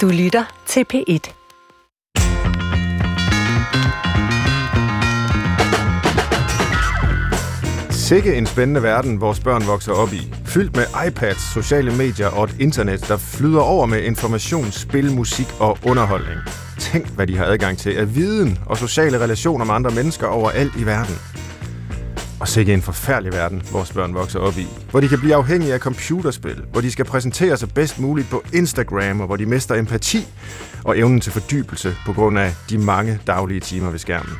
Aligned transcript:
Du 0.00 0.08
lytter 0.08 0.44
til 0.66 0.84
P1. 0.94 1.32
Sikke 7.90 8.34
en 8.34 8.46
spændende 8.46 8.82
verden, 8.82 9.20
vores 9.20 9.40
børn 9.40 9.66
vokser 9.66 9.92
op 9.92 10.12
i. 10.12 10.34
Fyldt 10.46 10.76
med 10.76 10.84
iPads, 11.06 11.52
sociale 11.54 11.96
medier 11.96 12.28
og 12.28 12.44
et 12.44 12.56
internet, 12.60 13.08
der 13.08 13.16
flyder 13.16 13.60
over 13.60 13.86
med 13.86 14.02
information, 14.02 14.72
spil, 14.72 15.12
musik 15.12 15.46
og 15.60 15.78
underholdning. 15.86 16.40
Tænk, 16.78 17.08
hvad 17.08 17.26
de 17.26 17.36
har 17.36 17.44
adgang 17.44 17.78
til 17.78 17.90
af 17.92 18.14
viden 18.14 18.58
og 18.66 18.76
sociale 18.76 19.20
relationer 19.20 19.64
med 19.64 19.74
andre 19.74 19.90
mennesker 19.90 20.26
overalt 20.26 20.76
i 20.76 20.86
verden. 20.86 21.33
Og 22.40 22.48
sikke 22.48 22.74
en 22.74 22.82
forfærdelig 22.82 23.32
verden, 23.32 23.62
vores 23.72 23.92
børn 23.92 24.14
vokser 24.14 24.38
op 24.38 24.58
i. 24.58 24.66
Hvor 24.90 25.00
de 25.00 25.08
kan 25.08 25.18
blive 25.18 25.34
afhængige 25.34 25.74
af 25.74 25.80
computerspil, 25.80 26.64
hvor 26.72 26.80
de 26.80 26.90
skal 26.90 27.04
præsentere 27.04 27.56
sig 27.56 27.68
bedst 27.74 27.98
muligt 27.98 28.30
på 28.30 28.44
Instagram, 28.52 29.20
og 29.20 29.26
hvor 29.26 29.36
de 29.36 29.46
mister 29.46 29.74
empati 29.74 30.26
og 30.84 30.98
evnen 30.98 31.20
til 31.20 31.32
fordybelse 31.32 31.96
på 32.06 32.12
grund 32.12 32.38
af 32.38 32.54
de 32.70 32.78
mange 32.78 33.20
daglige 33.26 33.60
timer 33.60 33.90
ved 33.90 33.98
skærmen. 33.98 34.32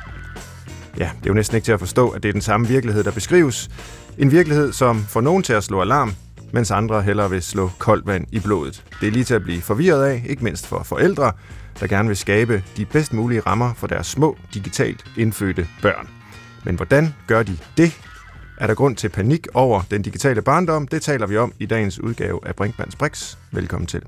Ja, 0.98 1.05
det 1.05 1.27
er 1.27 1.30
jo 1.30 1.34
næsten 1.34 1.57
ikke 1.57 1.65
til 1.65 1.73
at 1.73 1.79
forstå, 1.80 2.09
at 2.09 2.23
det 2.23 2.29
er 2.29 2.33
den 2.33 2.41
samme 2.41 2.69
virkelighed, 2.69 3.05
der 3.05 3.11
beskrives. 3.11 3.70
En 4.19 4.31
virkelighed, 4.31 4.73
som 4.73 5.05
får 5.09 5.20
nogen 5.20 5.42
til 5.42 5.53
at 5.53 5.65
slå 5.65 5.81
alarm, 5.81 6.15
mens 6.53 6.70
andre 6.70 7.03
hellere 7.03 7.31
vil 7.31 7.42
slå 7.42 7.70
koldt 7.79 8.06
vand 8.06 8.27
i 8.33 8.41
blodet. 8.41 8.84
Det 9.01 9.06
er 9.06 9.12
lige 9.12 9.25
til 9.25 9.34
at 9.34 9.42
blive 9.42 9.62
forvirret 9.62 10.05
af, 10.05 10.25
ikke 10.29 10.45
mindst 10.45 10.67
for 10.67 10.83
forældre, 10.83 11.33
der 11.81 11.87
gerne 11.87 12.09
vil 12.09 12.17
skabe 12.17 12.62
de 12.77 12.84
bedst 12.84 13.12
mulige 13.12 13.41
rammer 13.41 13.75
for 13.75 13.87
deres 13.87 14.06
små, 14.06 14.37
digitalt 14.55 15.05
indfødte 15.17 15.69
børn. 15.83 16.23
Men 16.65 16.77
hvordan 16.77 17.15
gør 17.27 17.43
de 17.43 17.59
det? 17.77 18.01
Er 18.59 18.67
der 18.67 18.75
grund 18.75 18.97
til 18.97 19.09
panik 19.09 19.47
over 19.55 19.83
den 19.91 20.03
digitale 20.03 20.43
barndom? 20.43 20.89
Det 20.89 21.03
taler 21.03 21.27
vi 21.27 21.37
om 21.37 21.53
i 21.59 21.67
dagens 21.67 22.01
udgave 22.01 22.41
af 22.47 22.57
Brinkmanns 22.57 22.97
Brix. 22.97 23.37
Velkommen 23.53 23.87
til. 23.87 24.03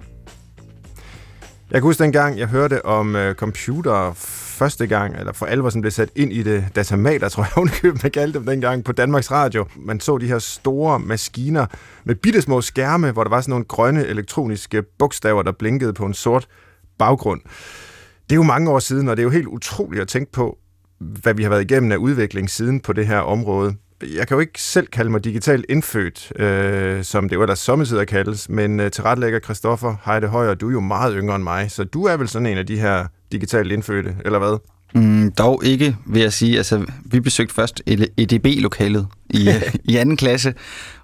Jeg 1.70 1.80
kan 1.80 1.82
huske 1.82 2.02
dengang, 2.02 2.38
jeg 2.38 2.48
hørte 2.48 2.84
om 2.84 3.14
uh, 3.14 3.32
computer 3.32 4.12
første 4.58 4.86
gang, 4.86 5.16
eller 5.16 5.32
for 5.32 5.46
alvor 5.46 5.68
sådan 5.68 5.82
blev 5.82 5.90
sat 5.90 6.10
ind 6.16 6.32
i 6.32 6.42
det 6.42 6.64
datamater, 6.76 7.28
tror 7.32 7.42
jeg, 7.42 7.50
hun 7.54 7.70
man 8.02 8.10
kaldte 8.10 8.38
dem 8.38 8.46
dengang 8.46 8.84
på 8.84 8.92
Danmarks 8.92 9.30
Radio. 9.30 9.66
Man 9.76 10.00
så 10.00 10.18
de 10.18 10.26
her 10.26 10.38
store 10.38 10.98
maskiner 10.98 11.66
med 12.04 12.14
bittesmå 12.14 12.60
skærme, 12.60 13.10
hvor 13.10 13.24
der 13.24 13.30
var 13.30 13.40
sådan 13.40 13.50
nogle 13.50 13.64
grønne 13.64 14.06
elektroniske 14.06 14.82
bogstaver, 14.98 15.42
der 15.42 15.52
blinkede 15.52 15.92
på 15.92 16.06
en 16.06 16.14
sort 16.14 16.48
baggrund. 16.98 17.40
Det 18.24 18.32
er 18.32 18.36
jo 18.36 18.42
mange 18.42 18.70
år 18.70 18.78
siden, 18.78 19.08
og 19.08 19.16
det 19.16 19.22
er 19.22 19.24
jo 19.24 19.30
helt 19.30 19.46
utroligt 19.46 20.02
at 20.02 20.08
tænke 20.08 20.32
på, 20.32 20.58
hvad 20.98 21.34
vi 21.34 21.42
har 21.42 21.50
været 21.50 21.70
igennem 21.70 21.92
af 21.92 21.96
udvikling 21.96 22.50
siden 22.50 22.80
på 22.80 22.92
det 22.92 23.06
her 23.06 23.18
område. 23.18 23.74
Jeg 24.16 24.28
kan 24.28 24.34
jo 24.34 24.40
ikke 24.40 24.62
selv 24.62 24.86
kalde 24.86 25.10
mig 25.10 25.24
digitalt 25.24 25.66
indfødt, 25.68 26.32
øh, 26.40 27.04
som 27.04 27.28
det 27.28 27.36
jo 27.36 27.42
ellers 27.42 27.58
sommetider 27.58 28.04
kaldes, 28.04 28.48
men 28.48 28.80
øh, 28.80 28.90
tilrettelægger 28.90 29.40
Christoffer 29.40 29.96
Heide 30.04 30.26
Højer, 30.26 30.54
du 30.54 30.68
er 30.68 30.72
jo 30.72 30.80
meget 30.80 31.14
yngre 31.16 31.36
end 31.36 31.44
mig, 31.44 31.70
så 31.70 31.84
du 31.84 32.04
er 32.04 32.16
vel 32.16 32.28
sådan 32.28 32.46
en 32.46 32.58
af 32.58 32.66
de 32.66 32.78
her 32.78 33.06
digitalt 33.32 33.72
indfødte, 33.72 34.16
eller 34.24 34.38
hvad? 34.38 34.58
Mm, 34.94 35.32
dog 35.32 35.64
ikke, 35.64 35.96
vil 36.06 36.22
jeg 36.22 36.32
sige. 36.32 36.56
Altså, 36.56 36.86
vi 37.04 37.20
besøgte 37.20 37.54
først 37.54 37.82
EDB-lokalet 38.16 39.06
i, 39.30 39.50
i 39.90 39.96
anden 39.96 40.16
klasse, 40.16 40.54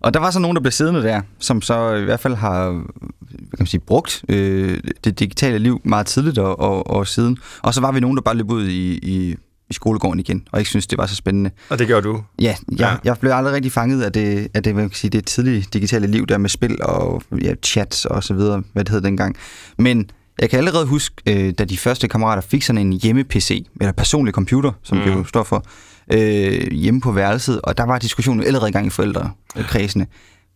og 0.01 0.15
der 0.15 0.21
var 0.21 0.31
så 0.31 0.39
nogen, 0.39 0.55
der 0.55 0.61
blev 0.61 0.73
siddende 0.73 1.03
der, 1.03 1.21
som 1.39 1.63
så 1.63 1.95
i 1.95 2.05
hvert 2.05 2.21
fald 2.21 2.35
har 2.35 2.71
hvad 2.71 3.51
kan 3.51 3.63
man 3.63 3.67
sige, 3.67 3.81
brugt 3.81 4.25
øh, 4.29 4.81
det 5.05 5.21
digitale 5.21 5.59
liv 5.59 5.81
meget 5.85 6.07
tidligt 6.07 6.39
og, 6.39 6.61
og, 6.61 6.91
og 6.91 7.07
siden. 7.07 7.39
Og 7.63 7.75
så 7.75 7.81
var 7.81 7.93
vi 7.93 8.01
nogen, 8.01 8.17
der 8.17 8.23
bare 8.23 8.37
løb 8.37 8.51
ud 8.51 8.69
i, 8.69 8.99
i 9.03 9.37
i 9.73 9.75
skolegården 9.75 10.21
igen, 10.21 10.47
og 10.53 10.59
ikke 10.59 10.69
synes, 10.69 10.87
det 10.87 10.99
var 10.99 11.07
så 11.07 11.15
spændende. 11.15 11.51
Og 11.69 11.79
det 11.79 11.87
gjorde 11.87 12.09
du? 12.09 12.23
Ja, 12.41 12.57
jeg, 12.71 12.79
ja. 12.79 12.97
jeg 13.05 13.19
blev 13.19 13.33
aldrig 13.33 13.55
rigtig 13.55 13.73
fanget 13.73 14.03
af 14.03 14.13
det, 14.13 14.49
af 14.55 14.63
det, 14.63 14.75
man 14.75 14.89
kan 14.89 14.97
sige, 14.97 15.11
det 15.11 15.27
tidlige 15.27 15.67
digitale 15.73 16.07
liv 16.07 16.27
der 16.27 16.39
med 16.39 16.49
spil 16.49 16.83
og 16.83 17.23
ja, 17.43 17.55
chats 17.65 18.05
og 18.05 18.25
så 18.25 18.35
videre, 18.35 18.63
hvad 18.73 18.85
det 18.85 18.93
hed 18.93 19.01
dengang. 19.01 19.37
Men 19.79 20.11
jeg 20.41 20.51
kan 20.51 20.59
allerede 20.59 20.87
huske, 20.87 21.15
øh, 21.27 21.55
da 21.59 21.65
de 21.65 21.79
første 21.79 22.09
kammerater 22.09 22.43
fik 22.43 22.63
sådan 22.63 22.87
en 22.87 22.93
hjemme-PC, 22.93 23.67
eller 23.81 23.93
personlig 23.93 24.35
computer, 24.35 24.73
som 24.83 24.99
mm. 24.99 25.05
det 25.05 25.11
jo 25.11 25.25
står 25.25 25.43
for, 25.43 25.65
øh, 26.13 26.73
hjemme 26.73 27.01
på 27.01 27.13
værelset, 27.13 27.61
og 27.61 27.79
der 27.79 27.85
var 27.85 27.99
diskussionen 27.99 28.45
allerede 28.45 28.69
i 28.69 28.73
gang 28.73 28.87
i 28.87 28.91
forældrekredsene. 28.91 30.07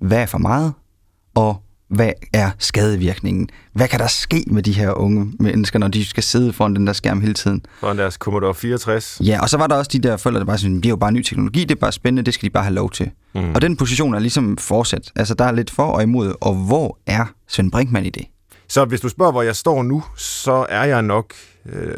Hvad 0.00 0.18
er 0.18 0.26
for 0.26 0.38
meget, 0.38 0.72
og 1.34 1.62
hvad 1.88 2.12
er 2.32 2.50
skadevirkningen? 2.58 3.48
Hvad 3.72 3.88
kan 3.88 3.98
der 3.98 4.06
ske 4.06 4.44
med 4.46 4.62
de 4.62 4.72
her 4.72 4.92
unge 4.92 5.32
mennesker, 5.40 5.78
når 5.78 5.88
de 5.88 6.04
skal 6.04 6.22
sidde 6.22 6.52
foran 6.52 6.76
den 6.76 6.86
der 6.86 6.92
skærm 6.92 7.20
hele 7.20 7.34
tiden? 7.34 7.64
Foran 7.80 7.98
deres 7.98 8.14
Commodore 8.14 8.54
64? 8.54 9.20
Ja, 9.24 9.40
og 9.42 9.48
så 9.48 9.56
var 9.56 9.66
der 9.66 9.74
også 9.74 9.90
de 9.92 9.98
der 9.98 10.16
forældre, 10.16 10.40
der 10.40 10.46
bare 10.46 10.58
sådan, 10.58 10.76
det 10.76 10.86
er 10.86 10.90
jo 10.90 10.96
bare 10.96 11.12
ny 11.12 11.22
teknologi, 11.22 11.60
det 11.60 11.70
er 11.70 11.80
bare 11.80 11.92
spændende, 11.92 12.22
det 12.22 12.34
skal 12.34 12.46
de 12.46 12.52
bare 12.52 12.64
have 12.64 12.74
lov 12.74 12.90
til. 12.90 13.10
Mm. 13.34 13.52
Og 13.54 13.62
den 13.62 13.76
position 13.76 14.14
er 14.14 14.18
ligesom 14.18 14.56
fortsat. 14.56 15.12
Altså, 15.16 15.34
der 15.34 15.44
er 15.44 15.52
lidt 15.52 15.70
for 15.70 15.84
og 15.84 16.02
imod, 16.02 16.34
og 16.40 16.54
hvor 16.54 16.98
er 17.06 17.24
Svend 17.48 17.72
Brinkmann 17.72 18.06
i 18.06 18.10
det? 18.10 18.26
Så 18.68 18.84
hvis 18.84 19.00
du 19.00 19.08
spørger, 19.08 19.32
hvor 19.32 19.42
jeg 19.42 19.56
står 19.56 19.82
nu, 19.82 20.04
så 20.16 20.66
er 20.68 20.84
jeg 20.84 21.02
nok 21.02 21.34
øh, 21.68 21.92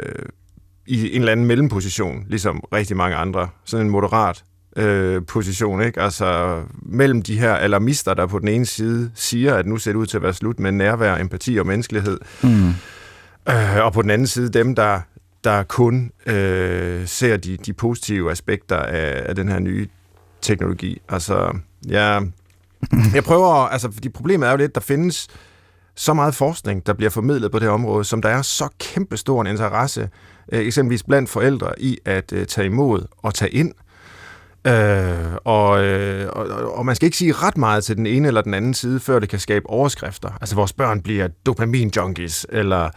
i 0.86 1.14
en 1.14 1.20
eller 1.20 1.32
anden 1.32 1.46
mellemposition, 1.46 2.24
ligesom 2.28 2.64
rigtig 2.72 2.96
mange 2.96 3.16
andre. 3.16 3.48
Sådan 3.64 3.86
en 3.86 3.92
moderat 3.92 4.44
øh, 4.76 5.22
position, 5.26 5.82
ikke? 5.82 6.00
Altså 6.00 6.60
mellem 6.82 7.22
de 7.22 7.38
her 7.38 7.54
alarmister, 7.54 8.14
der 8.14 8.26
på 8.26 8.38
den 8.38 8.48
ene 8.48 8.66
side 8.66 9.10
siger, 9.14 9.54
at 9.54 9.66
nu 9.66 9.76
ser 9.76 9.92
det 9.92 9.98
ud 9.98 10.06
til 10.06 10.16
at 10.16 10.22
være 10.22 10.34
slut 10.34 10.60
med 10.60 10.72
nærvær, 10.72 11.16
empati 11.16 11.56
og 11.56 11.66
menneskelighed, 11.66 12.18
mm. 12.42 12.68
øh, 13.48 13.84
og 13.84 13.92
på 13.92 14.02
den 14.02 14.10
anden 14.10 14.26
side 14.26 14.48
dem, 14.48 14.74
der, 14.74 15.00
der 15.44 15.62
kun 15.62 16.10
øh, 16.26 17.06
ser 17.06 17.36
de, 17.36 17.56
de 17.56 17.72
positive 17.72 18.30
aspekter 18.30 18.76
af, 18.76 19.22
af 19.28 19.34
den 19.34 19.48
her 19.48 19.58
nye 19.58 19.88
teknologi. 20.40 21.00
Altså, 21.08 21.58
ja, 21.88 22.20
jeg 23.14 23.24
prøver, 23.24 23.54
altså, 23.54 23.90
fordi 23.92 24.08
problemet 24.08 24.46
er 24.46 24.50
jo 24.50 24.56
lidt, 24.56 24.74
der 24.74 24.80
findes 24.80 25.28
så 25.94 26.14
meget 26.14 26.34
forskning, 26.34 26.86
der 26.86 26.92
bliver 26.92 27.10
formidlet 27.10 27.52
på 27.52 27.58
det 27.58 27.66
her 27.66 27.72
område, 27.72 28.04
som 28.04 28.22
der 28.22 28.28
er 28.28 28.42
så 28.42 28.68
kæmpestor 28.78 29.40
en 29.40 29.46
interesse, 29.46 30.08
øh, 30.52 30.66
eksempelvis 30.66 31.02
blandt 31.02 31.30
forældre, 31.30 31.72
i 31.78 31.98
at 32.04 32.32
øh, 32.32 32.46
tage 32.46 32.66
imod 32.66 33.06
og 33.22 33.34
tage 33.34 33.50
ind. 33.50 33.68
Øh, 33.68 33.87
Øh, 34.66 35.36
og, 35.44 35.84
øh, 35.84 36.28
og, 36.32 36.46
og 36.78 36.86
man 36.86 36.96
skal 36.96 37.06
ikke 37.06 37.16
sige 37.16 37.32
ret 37.32 37.56
meget 37.56 37.84
til 37.84 37.96
den 37.96 38.06
ene 38.06 38.28
eller 38.28 38.42
den 38.42 38.54
anden 38.54 38.74
side, 38.74 39.00
før 39.00 39.18
det 39.18 39.28
kan 39.28 39.38
skabe 39.38 39.70
overskrifter. 39.70 40.30
Altså, 40.40 40.54
vores 40.54 40.72
børn 40.72 41.02
bliver 41.02 41.28
dopamin-junkies, 41.48 42.44
eller 42.48 42.90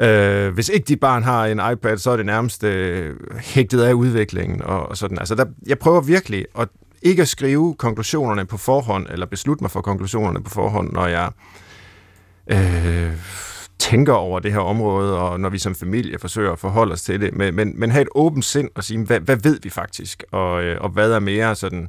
øh, 0.00 0.54
hvis 0.54 0.68
ikke 0.68 0.84
dit 0.84 1.00
barn 1.00 1.22
har 1.22 1.46
en 1.46 1.60
iPad, 1.72 1.98
så 1.98 2.10
er 2.10 2.16
det 2.16 2.26
nærmest 2.26 2.64
øh, 2.64 3.16
hægtet 3.40 3.82
af 3.82 3.92
udviklingen 3.92 4.62
og, 4.62 4.88
og 4.88 4.96
sådan. 4.96 5.18
Altså, 5.18 5.34
der, 5.34 5.44
jeg 5.66 5.78
prøver 5.78 6.00
virkelig 6.00 6.46
at 6.58 6.68
ikke 7.02 7.22
at 7.22 7.28
skrive 7.28 7.74
konklusionerne 7.74 8.46
på 8.46 8.56
forhånd, 8.56 9.06
eller 9.10 9.26
beslutte 9.26 9.64
mig 9.64 9.70
for 9.70 9.80
konklusionerne 9.80 10.42
på 10.42 10.50
forhånd, 10.50 10.92
når 10.92 11.06
jeg 11.06 11.30
øh, 12.46 13.12
tænker 13.80 14.12
over 14.12 14.40
det 14.40 14.52
her 14.52 14.58
område, 14.58 15.18
og 15.18 15.40
når 15.40 15.48
vi 15.48 15.58
som 15.58 15.74
familie 15.74 16.18
forsøger 16.18 16.52
at 16.52 16.58
forholde 16.58 16.92
os 16.92 17.02
til 17.02 17.20
det, 17.20 17.34
men, 17.34 17.54
men, 17.54 17.72
men 17.76 17.90
have 17.90 18.02
et 18.02 18.08
åbent 18.14 18.44
sind 18.44 18.68
og 18.74 18.84
sige, 18.84 19.04
hvad, 19.04 19.20
hvad 19.20 19.36
ved 19.36 19.58
vi 19.62 19.70
faktisk, 19.70 20.24
og, 20.32 20.62
øh, 20.62 20.80
og 20.80 20.90
hvad 20.90 21.12
er 21.12 21.18
mere 21.18 21.54
sådan 21.54 21.88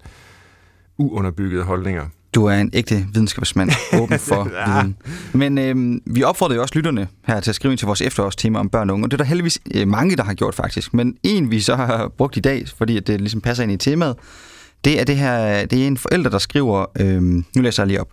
uunderbyggede 0.98 1.64
holdninger. 1.64 2.06
Du 2.36 2.46
er 2.46 2.54
en 2.54 2.70
ægte 2.74 3.06
videnskabsmand, 3.14 3.72
åben 4.02 4.20
for 4.30 4.50
ja. 4.54 4.74
viden. 4.74 4.98
Men 5.34 5.58
øh, 5.58 6.02
vi 6.16 6.24
opfordrer 6.24 6.56
jo 6.56 6.62
også 6.62 6.76
lytterne 6.76 7.08
her 7.26 7.40
til 7.40 7.52
at 7.52 7.56
skrive 7.56 7.72
ind 7.72 7.78
til 7.78 7.86
vores 7.86 8.02
efterårstema 8.02 8.60
om 8.60 8.70
børn 8.70 8.90
og 8.90 8.94
unge, 8.94 9.06
og 9.06 9.12
det 9.12 9.16
er 9.16 9.24
der 9.24 9.26
heldigvis 9.30 9.60
øh, 9.76 9.88
mange, 9.88 10.16
der 10.16 10.24
har 10.24 10.34
gjort 10.34 10.56
faktisk. 10.56 10.94
Men 10.94 11.16
en, 11.24 11.52
vi 11.52 11.60
så 11.60 11.76
har 11.76 12.12
brugt 12.18 12.38
i 12.38 12.40
dag, 12.40 12.66
fordi 12.78 13.00
det 13.00 13.22
ligesom 13.22 13.42
passer 13.42 13.64
ind 13.64 13.72
i 13.72 13.78
temaet, 13.78 14.16
det 14.86 15.00
er 15.00 15.04
det 15.04 15.18
her, 15.18 15.66
det 15.66 15.84
er 15.84 15.88
en 15.88 15.98
forælder, 15.98 16.30
der 16.30 16.38
skriver, 16.38 16.86
øh, 17.00 17.22
nu 17.22 17.44
læser 17.56 17.84
jeg 17.84 17.88
lige 17.88 18.02
op. 18.02 18.08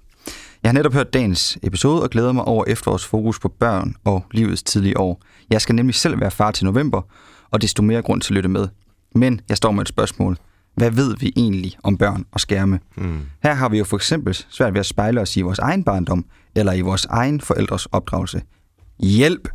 Jeg 0.62 0.68
har 0.68 0.72
netop 0.72 0.92
hørt 0.92 1.12
dagens 1.12 1.58
episode 1.62 2.02
og 2.02 2.10
glæder 2.10 2.32
mig 2.32 2.44
over 2.44 2.64
efterårs 2.66 3.04
fokus 3.04 3.38
på 3.38 3.48
børn 3.48 3.94
og 4.04 4.24
livets 4.30 4.62
tidlige 4.62 4.98
år. 4.98 5.22
Jeg 5.50 5.60
skal 5.60 5.74
nemlig 5.74 5.94
selv 5.94 6.20
være 6.20 6.30
far 6.30 6.50
til 6.50 6.64
november, 6.64 7.02
og 7.50 7.62
desto 7.62 7.82
mere 7.82 8.02
grund 8.02 8.20
til 8.20 8.32
at 8.32 8.34
lytte 8.34 8.48
med. 8.48 8.68
Men 9.14 9.40
jeg 9.48 9.56
står 9.56 9.70
med 9.72 9.82
et 9.82 9.88
spørgsmål. 9.88 10.38
Hvad 10.74 10.90
ved 10.90 11.16
vi 11.16 11.32
egentlig 11.36 11.76
om 11.82 11.98
børn 11.98 12.24
og 12.32 12.40
skærme? 12.40 12.80
Mm. 12.96 13.20
Her 13.42 13.54
har 13.54 13.68
vi 13.68 13.78
jo 13.78 13.84
for 13.84 13.96
eksempel 13.96 14.34
svært 14.48 14.74
ved 14.74 14.80
at 14.80 14.86
spejle 14.86 15.20
os 15.20 15.36
i 15.36 15.40
vores 15.40 15.58
egen 15.58 15.84
barndom, 15.84 16.24
eller 16.54 16.72
i 16.72 16.80
vores 16.80 17.04
egen 17.04 17.40
forældres 17.40 17.86
opdragelse. 17.86 18.42
Hjælp! 19.00 19.48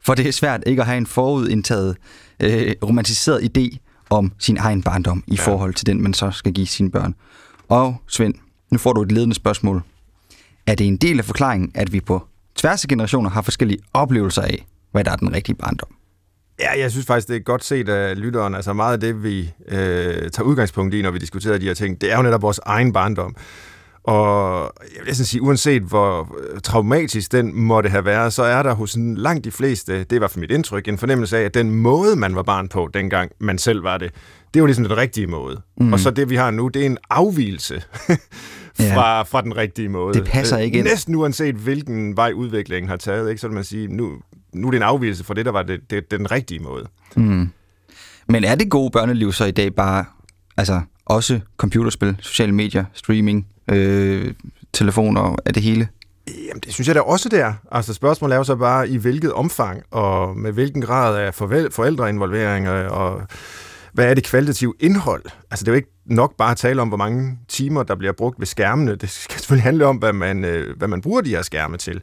For 0.00 0.14
det 0.14 0.28
er 0.28 0.32
svært 0.32 0.62
ikke 0.66 0.82
at 0.82 0.86
have 0.86 0.98
en 0.98 1.06
forudindtaget, 1.06 1.96
øh, 2.40 2.72
romantiseret 2.84 3.58
idé 3.58 3.78
om 4.10 4.32
sin 4.38 4.56
egen 4.56 4.82
barndom 4.82 5.24
i 5.26 5.34
ja. 5.34 5.46
forhold 5.46 5.74
til 5.74 5.86
den, 5.86 6.02
man 6.02 6.14
så 6.14 6.30
skal 6.30 6.52
give 6.52 6.66
sine 6.66 6.90
børn. 6.90 7.14
Og 7.68 7.96
Svend, 8.08 8.34
nu 8.70 8.78
får 8.78 8.92
du 8.92 9.02
et 9.02 9.12
ledende 9.12 9.34
spørgsmål. 9.34 9.82
Er 10.66 10.74
det 10.74 10.86
en 10.86 10.96
del 10.96 11.18
af 11.18 11.24
forklaringen, 11.24 11.72
at 11.74 11.92
vi 11.92 12.00
på 12.00 12.26
tværs 12.56 12.84
af 12.84 12.88
generationer 12.88 13.30
har 13.30 13.42
forskellige 13.42 13.78
oplevelser 13.94 14.42
af, 14.42 14.66
hvad 14.92 15.04
der 15.04 15.10
er 15.10 15.16
den 15.16 15.34
rigtige 15.34 15.56
barndom? 15.56 15.88
Ja, 16.60 16.80
jeg 16.80 16.90
synes 16.90 17.06
faktisk, 17.06 17.28
det 17.28 17.36
er 17.36 17.40
godt 17.40 17.64
set 17.64 17.88
af 17.88 18.20
lytteren. 18.20 18.54
Altså 18.54 18.72
meget 18.72 18.92
af 18.92 19.00
det, 19.00 19.22
vi 19.22 19.50
øh, 19.68 20.30
tager 20.30 20.42
udgangspunkt 20.42 20.94
i, 20.94 21.02
når 21.02 21.10
vi 21.10 21.18
diskuterer 21.18 21.58
de 21.58 21.66
her 21.66 21.74
ting, 21.74 22.00
det 22.00 22.12
er 22.12 22.16
jo 22.16 22.22
netop 22.22 22.42
vores 22.42 22.60
egen 22.66 22.92
barndom. 22.92 23.36
Og 24.04 24.72
jeg 24.96 25.06
vil 25.06 25.16
sige, 25.16 25.42
uanset 25.42 25.82
hvor 25.82 26.36
traumatisk 26.64 27.32
den 27.32 27.54
måtte 27.60 27.88
have 27.90 28.04
været, 28.04 28.32
så 28.32 28.42
er 28.42 28.62
der 28.62 28.74
hos 28.74 28.96
langt 28.98 29.44
de 29.44 29.50
fleste, 29.50 30.04
det 30.04 30.20
var 30.20 30.28
for 30.28 30.40
mit 30.40 30.50
indtryk, 30.50 30.88
en 30.88 30.98
fornemmelse 30.98 31.38
af, 31.38 31.42
at 31.42 31.54
den 31.54 31.70
måde, 31.70 32.16
man 32.16 32.34
var 32.34 32.42
barn 32.42 32.68
på, 32.68 32.90
dengang 32.94 33.30
man 33.38 33.58
selv 33.58 33.82
var 33.82 33.98
det, 33.98 34.10
det 34.54 34.62
var 34.62 34.66
ligesom 34.66 34.84
den 34.84 34.96
rigtige 34.96 35.26
måde. 35.26 35.60
Mm. 35.80 35.92
Og 35.92 36.00
så 36.00 36.10
det, 36.10 36.30
vi 36.30 36.36
har 36.36 36.50
nu, 36.50 36.68
det 36.68 36.82
er 36.82 36.86
en 36.86 36.98
afvielse 37.10 37.82
fra, 38.76 39.16
ja. 39.16 39.22
fra 39.22 39.42
den 39.42 39.56
rigtige 39.56 39.88
måde. 39.88 40.14
Det 40.14 40.24
passer 40.24 40.58
ikke 40.58 40.78
ind. 40.78 40.86
Næsten 40.86 41.14
uanset 41.14 41.54
hvilken 41.54 42.16
vej 42.16 42.32
udviklingen 42.32 42.88
har 42.88 42.96
taget, 42.96 43.30
ikke? 43.30 43.40
så 43.40 43.48
vil 43.48 43.54
man 43.54 43.64
sige, 43.64 43.88
nu, 43.88 44.12
nu 44.52 44.66
er 44.66 44.70
det 44.70 44.76
en 44.76 44.82
afvielse 44.82 45.24
fra 45.24 45.34
det, 45.34 45.44
der 45.44 45.52
var 45.52 45.62
det, 45.62 45.80
det, 45.90 46.10
den 46.10 46.30
rigtige 46.30 46.60
måde. 46.60 46.86
Mm. 47.16 47.48
Men 48.28 48.44
er 48.44 48.54
det 48.54 48.70
gode 48.70 48.90
børneliv 48.90 49.32
så 49.32 49.44
i 49.44 49.50
dag 49.50 49.74
bare, 49.74 50.04
altså 50.56 50.80
også 51.04 51.40
computerspil, 51.56 52.16
sociale 52.20 52.52
medier, 52.52 52.84
streaming, 52.92 53.46
øh, 53.70 54.34
telefoner, 54.72 55.36
er 55.44 55.52
det 55.52 55.62
hele? 55.62 55.88
Jamen, 56.28 56.60
det 56.64 56.72
synes 56.72 56.88
jeg 56.88 56.94
da 56.94 57.00
også, 57.00 57.28
det 57.28 57.40
er. 57.40 57.52
Altså, 57.70 57.94
spørgsmålet 57.94 58.34
er 58.34 58.38
jo 58.38 58.44
så 58.44 58.56
bare, 58.56 58.88
i 58.88 58.96
hvilket 58.96 59.32
omfang, 59.32 59.82
og 59.90 60.36
med 60.36 60.52
hvilken 60.52 60.82
grad 60.82 61.16
af 61.16 61.34
forældreinvolvering, 61.70 62.68
og 62.68 63.22
hvad 63.92 64.10
er 64.10 64.14
det 64.14 64.24
kvalitative 64.24 64.74
indhold? 64.80 65.24
Altså, 65.50 65.64
det 65.64 65.68
er 65.68 65.72
jo 65.72 65.76
ikke 65.76 65.92
nok 66.06 66.36
bare 66.36 66.50
at 66.50 66.56
tale 66.56 66.82
om, 66.82 66.88
hvor 66.88 66.96
mange 66.96 67.38
timer, 67.48 67.82
der 67.82 67.94
bliver 67.94 68.12
brugt 68.12 68.38
ved 68.38 68.46
skærmene. 68.46 68.96
Det 68.96 69.10
skal 69.10 69.38
selvfølgelig 69.38 69.62
handle 69.62 69.86
om, 69.86 69.96
hvad 69.96 70.12
man, 70.12 70.44
øh, 70.44 70.76
hvad 70.78 70.88
man 70.88 71.00
bruger 71.00 71.20
de 71.20 71.30
her 71.30 71.42
skærme 71.42 71.76
til. 71.76 72.00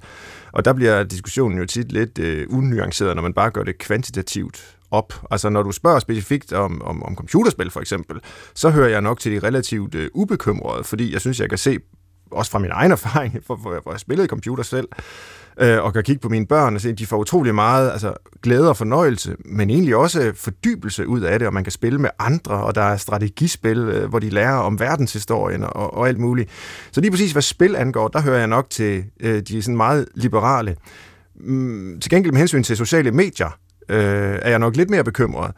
Og 0.51 0.65
der 0.65 0.73
bliver 0.73 1.03
diskussionen 1.03 1.57
jo 1.57 1.65
tit 1.65 1.91
lidt 1.91 2.19
øh, 2.19 2.47
unuanceret, 2.49 3.15
når 3.15 3.23
man 3.23 3.33
bare 3.33 3.51
gør 3.51 3.63
det 3.63 3.77
kvantitativt 3.77 4.77
op. 4.91 5.13
Altså 5.31 5.49
når 5.49 5.63
du 5.63 5.71
spørger 5.71 5.99
specifikt 5.99 6.53
om, 6.53 6.81
om, 6.81 7.03
om 7.03 7.15
computerspil 7.15 7.71
for 7.71 7.79
eksempel, 7.79 8.19
så 8.55 8.69
hører 8.69 8.89
jeg 8.89 9.01
nok 9.01 9.19
til 9.19 9.31
de 9.31 9.47
relativt 9.47 9.95
øh, 9.95 10.09
ubekymrede, 10.13 10.83
fordi 10.83 11.13
jeg 11.13 11.21
synes, 11.21 11.39
jeg 11.39 11.49
kan 11.49 11.57
se, 11.57 11.77
også 12.31 12.51
fra 12.51 12.59
min 12.59 12.71
egen 12.71 12.91
erfaring, 12.97 13.43
for, 13.47 13.59
for, 13.63 13.91
jeg 13.91 13.99
spillede 13.99 14.27
computer 14.27 14.63
selv, 14.63 14.87
øh, 15.59 15.83
og 15.83 15.93
kan 15.93 16.03
kigge 16.03 16.21
på 16.21 16.29
mine 16.29 16.45
børn 16.45 16.75
og 16.75 16.81
se, 16.81 16.89
at 16.89 16.99
de 16.99 17.05
får 17.05 17.17
utrolig 17.17 17.55
meget 17.55 17.91
altså, 17.91 18.13
glæde 18.43 18.69
og 18.69 18.77
fornøjelse, 18.77 19.35
men 19.45 19.69
egentlig 19.69 19.95
også 19.95 20.31
fordybelse 20.35 21.07
ud 21.07 21.21
af 21.21 21.39
det, 21.39 21.47
og 21.47 21.53
man 21.53 21.63
kan 21.63 21.71
spille 21.71 21.99
med 21.99 22.09
andre, 22.19 22.53
og 22.53 22.75
der 22.75 22.81
er 22.81 22.97
strategispil, 22.97 23.77
øh, 23.77 24.09
hvor 24.09 24.19
de 24.19 24.29
lærer 24.29 24.55
om 24.55 24.79
verdenshistorien 24.79 25.63
og, 25.63 25.93
og 25.93 26.07
alt 26.07 26.19
muligt. 26.19 26.49
Så 26.91 27.01
lige 27.01 27.11
præcis 27.11 27.31
hvad 27.31 27.41
spil 27.41 27.75
angår, 27.75 28.07
der 28.07 28.21
hører 28.21 28.37
jeg 28.37 28.47
nok 28.47 28.69
til 28.69 29.03
øh, 29.19 29.41
de 29.41 29.61
sådan 29.61 29.77
meget 29.77 30.07
liberale. 30.15 30.75
Mm, 31.35 31.99
til 32.01 32.11
gengæld 32.11 32.33
med 32.33 32.39
hensyn 32.39 32.63
til 32.63 32.77
sociale 32.77 33.11
medier, 33.11 33.57
øh, 33.89 34.39
er 34.41 34.49
jeg 34.49 34.59
nok 34.59 34.75
lidt 34.75 34.89
mere 34.89 35.03
bekymret. 35.03 35.51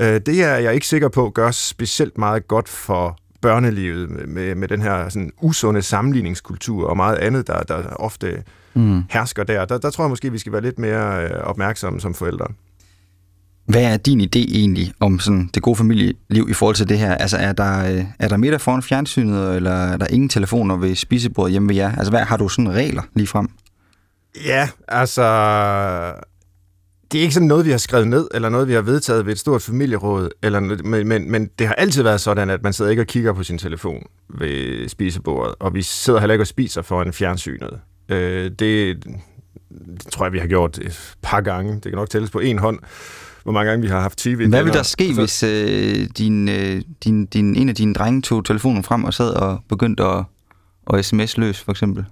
Øh, 0.00 0.20
det 0.26 0.42
er 0.42 0.56
jeg 0.56 0.74
ikke 0.74 0.86
sikker 0.86 1.08
på 1.08 1.30
gør 1.30 1.50
specielt 1.50 2.18
meget 2.18 2.48
godt 2.48 2.68
for 2.68 3.18
børnelivet 3.40 4.28
med, 4.28 4.54
med 4.54 4.68
den 4.68 4.82
her 4.82 5.08
sådan 5.08 5.30
usunde 5.40 5.82
sammenligningskultur 5.82 6.88
og 6.88 6.96
meget 6.96 7.16
andet, 7.16 7.46
der, 7.46 7.62
der 7.62 7.82
ofte 7.88 8.42
mm. 8.76 9.02
hersker 9.10 9.44
der. 9.44 9.64
der. 9.64 9.78
Der 9.78 9.90
tror 9.90 10.04
jeg 10.04 10.10
måske, 10.10 10.32
vi 10.32 10.38
skal 10.38 10.52
være 10.52 10.62
lidt 10.62 10.78
mere 10.78 11.24
øh, 11.24 11.30
opmærksomme 11.30 12.00
som 12.00 12.14
forældre. 12.14 12.46
Hvad 13.66 13.82
er 13.82 13.96
din 13.96 14.20
idé 14.20 14.38
egentlig 14.38 14.92
om 15.00 15.18
sådan 15.18 15.50
det 15.54 15.62
gode 15.62 15.76
familieliv 15.76 16.46
i 16.50 16.52
forhold 16.52 16.76
til 16.76 16.88
det 16.88 16.98
her? 16.98 17.14
Altså 17.14 17.36
er 17.36 17.52
der, 17.52 17.92
øh, 17.92 18.04
er 18.18 18.28
der 18.28 18.36
middag 18.36 18.60
foran 18.60 18.82
fjernsynet, 18.82 19.56
eller 19.56 19.70
er 19.70 19.96
der 19.96 20.06
ingen 20.06 20.28
telefoner 20.28 20.76
ved 20.76 20.94
spisebordet 20.94 21.52
hjemme 21.52 21.68
ved 21.68 21.76
jer? 21.76 21.96
Altså 21.96 22.10
hvad, 22.10 22.20
har 22.20 22.36
du 22.36 22.48
sådan 22.48 22.72
regler 22.72 23.02
lige 23.14 23.26
frem? 23.26 23.48
Ja, 24.44 24.68
altså 24.88 25.22
det 27.12 27.18
er 27.18 27.22
ikke 27.22 27.34
sådan 27.34 27.48
noget, 27.48 27.66
vi 27.66 27.70
har 27.70 27.78
skrevet 27.78 28.08
ned, 28.08 28.28
eller 28.34 28.48
noget, 28.48 28.68
vi 28.68 28.72
har 28.72 28.80
vedtaget 28.80 29.26
ved 29.26 29.32
et 29.32 29.38
stort 29.38 29.62
familieråd, 29.62 30.30
eller, 30.42 30.60
men, 30.60 31.08
men, 31.08 31.30
men 31.30 31.50
det 31.58 31.66
har 31.66 31.74
altid 31.74 32.02
været 32.02 32.20
sådan, 32.20 32.50
at 32.50 32.62
man 32.62 32.72
sidder 32.72 32.90
ikke 32.90 33.02
og 33.02 33.06
kigger 33.06 33.32
på 33.32 33.42
sin 33.42 33.58
telefon 33.58 34.06
ved 34.28 34.88
spisebordet, 34.88 35.54
og 35.60 35.74
vi 35.74 35.82
sidder 35.82 36.20
heller 36.20 36.34
ikke 36.34 36.42
og 36.42 36.46
spiser 36.46 36.82
foran 36.82 37.12
fjernsynet. 37.12 37.80
Øh, 38.08 38.50
det, 38.50 38.58
det 38.58 40.06
tror 40.12 40.24
jeg, 40.24 40.32
vi 40.32 40.38
har 40.38 40.46
gjort 40.46 40.78
et 40.78 41.16
par 41.22 41.40
gange. 41.40 41.74
Det 41.74 41.82
kan 41.82 41.92
nok 41.92 42.10
tælles 42.10 42.30
på 42.30 42.38
en 42.38 42.58
hånd, 42.58 42.78
hvor 43.42 43.52
mange 43.52 43.70
gange 43.70 43.82
vi 43.82 43.88
har 43.88 44.00
haft 44.00 44.18
tv. 44.18 44.48
Hvad 44.48 44.64
vil 44.64 44.72
der 44.72 44.82
ske, 44.82 45.14
så... 45.14 45.20
hvis 45.20 45.42
øh, 45.42 46.08
din, 46.18 46.48
øh, 46.48 46.82
din, 47.04 47.26
din, 47.26 47.56
en 47.56 47.68
af 47.68 47.74
dine 47.74 47.94
drenge 47.94 48.22
tog 48.22 48.44
telefonen 48.44 48.82
frem 48.82 49.04
og 49.04 49.14
sad 49.14 49.30
og 49.30 49.60
begyndte 49.68 50.04
at, 50.04 50.24
at 50.92 51.04
sms-løs, 51.04 51.60
for 51.60 51.72
eksempel, 51.72 52.04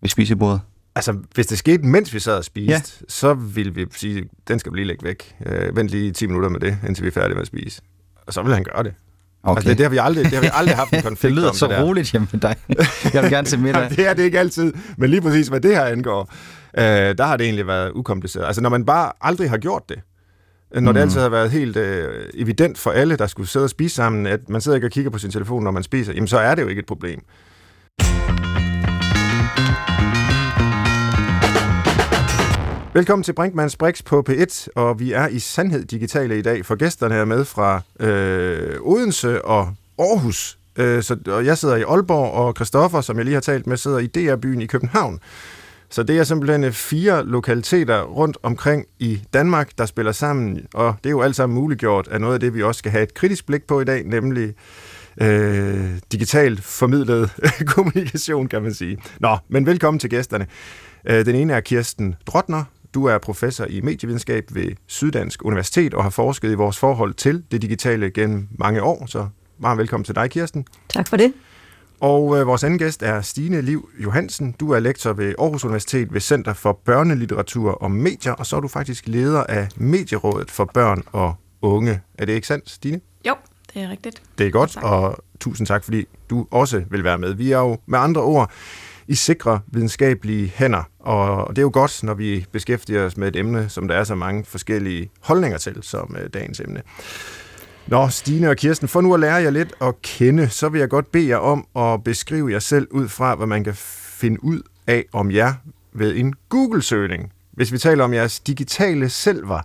ved 0.00 0.08
spisebordet? 0.08 0.60
Altså, 0.94 1.16
hvis 1.34 1.46
det 1.46 1.58
skete, 1.58 1.82
mens 1.82 2.14
vi 2.14 2.20
sad 2.20 2.38
og 2.38 2.44
spiste, 2.44 2.72
ja. 2.72 2.80
så 3.08 3.34
ville 3.34 3.74
vi 3.74 3.86
sige, 3.90 4.28
den 4.48 4.58
skal 4.58 4.72
vi 4.72 4.76
lige 4.76 4.86
lægge 4.86 5.04
væk. 5.04 5.36
Øh, 5.46 5.76
vent 5.76 5.90
lige 5.90 6.12
10 6.12 6.26
minutter 6.26 6.48
med 6.48 6.60
det, 6.60 6.78
indtil 6.86 7.02
vi 7.02 7.08
er 7.08 7.12
færdige 7.12 7.34
med 7.34 7.42
at 7.42 7.46
spise. 7.46 7.82
Og 8.26 8.32
så 8.32 8.42
vil 8.42 8.54
han 8.54 8.64
gøre 8.64 8.82
det. 8.82 8.94
Okay. 9.46 9.56
Altså, 9.56 9.68
det, 9.68 9.78
det, 9.78 9.84
har 9.84 9.90
vi 9.90 9.98
aldrig, 10.02 10.24
det 10.24 10.32
har 10.32 10.40
vi 10.40 10.50
aldrig 10.52 10.76
haft 10.76 10.92
en 10.92 11.02
konflikt 11.10 11.22
Det 11.22 11.38
lyder 11.38 11.48
om, 11.48 11.54
så 11.54 11.66
det 11.66 11.78
roligt 11.82 12.12
hjemme 12.12 12.28
med 12.32 12.40
dig. 12.40 12.56
Jeg 13.14 13.22
vil 13.22 13.30
gerne 13.30 13.46
se 13.46 13.56
dig. 13.56 13.90
det 13.96 14.08
er 14.08 14.14
det 14.14 14.22
ikke 14.22 14.38
altid, 14.38 14.72
men 14.96 15.10
lige 15.10 15.20
præcis 15.20 15.48
hvad 15.48 15.60
det 15.60 15.74
her 15.74 15.84
angår, 15.84 16.32
øh, 16.78 16.84
der 17.18 17.24
har 17.24 17.36
det 17.36 17.44
egentlig 17.44 17.66
været 17.66 17.92
ukompliceret. 17.94 18.46
Altså, 18.46 18.60
når 18.60 18.70
man 18.70 18.84
bare 18.84 19.12
aldrig 19.20 19.50
har 19.50 19.58
gjort 19.58 19.82
det, 19.88 19.98
når 20.74 20.80
mm. 20.80 20.94
det 20.94 21.00
altid 21.00 21.20
har 21.20 21.28
været 21.28 21.50
helt 21.50 21.76
øh, 21.76 22.28
evident 22.34 22.78
for 22.78 22.90
alle, 22.90 23.16
der 23.16 23.26
skulle 23.26 23.48
sidde 23.48 23.64
og 23.64 23.70
spise 23.70 23.94
sammen, 23.94 24.26
at 24.26 24.48
man 24.48 24.60
sidder 24.60 24.76
ikke 24.76 24.86
og 24.86 24.90
kigger 24.90 25.10
på 25.10 25.18
sin 25.18 25.30
telefon, 25.30 25.64
når 25.64 25.70
man 25.70 25.82
spiser, 25.82 26.12
jamen 26.12 26.28
så 26.28 26.38
er 26.38 26.54
det 26.54 26.62
jo 26.62 26.68
ikke 26.68 26.80
et 26.80 26.86
problem. 26.86 27.20
Velkommen 32.96 33.22
til 33.22 33.32
Brinkmanns 33.32 33.76
Brix 33.76 34.04
på 34.04 34.24
P1, 34.30 34.66
og 34.74 35.00
vi 35.00 35.12
er 35.12 35.28
i 35.28 35.38
Sandhed 35.38 35.84
Digitale 35.84 36.38
i 36.38 36.42
dag, 36.42 36.66
for 36.66 36.74
gæsterne 36.74 37.14
er 37.14 37.24
med 37.24 37.44
fra 37.44 37.80
øh, 38.00 38.80
Odense 38.80 39.44
og 39.44 39.74
Aarhus. 39.98 40.58
Øh, 40.76 41.02
så, 41.02 41.16
og 41.26 41.46
jeg 41.46 41.58
sidder 41.58 41.76
i 41.76 41.82
Aalborg, 41.82 42.32
og 42.32 42.54
Christoffer, 42.56 43.00
som 43.00 43.16
jeg 43.16 43.24
lige 43.24 43.34
har 43.34 43.40
talt 43.40 43.66
med, 43.66 43.76
sidder 43.76 43.98
i 43.98 44.06
DR-byen 44.06 44.62
i 44.62 44.66
København. 44.66 45.20
Så 45.90 46.02
det 46.02 46.18
er 46.18 46.24
simpelthen 46.24 46.64
øh, 46.64 46.72
fire 46.72 47.26
lokaliteter 47.26 48.02
rundt 48.02 48.38
omkring 48.42 48.86
i 48.98 49.22
Danmark, 49.34 49.70
der 49.78 49.86
spiller 49.86 50.12
sammen, 50.12 50.66
og 50.74 50.94
det 51.04 51.10
er 51.10 51.12
jo 51.12 51.22
alt 51.22 51.36
sammen 51.36 51.54
muliggjort 51.54 52.08
af 52.08 52.20
noget 52.20 52.34
af 52.34 52.40
det, 52.40 52.54
vi 52.54 52.62
også 52.62 52.78
skal 52.78 52.92
have 52.92 53.02
et 53.02 53.14
kritisk 53.14 53.46
blik 53.46 53.66
på 53.66 53.80
i 53.80 53.84
dag, 53.84 54.04
nemlig 54.04 54.54
øh, 55.20 55.90
digitalt 56.12 56.64
formidlet 56.64 57.30
kommunikation, 57.74 58.48
kan 58.48 58.62
man 58.62 58.74
sige. 58.74 58.98
Nå, 59.20 59.36
men 59.48 59.66
velkommen 59.66 59.98
til 59.98 60.10
gæsterne. 60.10 60.46
Øh, 61.08 61.26
den 61.26 61.36
ene 61.36 61.52
er 61.52 61.60
Kirsten 61.60 62.14
Drotner, 62.26 62.64
du 62.96 63.04
er 63.04 63.18
professor 63.18 63.64
i 63.64 63.80
medievidenskab 63.80 64.44
ved 64.50 64.72
Syddansk 64.86 65.44
Universitet 65.44 65.94
og 65.94 66.02
har 66.02 66.10
forsket 66.10 66.50
i 66.50 66.54
vores 66.54 66.78
forhold 66.78 67.14
til 67.14 67.44
det 67.50 67.62
digitale 67.62 68.10
gennem 68.10 68.48
mange 68.58 68.82
år. 68.82 69.06
Så 69.06 69.28
meget 69.58 69.78
velkommen 69.78 70.04
til 70.04 70.14
dig, 70.14 70.30
Kirsten. 70.30 70.66
Tak 70.88 71.08
for 71.08 71.16
det. 71.16 71.32
Og 72.00 72.40
øh, 72.40 72.46
vores 72.46 72.64
anden 72.64 72.78
gæst 72.78 73.02
er 73.02 73.20
Stine 73.20 73.60
Liv 73.60 73.88
Johansen. 73.98 74.52
Du 74.52 74.70
er 74.70 74.80
lektor 74.80 75.12
ved 75.12 75.34
Aarhus 75.38 75.64
Universitet 75.64 76.14
ved 76.14 76.20
Center 76.20 76.52
for 76.52 76.80
Børnelitteratur 76.84 77.70
og 77.70 77.90
Medier, 77.90 78.32
og 78.32 78.46
så 78.46 78.56
er 78.56 78.60
du 78.60 78.68
faktisk 78.68 79.08
leder 79.08 79.44
af 79.44 79.68
Medierådet 79.76 80.50
for 80.50 80.70
Børn 80.74 81.02
og 81.12 81.34
Unge. 81.62 82.00
Er 82.18 82.24
det 82.24 82.32
ikke 82.32 82.46
sandt, 82.46 82.70
Stine? 82.70 83.00
Jo, 83.26 83.34
det 83.74 83.82
er 83.82 83.90
rigtigt. 83.90 84.22
Det 84.38 84.46
er 84.46 84.50
godt, 84.50 84.70
tak. 84.70 84.84
og 84.84 85.18
tusind 85.40 85.66
tak, 85.66 85.84
fordi 85.84 86.04
du 86.30 86.46
også 86.50 86.84
vil 86.90 87.04
være 87.04 87.18
med. 87.18 87.34
Vi 87.34 87.52
er 87.52 87.58
jo 87.58 87.78
med 87.86 87.98
andre 87.98 88.22
ord 88.22 88.52
i 89.08 89.14
sikre 89.14 89.60
videnskabelige 89.66 90.52
hænder. 90.54 90.82
Og 91.00 91.48
det 91.50 91.58
er 91.58 91.62
jo 91.62 91.70
godt, 91.72 92.02
når 92.02 92.14
vi 92.14 92.46
beskæftiger 92.52 93.06
os 93.06 93.16
med 93.16 93.28
et 93.28 93.36
emne, 93.36 93.68
som 93.68 93.88
der 93.88 93.94
er 93.94 94.04
så 94.04 94.14
mange 94.14 94.44
forskellige 94.44 95.10
holdninger 95.20 95.58
til, 95.58 95.78
som 95.82 96.16
øh, 96.20 96.30
dagens 96.34 96.60
emne. 96.60 96.82
Nå, 97.86 98.08
Stine 98.08 98.50
og 98.50 98.56
Kirsten, 98.56 98.88
for 98.88 99.00
nu 99.00 99.14
at 99.14 99.20
lære 99.20 99.34
jer 99.34 99.50
lidt 99.50 99.74
at 99.80 100.02
kende, 100.02 100.48
så 100.48 100.68
vil 100.68 100.78
jeg 100.78 100.88
godt 100.88 101.12
bede 101.12 101.28
jer 101.28 101.36
om 101.36 101.66
at 101.76 102.04
beskrive 102.04 102.52
jer 102.52 102.58
selv 102.58 102.88
ud 102.90 103.08
fra, 103.08 103.34
hvad 103.34 103.46
man 103.46 103.64
kan 103.64 103.74
finde 103.76 104.44
ud 104.44 104.60
af 104.86 105.04
om 105.12 105.30
jer 105.30 105.54
ved 105.92 106.16
en 106.16 106.34
Google-søgning. 106.48 107.32
Hvis 107.52 107.72
vi 107.72 107.78
taler 107.78 108.04
om 108.04 108.14
jeres 108.14 108.40
digitale 108.40 109.08
selver, 109.08 109.60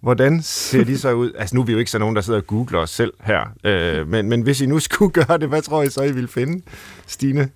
hvordan 0.00 0.42
ser 0.42 0.84
de 0.84 0.98
så 0.98 1.12
ud? 1.12 1.32
Altså 1.38 1.54
nu 1.54 1.60
er 1.60 1.64
vi 1.64 1.72
jo 1.72 1.78
ikke 1.78 1.90
så 1.90 1.98
nogen, 1.98 2.16
der 2.16 2.22
sidder 2.22 2.38
og 2.38 2.46
googler 2.46 2.78
os 2.78 2.90
selv 2.90 3.12
her, 3.20 3.40
øh, 3.64 4.08
men, 4.08 4.28
men 4.28 4.42
hvis 4.42 4.60
I 4.60 4.66
nu 4.66 4.78
skulle 4.78 5.12
gøre 5.24 5.38
det, 5.38 5.48
hvad 5.48 5.62
tror 5.62 5.82
I 5.82 5.90
så, 5.90 6.02
I 6.02 6.12
ville 6.12 6.28
finde? 6.28 6.62
Stine? 7.06 7.48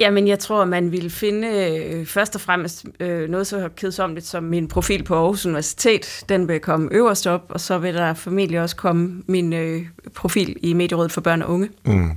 Jamen, 0.00 0.28
jeg 0.28 0.38
tror, 0.38 0.64
man 0.64 0.92
ville 0.92 1.10
finde 1.10 1.48
øh, 1.48 2.06
først 2.06 2.34
og 2.34 2.40
fremmest 2.40 2.84
øh, 3.00 3.28
noget 3.28 3.46
så 3.46 3.68
kedsomligt 3.76 4.26
som 4.26 4.44
min 4.44 4.68
profil 4.68 5.02
på 5.02 5.14
Aarhus 5.14 5.46
Universitet. 5.46 6.24
Den 6.28 6.48
vil 6.48 6.60
komme 6.60 6.88
øverst 6.92 7.26
op, 7.26 7.42
og 7.48 7.60
så 7.60 7.78
vil 7.78 7.94
der 7.94 8.14
formentlig 8.14 8.60
også 8.60 8.76
komme 8.76 9.22
min 9.26 9.52
øh, 9.52 9.82
profil 10.14 10.56
i 10.62 10.72
Medierådet 10.72 11.12
for 11.12 11.20
Børn 11.20 11.42
og 11.42 11.50
Unge. 11.50 11.68
Mm. 11.84 12.10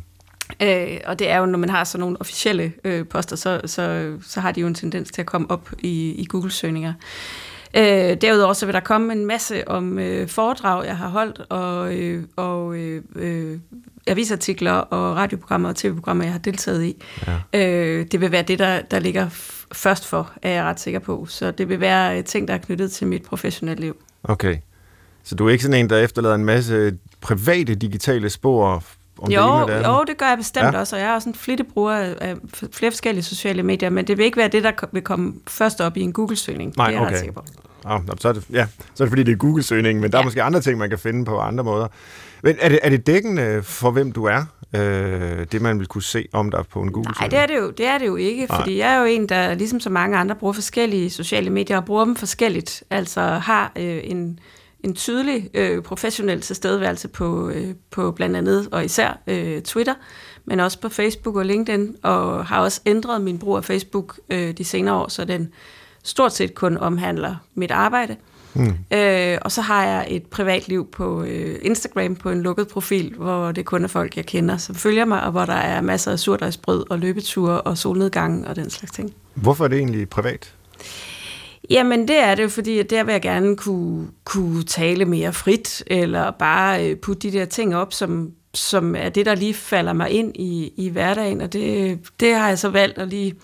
Øh, 0.62 1.00
og 1.06 1.20
det 1.20 1.30
er 1.30 1.38
jo, 1.38 1.46
når 1.46 1.60
man 1.60 1.70
har 1.70 1.84
sådan 1.84 2.00
nogle 2.00 2.18
officielle 2.20 2.74
øh, 2.84 3.08
poster, 3.08 3.36
så, 3.36 3.62
så, 3.66 4.14
så 4.28 4.40
har 4.40 4.52
de 4.52 4.62
jo 4.62 4.68
en 4.68 4.76
tendens 4.76 5.12
til 5.12 5.22
at 5.22 5.28
komme 5.28 5.52
op 5.52 5.70
i, 5.80 6.12
i 6.12 6.26
Google-søgninger. 6.30 6.94
Øh, 7.78 8.18
derudover 8.22 8.54
så 8.54 8.66
vil 8.66 8.74
der 8.74 8.80
komme 8.80 9.14
en 9.14 9.26
masse 9.26 9.68
om 9.68 10.00
øh, 10.00 10.28
foredrag, 10.28 10.86
jeg 10.86 10.98
har 10.98 11.08
holdt, 11.08 11.42
og, 11.50 11.96
øh, 11.96 12.24
og 12.36 12.76
øh, 12.78 13.04
øh, 13.16 13.60
avisartikler 14.08 14.72
og 14.72 15.16
radioprogrammer 15.16 15.70
og 15.70 15.76
tv-programmer, 15.76 16.24
jeg 16.24 16.34
har 16.34 16.40
deltaget 16.40 16.84
i. 16.84 17.04
Ja. 17.28 17.60
Øh, 17.60 18.06
det 18.12 18.22
vil 18.22 18.32
være 18.32 18.42
det, 18.42 18.60
der, 18.60 18.82
der 18.82 19.00
ligger 19.00 19.30
først 19.72 20.08
for, 20.08 20.32
er 20.42 20.50
jeg 20.50 20.64
ret 20.64 20.80
sikker 20.80 21.00
på. 21.00 21.26
Så 21.30 21.52
det 21.52 21.70
vil 21.70 21.80
være 21.80 22.18
øh, 22.18 22.24
ting, 22.24 22.48
der 22.48 22.54
er 22.54 22.58
knyttet 22.58 22.92
til 22.92 23.08
mit 23.08 23.24
professionelle 23.24 23.82
liv. 23.82 23.96
Okay. 24.24 24.58
Så 25.24 25.36
du 25.36 25.48
er 25.48 25.52
ikke 25.52 25.64
sådan 25.64 25.80
en, 25.80 25.90
der 25.90 25.98
efterlader 25.98 26.36
en 26.36 26.46
masse 26.46 26.98
private 27.22 27.76
digitale 27.76 28.30
spor 28.30 28.84
om 29.18 29.32
jo, 29.32 29.42
det 29.42 29.64
ene 29.64 29.80
det 29.80 29.88
Jo, 29.88 30.04
det 30.08 30.18
gør 30.18 30.26
jeg 30.26 30.38
bestemt 30.38 30.74
ja. 30.74 30.80
også, 30.80 30.96
og 30.96 31.02
jeg 31.02 31.10
er 31.10 31.14
også 31.14 31.30
en 31.30 31.36
flittig 31.36 31.68
bruger 31.68 31.94
af 32.22 32.36
flere 32.72 32.92
forskellige 32.92 33.24
sociale 33.24 33.64
medier, 33.64 33.90
men 33.90 34.08
det 34.08 34.18
vil 34.18 34.26
ikke 34.26 34.38
være 34.38 34.48
det, 34.48 34.64
der 34.64 34.72
vil 34.92 35.02
komme 35.02 35.34
først 35.48 35.82
op 35.82 35.98
i 35.98 36.02
en 36.02 36.14
Google-søgning. 36.14 36.74
Nej, 36.78 36.88
det 36.88 36.96
er 36.96 37.00
jeg 37.00 37.06
okay. 37.06 37.14
ret 37.14 37.20
sikker 37.20 37.34
på. 37.34 37.46
Ah, 37.86 38.02
så, 38.20 38.30
er 38.30 38.34
det, 38.34 38.44
ja, 38.52 38.68
så 38.94 39.04
er 39.04 39.06
det 39.06 39.10
fordi, 39.10 39.24
det 39.24 39.32
er 39.32 39.38
Google-søgningen, 39.38 40.02
men 40.02 40.12
der 40.12 40.18
ja. 40.18 40.22
er 40.22 40.26
måske 40.26 40.44
andre 40.44 40.62
ting, 40.62 40.78
man 40.78 40.90
kan 40.90 41.00
finde 41.00 41.26
på 41.26 41.40
andre 41.40 41.64
måder. 41.64 41.88
Men 42.44 42.56
er 42.60 42.70
det, 42.70 42.80
er 42.84 42.90
det 42.90 43.08
dækkende 43.08 43.64
for, 43.64 43.92
hvem 43.92 44.12
du 44.12 44.26
er? 44.26 44.46
øh, 44.76 45.46
det 45.52 45.62
man 45.62 45.80
vil 45.80 45.88
kunne 45.88 46.04
se 46.04 46.28
om 46.34 46.52
dig 46.52 46.66
på 46.72 46.82
en 46.82 46.92
Google? 46.92 47.14
Nej, 47.20 47.28
det 47.28 47.40
er 47.40 47.46
det 47.46 47.58
jo, 47.58 47.70
det 47.70 47.86
er 47.86 47.98
det 47.98 48.08
jo 48.08 48.16
ikke, 48.16 48.46
Nej. 48.46 48.60
fordi 48.60 48.78
jeg 48.78 48.94
er 48.94 49.00
jo 49.00 49.06
en, 49.06 49.30
der 49.30 49.54
ligesom 49.54 49.80
så 49.80 49.90
mange 49.90 50.18
andre 50.18 50.36
bruger 50.36 50.54
forskellige 50.54 51.10
sociale 51.10 51.50
medier 51.50 51.78
og 51.78 51.86
bruger 51.86 52.06
dem 52.06 52.16
forskelligt. 52.16 52.84
Altså 52.90 53.22
har 53.22 53.72
øh, 53.76 54.00
en, 54.04 54.40
en 54.84 54.96
tydelig 54.96 55.50
øh, 55.54 55.82
professionel 55.82 56.42
tilstedeværelse 56.42 57.08
på, 57.08 57.50
øh, 57.50 57.68
på 57.92 58.12
blandt 58.12 58.36
andet 58.36 58.68
og 58.72 58.86
især 58.86 59.20
øh, 59.28 59.62
Twitter, 59.62 59.94
men 60.46 60.60
også 60.60 60.80
på 60.80 60.90
Facebook 60.90 61.36
og 61.36 61.46
LinkedIn, 61.46 61.96
og 62.04 62.46
har 62.46 62.62
også 62.62 62.82
ændret 62.86 63.22
min 63.22 63.40
brug 63.40 63.58
af 63.58 63.66
Facebook 63.66 64.20
øh, 64.30 64.52
de 64.52 64.64
senere 64.64 64.96
år, 64.96 65.08
så 65.08 65.26
den 65.26 65.54
stort 66.04 66.34
set 66.34 66.56
kun 66.56 66.78
omhandler 66.78 67.36
mit 67.56 67.72
arbejde. 67.72 68.16
Mm. 68.54 68.98
Øh, 68.98 69.38
og 69.42 69.52
så 69.52 69.62
har 69.62 69.84
jeg 69.84 70.06
et 70.10 70.26
privatliv 70.26 70.88
på 70.92 71.24
øh, 71.24 71.60
Instagram 71.62 72.16
på 72.16 72.30
en 72.30 72.42
lukket 72.42 72.68
profil, 72.68 73.14
hvor 73.18 73.52
det 73.52 73.66
kun 73.66 73.84
er 73.84 73.88
folk, 73.88 74.18
jeg 74.18 74.26
kender, 74.26 74.58
som 74.58 74.76
følger 74.76 75.06
mig, 75.06 75.24
og 75.24 75.32
hvor 75.32 75.46
der 75.46 75.54
er 75.54 75.82
masser 75.82 76.12
af 76.12 76.20
surdejsbrød 76.20 76.86
og 76.90 77.00
løbeture 77.00 77.62
og 77.62 77.78
solnedgang 77.78 78.48
og 78.48 78.56
den 78.56 78.70
slags 78.70 78.92
ting. 78.92 79.14
Hvorfor 79.34 79.64
er 79.64 79.68
det 79.68 79.78
egentlig 79.78 80.10
privat? 80.10 80.54
Jamen 81.70 82.08
det 82.08 82.20
er 82.20 82.36
det 82.36 82.44
jo, 82.44 82.50
fordi 82.50 82.84
der 82.84 83.04
vil 83.04 83.12
jeg 83.12 83.22
gerne 83.22 83.56
kunne, 83.56 84.08
kunne 84.24 84.64
tale 84.64 85.06
mere 85.06 85.34
frit, 85.34 85.84
eller 85.88 86.32
bare 86.32 86.90
øh, 86.90 86.98
putte 86.98 87.32
de 87.32 87.38
der 87.38 87.46
ting 87.46 87.76
op, 87.76 87.94
som, 87.94 88.32
som 88.54 88.96
er 88.96 89.10
det, 89.10 89.26
der 89.26 89.36
lige 89.36 89.54
falder 89.54 89.94
mig 89.94 90.10
ind 90.10 90.36
i, 90.36 90.74
i 90.78 90.90
hverdagen, 90.90 91.42
og 91.42 91.54
det, 91.54 92.00
det 92.20 92.36
har 92.36 92.48
jeg 92.48 92.60
så 92.60 92.70
valgt 92.70 92.98
at 92.98 93.08
lige 93.08 93.36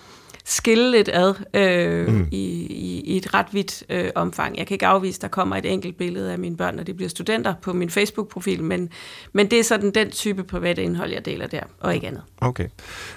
skille 0.51 0.91
lidt 0.91 1.09
ad 1.13 1.33
øh, 1.53 2.07
mm. 2.07 2.27
i, 2.31 2.45
i, 2.69 3.01
i 3.05 3.17
et 3.17 3.33
ret 3.33 3.45
vidt 3.51 3.83
øh, 3.89 4.09
omfang. 4.15 4.57
Jeg 4.57 4.67
kan 4.67 4.75
ikke 4.75 4.87
afvise, 4.87 5.17
at 5.17 5.21
der 5.21 5.27
kommer 5.27 5.55
et 5.55 5.65
enkelt 5.65 5.97
billede 5.97 6.31
af 6.31 6.39
mine 6.39 6.57
børn, 6.57 6.75
når 6.75 6.83
de 6.83 6.93
bliver 6.93 7.09
studenter 7.09 7.53
på 7.61 7.73
min 7.73 7.89
Facebook-profil, 7.89 8.63
men, 8.63 8.89
men 9.33 9.51
det 9.51 9.59
er 9.59 9.63
sådan 9.63 9.91
den 9.91 10.11
type 10.11 10.43
private 10.43 10.83
indhold, 10.83 11.11
jeg 11.11 11.25
deler 11.25 11.47
der, 11.47 11.63
og 11.79 11.95
ikke 11.95 12.07
andet. 12.07 12.21
Okay, 12.41 12.67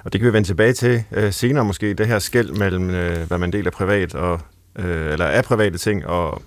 og 0.04 0.12
det 0.12 0.20
kan 0.20 0.28
vi 0.28 0.32
vende 0.32 0.48
tilbage 0.48 0.72
til 0.72 1.04
øh, 1.12 1.32
senere 1.32 1.64
måske, 1.64 1.94
det 1.94 2.06
her 2.06 2.18
skæld 2.18 2.50
mellem, 2.50 2.90
øh, 2.90 3.26
hvad 3.26 3.38
man 3.38 3.52
deler 3.52 3.70
privat 3.70 4.14
og, 4.14 4.40
øh, 4.78 5.12
eller 5.12 5.26
er 5.26 5.42
private 5.42 5.78
ting 5.78 6.06
og, 6.06 6.42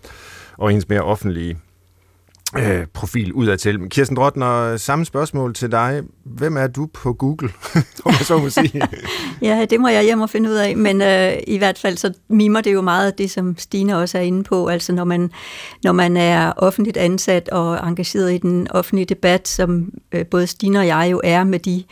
og 0.57 0.73
ens 0.73 0.89
mere 0.89 1.01
offentlige 1.01 1.57
øh, 2.57 2.85
profil 2.93 3.33
udadtil. 3.33 3.89
Kirsten 3.89 4.17
Drottner, 4.17 4.77
samme 4.77 5.05
spørgsmål 5.05 5.53
til 5.53 5.71
dig. 5.71 6.01
Hvem 6.23 6.57
er 6.57 6.67
du 6.67 6.85
på 6.93 7.13
Google, 7.13 7.49
om 8.05 8.11
jeg 8.11 8.25
så 8.25 8.37
må 8.37 8.49
sige? 8.49 8.81
ja, 9.41 9.65
det 9.69 9.79
må 9.79 9.87
jeg 9.87 10.03
hjem 10.03 10.21
og 10.21 10.29
finde 10.29 10.49
ud 10.49 10.55
af, 10.55 10.77
men 10.77 11.01
øh, 11.01 11.33
i 11.47 11.57
hvert 11.57 11.79
fald 11.79 11.97
så 11.97 12.13
mimer 12.27 12.61
det 12.61 12.73
jo 12.73 12.81
meget 12.81 13.17
det, 13.17 13.31
som 13.31 13.57
Stine 13.57 13.97
også 13.97 14.17
er 14.17 14.21
inde 14.21 14.43
på. 14.43 14.67
Altså 14.67 14.93
når 14.93 15.03
man, 15.03 15.31
når 15.83 15.91
man 15.91 16.17
er 16.17 16.53
offentligt 16.57 16.97
ansat 16.97 17.49
og 17.49 17.87
engageret 17.87 18.33
i 18.33 18.37
den 18.37 18.67
offentlige 18.71 19.05
debat, 19.05 19.47
som 19.47 19.91
øh, 20.11 20.25
både 20.25 20.47
Stine 20.47 20.79
og 20.79 20.87
jeg 20.87 21.07
jo 21.11 21.21
er 21.23 21.43
med 21.43 21.59
de 21.59 21.83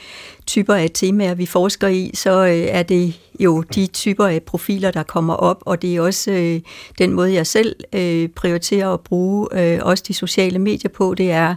typer 0.45 0.73
af 0.73 0.89
temaer, 0.93 1.33
vi 1.33 1.45
forsker 1.45 1.88
i, 1.88 2.12
så 2.13 2.45
øh, 2.45 2.51
er 2.51 2.83
det 2.83 3.19
jo 3.39 3.62
de 3.62 3.88
typer 3.88 4.25
af 4.25 4.43
profiler, 4.43 4.91
der 4.91 5.03
kommer 5.03 5.33
op, 5.33 5.63
og 5.65 5.81
det 5.81 5.95
er 5.95 6.01
også 6.01 6.31
øh, 6.31 6.62
den 6.97 7.13
måde, 7.13 7.33
jeg 7.33 7.47
selv 7.47 7.75
øh, 7.93 8.29
prioriterer 8.29 8.93
at 8.93 9.00
bruge 9.00 9.47
øh, 9.53 9.79
også 9.81 10.03
de 10.07 10.13
sociale 10.13 10.59
medier 10.59 10.89
på, 10.89 11.13
det 11.13 11.31
er 11.31 11.55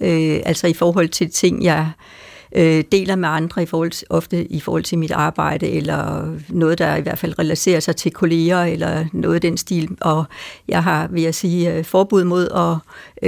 øh, 0.00 0.40
altså 0.44 0.66
i 0.66 0.72
forhold 0.72 1.08
til 1.08 1.30
ting, 1.30 1.64
jeg 1.64 1.90
øh, 1.98 2.23
øh, 2.54 2.84
deler 2.92 3.16
med 3.16 3.28
andre, 3.28 3.62
i 3.62 3.66
forhold 3.66 3.90
til, 3.90 4.06
ofte 4.10 4.52
i 4.52 4.60
forhold 4.60 4.82
til 4.82 4.98
mit 4.98 5.10
arbejde, 5.10 5.70
eller 5.70 6.28
noget, 6.48 6.78
der 6.78 6.96
i 6.96 7.00
hvert 7.00 7.18
fald 7.18 7.38
relaterer 7.38 7.80
sig 7.80 7.96
til 7.96 8.12
kolleger, 8.12 8.62
eller 8.62 9.04
noget 9.12 9.34
af 9.34 9.40
den 9.40 9.56
stil. 9.56 9.88
Og 10.00 10.24
jeg 10.68 10.82
har, 10.82 11.08
vil 11.08 11.22
jeg 11.22 11.34
sige, 11.34 11.74
øh, 11.74 11.84
forbud 11.84 12.24
mod 12.24 12.48
at 12.54 12.76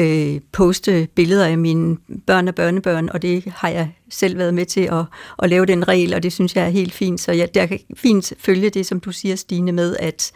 øh, 0.02 0.40
poste 0.52 1.08
billeder 1.14 1.46
af 1.46 1.58
mine 1.58 1.96
børn 2.26 2.48
og 2.48 2.54
børnebørn, 2.54 3.08
og 3.08 3.22
det 3.22 3.44
har 3.56 3.68
jeg 3.68 3.90
selv 4.10 4.38
været 4.38 4.54
med 4.54 4.66
til 4.66 4.80
at, 4.80 5.04
at 5.42 5.50
lave 5.50 5.66
den 5.66 5.88
regel, 5.88 6.14
og 6.14 6.22
det 6.22 6.32
synes 6.32 6.56
jeg 6.56 6.64
er 6.64 6.68
helt 6.68 6.92
fint. 6.92 7.20
Så 7.20 7.32
jeg, 7.32 7.54
der 7.54 7.66
kan 7.66 7.78
fint 7.96 8.32
følge 8.38 8.70
det, 8.70 8.86
som 8.86 9.00
du 9.00 9.12
siger, 9.12 9.36
Stine, 9.36 9.72
med, 9.72 9.96
at, 9.98 10.32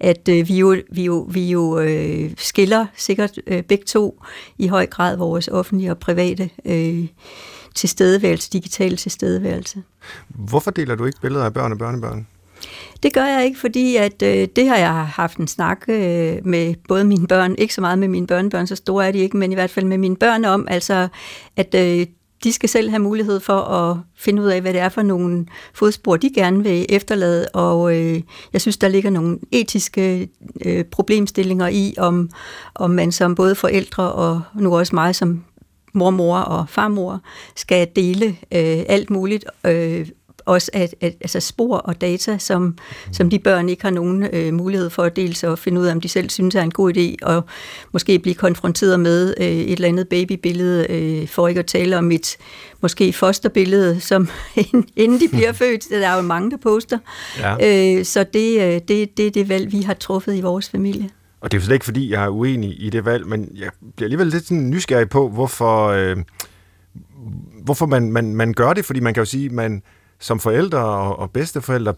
at 0.00 0.28
øh, 0.28 0.48
vi 0.48 0.58
jo, 0.58 0.76
vi 0.92 1.04
jo, 1.04 1.26
vi 1.30 1.50
jo 1.50 1.78
øh, 1.78 2.30
skiller 2.36 2.86
sikkert 2.96 3.38
øh, 3.46 3.62
begge 3.62 3.84
to 3.84 4.22
i 4.58 4.66
høj 4.66 4.86
grad 4.86 5.16
vores 5.16 5.48
offentlige 5.48 5.90
og 5.90 5.98
private 5.98 6.50
øh, 6.64 7.06
tilstedeværelse, 7.74 8.50
digital 8.50 8.96
tilstedeværelse. 8.96 9.82
Hvorfor 10.28 10.70
deler 10.70 10.94
du 10.94 11.04
ikke 11.04 11.20
billeder 11.20 11.44
af 11.44 11.54
børn 11.54 11.72
og 11.72 11.78
børnebørn? 11.78 12.26
Det 13.02 13.12
gør 13.12 13.24
jeg 13.24 13.44
ikke, 13.44 13.60
fordi 13.60 13.96
at 13.96 14.22
øh, 14.22 14.48
det 14.56 14.68
har 14.68 14.76
jeg 14.76 15.06
haft 15.06 15.36
en 15.36 15.48
snak 15.48 15.84
øh, 15.88 16.36
med 16.44 16.74
både 16.88 17.04
mine 17.04 17.26
børn, 17.26 17.54
ikke 17.58 17.74
så 17.74 17.80
meget 17.80 17.98
med 17.98 18.08
mine 18.08 18.26
børnebørn, 18.26 18.66
så 18.66 18.76
store 18.76 19.08
er 19.08 19.12
de 19.12 19.18
ikke, 19.18 19.36
men 19.36 19.52
i 19.52 19.54
hvert 19.54 19.70
fald 19.70 19.86
med 19.86 19.98
mine 19.98 20.16
børn 20.16 20.44
om, 20.44 20.66
altså 20.70 21.08
at 21.56 21.74
øh, 21.74 22.06
de 22.44 22.52
skal 22.52 22.68
selv 22.68 22.90
have 22.90 23.00
mulighed 23.00 23.40
for 23.40 23.60
at 23.60 23.96
finde 24.16 24.42
ud 24.42 24.46
af, 24.46 24.60
hvad 24.60 24.72
det 24.72 24.80
er 24.80 24.88
for 24.88 25.02
nogle 25.02 25.46
fodspor, 25.74 26.16
de 26.16 26.30
gerne 26.34 26.62
vil 26.62 26.86
efterlade, 26.88 27.48
og 27.48 27.96
øh, 27.96 28.22
jeg 28.52 28.60
synes, 28.60 28.76
der 28.76 28.88
ligger 28.88 29.10
nogle 29.10 29.38
etiske 29.52 30.28
øh, 30.64 30.84
problemstillinger 30.84 31.68
i, 31.68 31.94
om, 31.98 32.30
om 32.74 32.90
man 32.90 33.12
som 33.12 33.34
både 33.34 33.54
forældre 33.54 34.12
og 34.12 34.42
nu 34.54 34.78
også 34.78 34.94
mig 34.94 35.14
som 35.14 35.44
mormor 35.94 36.38
og 36.38 36.68
farmor 36.68 37.20
skal 37.56 37.88
dele 37.96 38.26
øh, 38.26 38.84
alt 38.88 39.10
muligt, 39.10 39.44
øh, 39.66 40.06
også 40.46 40.70
at, 40.72 40.94
at, 41.00 41.14
altså 41.20 41.40
spor 41.40 41.76
og 41.76 42.00
data, 42.00 42.38
som, 42.38 42.78
som 43.12 43.30
de 43.30 43.38
børn 43.38 43.68
ikke 43.68 43.82
har 43.82 43.90
nogen 43.90 44.22
øh, 44.32 44.54
mulighed 44.54 44.90
for 44.90 45.02
at 45.02 45.16
dele 45.16 45.34
sig 45.34 45.48
og 45.48 45.58
finde 45.58 45.80
ud 45.80 45.86
af, 45.86 45.92
om 45.92 46.00
de 46.00 46.08
selv 46.08 46.30
synes 46.30 46.54
er 46.54 46.62
en 46.62 46.70
god 46.70 46.96
idé, 46.96 47.26
og 47.26 47.44
måske 47.92 48.18
blive 48.18 48.34
konfronteret 48.34 49.00
med 49.00 49.34
øh, 49.40 49.46
et 49.46 49.72
eller 49.72 49.88
andet 49.88 50.08
babybillede, 50.08 50.86
øh, 50.90 51.28
for 51.28 51.48
ikke 51.48 51.58
at 51.58 51.66
tale 51.66 51.98
om 51.98 52.10
et 52.10 52.36
måske 52.80 53.12
fosterbillede, 53.12 54.00
som 54.00 54.28
inden 54.96 55.20
de 55.20 55.28
bliver 55.28 55.52
født, 55.52 55.88
der 55.90 56.08
er 56.08 56.16
jo 56.16 56.22
mange, 56.22 56.50
der 56.50 56.56
poster. 56.56 56.98
Ja. 57.38 57.96
Øh, 57.98 58.04
så 58.04 58.24
det, 58.34 58.60
øh, 58.60 58.80
det, 58.88 59.16
det 59.16 59.26
er 59.26 59.30
det 59.30 59.48
valg, 59.48 59.72
vi 59.72 59.82
har 59.82 59.94
truffet 59.94 60.36
i 60.36 60.40
vores 60.40 60.68
familie. 60.68 61.10
Og 61.44 61.52
det 61.52 61.56
er 61.56 61.60
jo 61.60 61.64
slet 61.64 61.74
ikke, 61.74 61.84
fordi 61.84 62.12
jeg 62.12 62.24
er 62.24 62.28
uenig 62.28 62.84
i 62.84 62.90
det 62.90 63.04
valg, 63.04 63.26
men 63.26 63.50
jeg 63.54 63.70
bliver 63.96 64.06
alligevel 64.06 64.26
lidt 64.26 64.44
sådan 64.44 64.70
nysgerrig 64.70 65.08
på, 65.08 65.28
hvorfor, 65.28 65.88
øh, 65.88 66.16
hvorfor 67.64 67.86
man, 67.86 68.12
man, 68.12 68.36
man 68.36 68.52
gør 68.52 68.72
det, 68.72 68.84
fordi 68.84 69.00
man 69.00 69.14
kan 69.14 69.20
jo 69.20 69.24
sige, 69.24 69.48
man 69.48 69.82
som 70.20 70.40
forældre 70.40 70.78
og, 70.78 71.18
og 71.18 71.30
bedsteforældre 71.30 71.94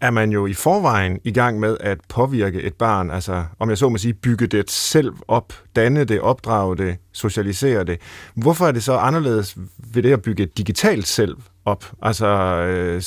er 0.00 0.10
man 0.10 0.30
jo 0.30 0.46
i 0.46 0.54
forvejen 0.54 1.20
i 1.24 1.32
gang 1.32 1.60
med 1.60 1.76
at 1.80 1.98
påvirke 2.08 2.62
et 2.62 2.74
barn, 2.74 3.10
altså 3.10 3.44
om 3.58 3.68
jeg 3.70 3.78
så 3.78 3.88
må 3.88 3.98
sige, 3.98 4.14
bygge 4.14 4.46
det 4.46 4.70
selv 4.70 5.12
op, 5.28 5.52
danne 5.76 6.04
det, 6.04 6.20
opdrage 6.20 6.76
det, 6.76 6.96
socialisere 7.12 7.84
det. 7.84 8.00
Hvorfor 8.34 8.66
er 8.66 8.72
det 8.72 8.82
så 8.82 8.96
anderledes 8.96 9.56
ved 9.94 10.02
det 10.02 10.12
at 10.12 10.22
bygge 10.22 10.42
et 10.42 10.58
digitalt 10.58 11.08
selv 11.08 11.36
op, 11.64 11.92
altså 12.02 12.26
øh, 12.26 13.02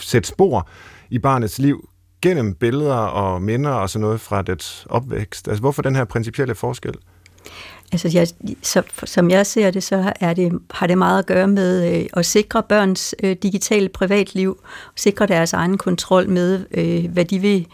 sætte 0.00 0.28
spor 0.28 0.68
i 1.10 1.18
barnets 1.18 1.58
liv 1.58 1.88
gennem 2.24 2.54
billeder 2.54 2.94
og 2.94 3.42
minder 3.42 3.70
og 3.70 3.90
sådan 3.90 4.00
noget 4.00 4.20
fra 4.20 4.42
dets 4.42 4.86
opvækst? 4.90 5.48
Altså 5.48 5.60
hvorfor 5.60 5.82
den 5.82 5.96
her 5.96 6.04
principielle 6.04 6.54
forskel? 6.54 6.94
Altså, 7.92 8.10
jeg, 8.14 8.28
så, 8.62 8.82
som 9.04 9.30
jeg 9.30 9.46
ser 9.46 9.70
det, 9.70 9.82
så 9.82 10.12
er 10.20 10.34
det, 10.34 10.52
har 10.70 10.86
det 10.86 10.98
meget 10.98 11.18
at 11.18 11.26
gøre 11.26 11.48
med 11.48 12.00
øh, 12.00 12.06
at 12.12 12.26
sikre 12.26 12.62
børns 12.62 13.14
øh, 13.22 13.36
digitale 13.42 13.88
privatliv, 13.88 14.58
sikre 14.96 15.26
deres 15.26 15.52
egen 15.52 15.78
kontrol 15.78 16.28
med, 16.28 16.66
øh, 16.70 17.12
hvad 17.12 17.24
de 17.24 17.38
vil 17.38 17.66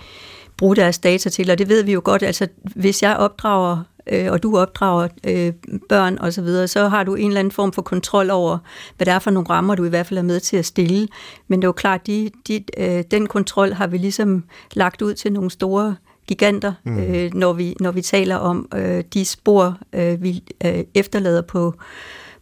bruge 0.56 0.76
deres 0.76 0.98
data 0.98 1.28
til. 1.28 1.50
Og 1.50 1.58
det 1.58 1.68
ved 1.68 1.82
vi 1.82 1.92
jo 1.92 2.00
godt, 2.04 2.22
altså 2.22 2.48
hvis 2.76 3.02
jeg 3.02 3.16
opdrager 3.16 3.82
øh, 4.10 4.32
og 4.32 4.42
du 4.42 4.58
opdrager 4.58 5.08
øh, 5.24 5.52
børn 5.88 6.18
og 6.18 6.32
så 6.32 6.42
videre, 6.42 6.68
så 6.68 6.88
har 6.88 7.04
du 7.04 7.14
en 7.14 7.26
eller 7.26 7.40
anden 7.40 7.52
form 7.52 7.72
for 7.72 7.82
kontrol 7.82 8.30
over, 8.30 8.58
hvad 8.96 9.06
det 9.06 9.14
er 9.14 9.18
for 9.18 9.30
nogle 9.30 9.50
rammer, 9.50 9.74
du 9.74 9.84
i 9.84 9.88
hvert 9.88 10.06
fald 10.06 10.18
er 10.18 10.22
med 10.22 10.40
til 10.40 10.56
at 10.56 10.66
stille. 10.66 11.08
Men 11.48 11.60
det 11.62 11.64
er 11.64 11.68
jo 11.68 11.72
klart, 11.72 12.06
de, 12.06 12.30
de, 12.48 12.64
øh, 12.78 13.04
den 13.10 13.26
kontrol 13.26 13.72
har 13.72 13.86
vi 13.86 13.98
ligesom 13.98 14.44
lagt 14.74 15.02
ud 15.02 15.14
til 15.14 15.32
nogle 15.32 15.50
store 15.50 15.96
giganter, 16.26 16.72
mm. 16.84 16.98
øh, 16.98 17.34
når, 17.34 17.52
vi, 17.52 17.76
når 17.80 17.90
vi 17.90 18.02
taler 18.02 18.36
om 18.36 18.68
øh, 18.74 19.04
de 19.14 19.24
spor, 19.24 19.78
øh, 19.92 20.22
vi 20.22 20.42
øh, 20.64 20.84
efterlader 20.94 21.42
på, 21.42 21.74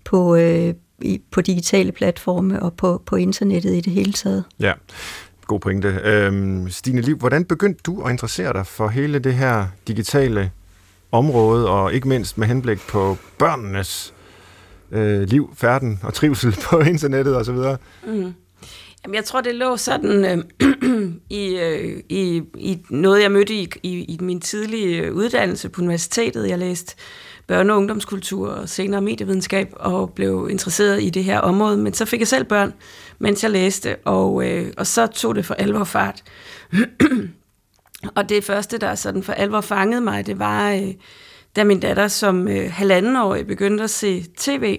på, 0.05 0.37
øh, 0.37 0.75
i, 1.03 1.21
på 1.31 1.41
digitale 1.41 1.93
platforme 1.93 2.63
og 2.63 2.75
på, 2.75 3.03
på 3.07 3.17
internettet 3.17 3.75
i 3.77 3.81
det 3.81 3.93
hele 3.93 4.13
taget. 4.13 4.45
Ja, 4.61 4.73
god 5.47 5.61
pointe. 5.61 6.01
Øhm, 6.05 6.71
Stine 6.71 7.01
Liv, 7.01 7.17
hvordan 7.17 7.45
begyndte 7.45 7.81
du 7.87 8.03
at 8.03 8.11
interessere 8.11 8.53
dig 8.53 8.67
for 8.67 8.89
hele 8.89 9.19
det 9.19 9.35
her 9.35 9.67
digitale 9.89 10.51
område, 11.13 11.69
og 11.69 11.95
ikke 11.95 12.09
mindst 12.09 12.39
med 12.39 12.47
henblik 12.47 12.81
på 12.89 13.17
børnenes 13.39 14.15
øh, 14.93 15.23
liv, 15.23 15.55
færden 15.57 16.01
og 16.03 16.15
trivsel 16.15 16.57
på 16.71 16.79
internettet 16.79 17.37
osv.? 17.37 17.57
Mm. 18.07 18.35
Jamen, 19.05 19.15
jeg 19.15 19.25
tror, 19.25 19.41
det 19.41 19.55
lå 19.55 19.77
sådan 19.77 20.25
øh, 20.25 20.45
i, 21.41 21.57
øh, 21.57 22.03
i, 22.09 22.43
i 22.59 22.79
noget, 22.91 23.23
jeg 23.23 23.33
mødte 23.33 23.55
i, 23.55 23.69
i, 23.83 24.05
i 24.05 24.19
min 24.21 24.41
tidlige 24.41 25.03
øh, 25.03 25.15
uddannelse 25.15 25.69
på 25.69 25.83
universitetet. 25.83 26.49
Jeg 26.49 26.59
læste 26.59 26.95
børne- 27.53 27.71
og 27.71 27.77
ungdomskultur 27.77 28.49
og 28.49 28.69
senere 28.69 29.01
medievidenskab 29.01 29.69
og 29.77 30.13
blev 30.13 30.49
interesseret 30.51 31.03
i 31.03 31.11
det 31.11 31.25
her 31.25 31.39
område. 31.39 31.77
Men 31.77 31.95
så 31.95 32.05
fik 32.05 32.21
jeg 32.21 32.29
selv 32.29 32.45
børn, 32.45 32.73
mens 33.19 33.43
jeg 33.43 33.51
læste, 33.51 33.97
og, 34.05 34.49
øh, 34.49 34.73
og 34.77 34.87
så 34.87 35.07
tog 35.07 35.35
det 35.35 35.47
for 35.47 35.55
alvor 35.55 35.85
fart. 35.85 36.23
og 38.15 38.29
det 38.29 38.45
første, 38.45 38.79
der 38.79 38.95
sådan 38.95 39.23
for 39.23 39.33
alvor 39.33 39.61
fangede 39.61 40.01
mig, 40.01 40.27
det 40.27 40.39
var, 40.39 40.73
øh, 40.73 40.95
da 41.57 41.65
min 41.65 41.81
datter 41.81 42.09
som 42.09 42.49
øh, 42.49 42.73
halvandenårig 42.73 43.47
begyndte 43.47 43.85
at 43.85 43.91
se 43.91 44.25
tv, 44.37 44.79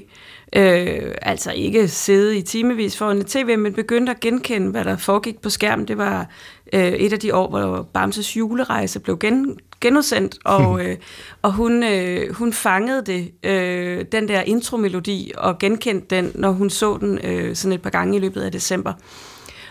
Øh, 0.56 1.16
altså 1.22 1.52
ikke 1.52 1.88
sidde 1.88 2.38
i 2.38 2.42
timevis 2.42 2.98
foran 2.98 3.26
tv, 3.26 3.58
men 3.58 3.74
begyndte 3.74 4.12
at 4.12 4.20
genkende, 4.20 4.72
hvad 4.72 4.84
der 4.84 4.98
foregik 4.98 5.42
på 5.42 5.50
skærmen. 5.50 5.88
Det 5.88 5.98
var 5.98 6.30
øh, 6.74 6.92
et 6.92 7.14
af 7.14 7.20
de 7.20 7.36
år, 7.36 7.50
hvor 7.50 7.90
Bamses 7.94 8.38
julerejse 8.38 9.00
blev 9.00 9.20
gen, 9.20 9.60
genudsendt, 9.82 10.38
og, 10.46 10.86
øh, 10.86 10.98
og 11.42 11.54
hun, 11.54 11.84
øh, 11.84 12.34
hun 12.34 12.54
fangede 12.54 13.06
det, 13.06 13.32
øh, 13.44 14.06
den 14.12 14.28
der 14.28 14.42
intromelodi, 14.42 15.32
og 15.38 15.60
genkendte 15.60 16.16
den, 16.16 16.32
når 16.36 16.52
hun 16.52 16.70
så 16.70 16.98
den 16.98 17.20
øh, 17.24 17.56
sådan 17.56 17.74
et 17.74 17.82
par 17.82 17.90
gange 17.90 18.18
i 18.18 18.20
løbet 18.20 18.42
af 18.42 18.52
december. 18.52 18.94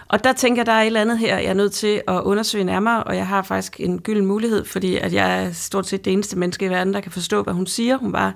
Og 0.08 0.24
der 0.24 0.32
tænker 0.32 0.60
jeg, 0.60 0.66
der 0.66 0.72
er 0.72 0.82
et 0.82 0.86
eller 0.86 1.00
andet 1.00 1.18
her, 1.18 1.38
jeg 1.38 1.50
er 1.50 1.54
nødt 1.54 1.72
til 1.72 2.02
at 2.08 2.20
undersøge 2.20 2.64
nærmere, 2.64 3.04
og 3.04 3.16
jeg 3.16 3.26
har 3.26 3.42
faktisk 3.42 3.80
en 3.80 4.00
gylden 4.00 4.26
mulighed, 4.26 4.64
fordi 4.64 4.96
at 4.96 5.12
jeg 5.12 5.44
er 5.44 5.52
stort 5.52 5.86
set 5.86 6.04
det 6.04 6.12
eneste 6.12 6.38
menneske 6.38 6.66
i 6.66 6.70
verden, 6.70 6.94
der 6.94 7.00
kan 7.00 7.12
forstå, 7.12 7.42
hvad 7.42 7.54
hun 7.54 7.66
siger. 7.66 7.96
Hun 7.96 8.12
var 8.12 8.34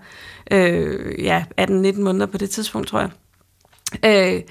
øh, 0.51 1.25
ja, 1.25 1.45
18-19 1.61 2.01
måneder 2.01 2.27
på 2.27 2.39
det 2.39 2.51
tidspunkt, 2.51 2.89
tror 2.89 3.01
jeg. 3.01 3.11
Øh, 4.05 4.43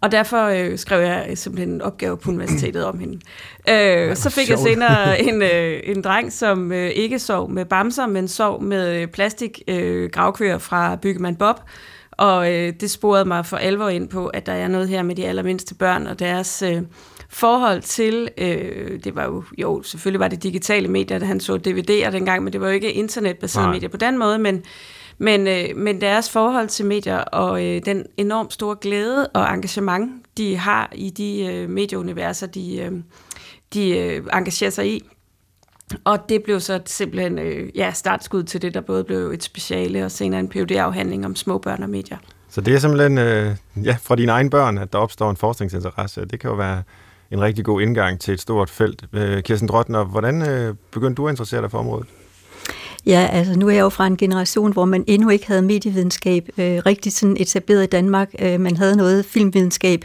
og 0.00 0.12
derfor 0.12 0.44
øh, 0.44 0.78
skrev 0.78 1.00
jeg 1.00 1.30
simpelthen 1.34 1.74
en 1.74 1.82
opgave 1.82 2.16
på 2.16 2.30
universitetet 2.30 2.84
om 2.84 2.98
hende. 2.98 3.20
Øh, 3.68 4.16
så 4.16 4.30
fik 4.30 4.46
sjovt. 4.46 4.60
jeg 4.60 4.72
senere 4.72 5.20
en, 5.28 5.42
øh, 5.42 5.80
en 5.84 6.02
dreng, 6.02 6.32
som 6.32 6.72
øh, 6.72 6.90
ikke 6.90 7.18
sov 7.18 7.50
med 7.50 7.64
bamser, 7.64 8.06
men 8.06 8.28
sov 8.28 8.62
med 8.62 9.06
plastik 9.06 9.62
øh, 9.68 10.10
gravkøer 10.10 10.58
fra 10.58 10.96
Byggemand 10.96 11.36
Bob, 11.36 11.60
og 12.12 12.52
øh, 12.52 12.72
det 12.80 12.90
sporede 12.90 13.24
mig 13.24 13.46
for 13.46 13.56
alvor 13.56 13.88
ind 13.88 14.08
på, 14.08 14.26
at 14.26 14.46
der 14.46 14.52
er 14.52 14.68
noget 14.68 14.88
her 14.88 15.02
med 15.02 15.16
de 15.16 15.26
allermindste 15.26 15.74
børn 15.74 16.06
og 16.06 16.18
deres 16.18 16.62
øh, 16.62 16.82
forhold 17.28 17.82
til, 17.82 18.28
øh, 18.38 19.04
det 19.04 19.16
var 19.16 19.24
jo, 19.24 19.44
jo, 19.58 19.82
selvfølgelig 19.82 20.20
var 20.20 20.28
det 20.28 20.42
digitale 20.42 20.88
medier, 20.88 21.18
da 21.18 21.24
han 21.24 21.40
så 21.40 21.54
DVD'er 21.54 22.10
dengang, 22.10 22.42
men 22.42 22.52
det 22.52 22.60
var 22.60 22.66
jo 22.66 22.72
ikke 22.72 22.92
internetbaserede 22.92 23.68
medier 23.70 23.88
på 23.88 23.96
den 23.96 24.18
måde, 24.18 24.38
men, 24.38 24.62
men, 25.18 25.46
øh, 25.46 25.76
men 25.76 26.00
deres 26.00 26.30
forhold 26.30 26.68
til 26.68 26.86
medier 26.86 27.18
og 27.18 27.64
øh, 27.64 27.82
den 27.84 28.06
enormt 28.16 28.52
store 28.52 28.76
glæde 28.80 29.28
og 29.28 29.54
engagement, 29.54 30.12
de 30.36 30.56
har 30.56 30.90
i 30.94 31.10
de 31.10 31.46
øh, 31.46 31.70
medieuniverser, 31.70 32.46
de, 32.46 32.78
øh, 32.78 32.92
de 33.74 33.98
øh, 33.98 34.24
engagerer 34.32 34.70
sig 34.70 34.92
i, 34.92 35.04
og 36.04 36.28
det 36.28 36.42
blev 36.42 36.60
så 36.60 36.80
simpelthen 36.86 37.38
øh, 37.38 37.68
ja, 37.76 37.92
startskud 37.92 38.42
til 38.42 38.62
det, 38.62 38.74
der 38.74 38.80
både 38.80 39.04
blev 39.04 39.30
et 39.30 39.42
speciale 39.42 40.04
og 40.04 40.10
senere 40.10 40.40
en 40.40 40.48
phd 40.48 40.70
afhandling 40.70 41.26
om 41.26 41.36
små 41.36 41.58
børn 41.58 41.82
og 41.82 41.90
medier. 41.90 42.16
Så 42.48 42.60
det 42.60 42.74
er 42.74 42.78
simpelthen 42.78 43.18
øh, 43.18 43.56
ja, 43.84 43.96
fra 44.02 44.16
dine 44.16 44.32
egne 44.32 44.50
børn, 44.50 44.78
at 44.78 44.92
der 44.92 44.98
opstår 44.98 45.30
en 45.30 45.36
forskningsinteresse. 45.36 46.24
Det 46.24 46.40
kan 46.40 46.50
jo 46.50 46.56
være 46.56 46.82
en 47.30 47.40
rigtig 47.40 47.64
god 47.64 47.82
indgang 47.82 48.20
til 48.20 48.34
et 48.34 48.40
stort 48.40 48.70
felt. 48.70 49.04
Øh, 49.12 49.42
Kirsten 49.42 49.68
Drottner, 49.68 50.04
hvordan 50.04 50.48
øh, 50.48 50.74
begyndte 50.90 51.14
du 51.14 51.26
at 51.26 51.32
interessere 51.32 51.62
dig 51.62 51.70
for 51.70 51.78
området? 51.78 52.06
Ja, 53.06 53.28
altså 53.32 53.58
nu 53.58 53.68
er 53.68 53.72
jeg 53.72 53.80
jo 53.80 53.88
fra 53.88 54.06
en 54.06 54.16
generation, 54.16 54.72
hvor 54.72 54.84
man 54.84 55.04
endnu 55.06 55.28
ikke 55.28 55.46
havde 55.46 55.62
medievidenskab 55.62 56.48
øh, 56.58 56.82
rigtig 56.86 57.12
sådan 57.12 57.36
etableret 57.40 57.82
i 57.82 57.86
Danmark. 57.86 58.34
Øh, 58.38 58.60
man 58.60 58.76
havde 58.76 58.96
noget 58.96 59.24
filmvidenskab 59.24 60.04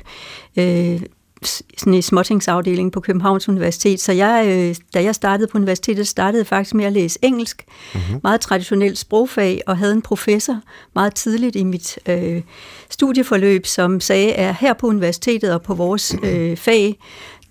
øh, 0.58 1.01
sådan 1.44 1.94
i 1.94 2.01
småtingsafdelingen 2.01 2.91
på 2.91 3.00
Københavns 3.00 3.50
Universitet. 3.50 4.00
Så 4.00 4.12
jeg, 4.12 4.46
øh, 4.48 4.75
da 4.94 5.03
jeg 5.03 5.15
startede 5.15 5.48
på 5.48 5.58
universitetet, 5.58 6.08
startede 6.08 6.46
faktisk 6.46 6.74
med 6.74 6.86
at 6.86 6.94
læse 6.94 7.20
engelsk. 7.22 7.63
Mm-hmm. 7.94 8.20
Meget 8.24 8.41
traditionelt 8.41 8.98
sprogfag, 8.98 9.62
og 9.67 9.77
havde 9.77 9.94
en 9.94 10.01
professor 10.01 10.62
meget 10.96 11.15
tidligt 11.15 11.56
i 11.56 11.63
mit 11.63 12.00
øh, 12.10 12.41
studieforløb, 12.89 13.65
som 13.65 14.00
sagde, 14.00 14.34
at 14.34 14.56
her 14.56 14.74
på 14.74 14.88
universitetet 14.88 15.53
og 15.53 15.62
på 15.62 15.74
vores 15.74 16.15
øh, 16.24 16.58
fag, 16.58 17.00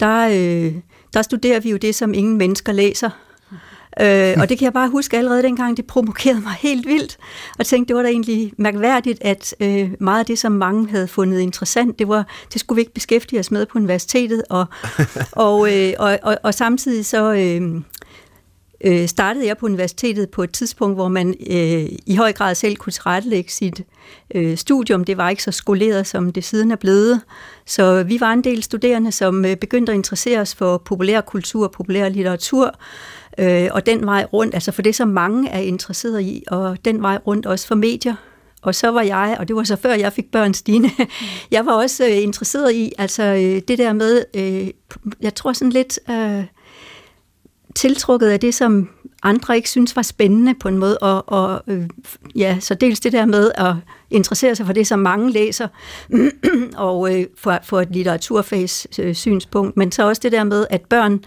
der, 0.01 0.29
øh, 0.29 0.75
der 1.15 1.23
studerer 1.23 1.61
vi 1.61 1.71
jo 1.71 1.77
det, 1.77 1.95
som 1.95 2.15
ingen 2.15 2.39
mennesker 2.39 2.73
læser. 2.73 3.11
Øh, 4.01 4.35
og 4.41 4.49
det 4.49 4.59
kan 4.59 4.65
jeg 4.65 4.73
bare 4.73 4.89
huske 4.89 5.19
allerede 5.19 5.43
dengang, 5.43 5.77
det 5.77 5.87
provokerede 5.87 6.41
mig 6.41 6.53
helt 6.53 6.87
vildt, 6.87 7.19
og 7.59 7.67
tænkte, 7.67 7.89
det 7.89 7.97
var 7.97 8.03
da 8.03 8.09
egentlig 8.09 8.53
mærkværdigt, 8.59 9.19
at 9.21 9.55
øh, 9.61 9.91
meget 10.01 10.21
af 10.21 10.27
det, 10.27 10.39
som 10.39 10.53
mange 10.53 10.91
havde 10.91 11.09
fundet 11.09 11.41
interessant, 11.41 11.99
det, 11.99 12.09
var, 12.09 12.27
det 12.53 12.61
skulle 12.61 12.77
vi 12.77 12.81
ikke 12.81 12.95
beskæftige 12.95 13.41
os 13.41 13.51
med 13.51 13.67
på 13.67 13.79
universitetet, 13.79 14.43
og, 14.51 14.67
og, 15.33 15.75
øh, 15.75 15.93
og, 15.99 16.19
og, 16.23 16.39
og 16.43 16.55
samtidig 16.55 17.07
så... 17.07 17.33
Øh, 17.33 17.83
øh, 18.85 19.09
startede 19.09 19.47
jeg 19.47 19.57
på 19.57 19.67
universitetet 19.67 20.31
på 20.31 20.43
et 20.43 20.53
tidspunkt, 20.53 20.97
hvor 20.97 21.09
man 21.09 21.35
øh, 21.51 21.89
i 22.07 22.17
høj 22.17 22.33
grad 22.33 22.55
selv 22.55 22.77
kunne 22.77 22.93
tilrettelægge 22.93 23.53
sit 23.53 23.83
øh, 24.35 24.57
studium. 24.57 25.05
Det 25.05 25.17
var 25.17 25.31
ikke 25.31 25.43
så 25.43 25.53
skoleret, 25.53 26.07
som 26.07 26.33
det 26.33 26.45
siden 26.45 26.71
er 26.71 26.77
blevet. 26.77 27.21
Så 27.67 28.03
vi 28.03 28.21
var 28.21 28.33
en 28.33 28.45
del 28.45 28.63
studerende, 28.63 29.13
som 29.13 29.45
øh, 29.45 29.57
begyndte 29.57 29.93
at 29.93 29.97
interessere 29.97 30.41
os 30.41 30.55
for 30.55 30.79
populær 30.79 31.21
kultur 31.21 31.65
og 31.65 31.73
populær 31.73 32.09
litteratur, 32.09 32.75
Øh, 33.39 33.69
og 33.73 33.87
den 33.87 34.07
vej 34.07 34.27
rundt, 34.33 34.55
altså 34.55 34.73
for 34.73 34.83
det, 34.83 34.95
som 34.95 35.09
mange 35.09 35.49
er 35.49 35.59
interesseret 35.59 36.23
i, 36.23 36.45
og 36.47 36.79
den 36.85 37.03
vej 37.03 37.19
rundt 37.27 37.47
også 37.47 37.67
for 37.67 37.75
medier. 37.75 38.15
Og 38.63 38.75
så 38.75 38.89
var 38.89 39.03
jeg, 39.03 39.37
og 39.39 39.49
det 39.49 39.57
var 39.57 39.65
så 39.65 39.77
før 39.77 39.95
jeg 39.95 40.13
fik 40.13 40.31
børn, 40.31 40.55
Stine, 40.55 40.91
jeg 41.51 41.67
var 41.67 41.73
også 41.73 42.05
øh, 42.07 42.23
interesseret 42.23 42.75
i, 42.75 42.93
altså 42.99 43.23
øh, 43.23 43.63
det 43.69 43.79
der 43.79 43.93
med, 43.93 44.25
øh, 44.35 44.71
jeg 45.21 45.35
tror 45.35 45.53
sådan 45.53 45.73
lidt 45.73 45.99
øh, 46.11 46.45
tiltrukket 47.75 48.29
af 48.29 48.41
det, 48.41 48.55
som 48.55 48.89
andre 49.23 49.57
ikke 49.57 49.71
synes 49.71 49.97
var 49.97 50.03
spændende 50.03 50.55
på 50.55 50.69
en 50.69 50.79
måde, 50.79 50.99
og, 50.99 51.25
og 51.27 51.63
øh, 51.67 51.89
ja, 52.37 52.57
så 52.61 52.75
dels 52.75 53.01
det 53.01 53.13
der 53.13 53.27
med 53.27 53.51
at 53.55 53.75
interessere 54.11 54.57
sig 54.57 54.67
for 54.67 54.73
det, 54.73 54.87
som 54.87 54.99
mange 54.99 55.33
læser, 55.33 55.69
og 56.77 57.15
øh, 57.15 57.27
for, 57.39 57.59
for 57.63 57.81
et 57.81 57.89
litteraturfags 57.91 58.87
øh, 58.99 59.15
synspunkt, 59.15 59.77
men 59.77 59.93
så 59.93 60.09
også 60.09 60.21
det 60.23 60.33
der 60.33 60.45
med, 60.45 60.67
at 60.71 60.81
børn 60.81 61.25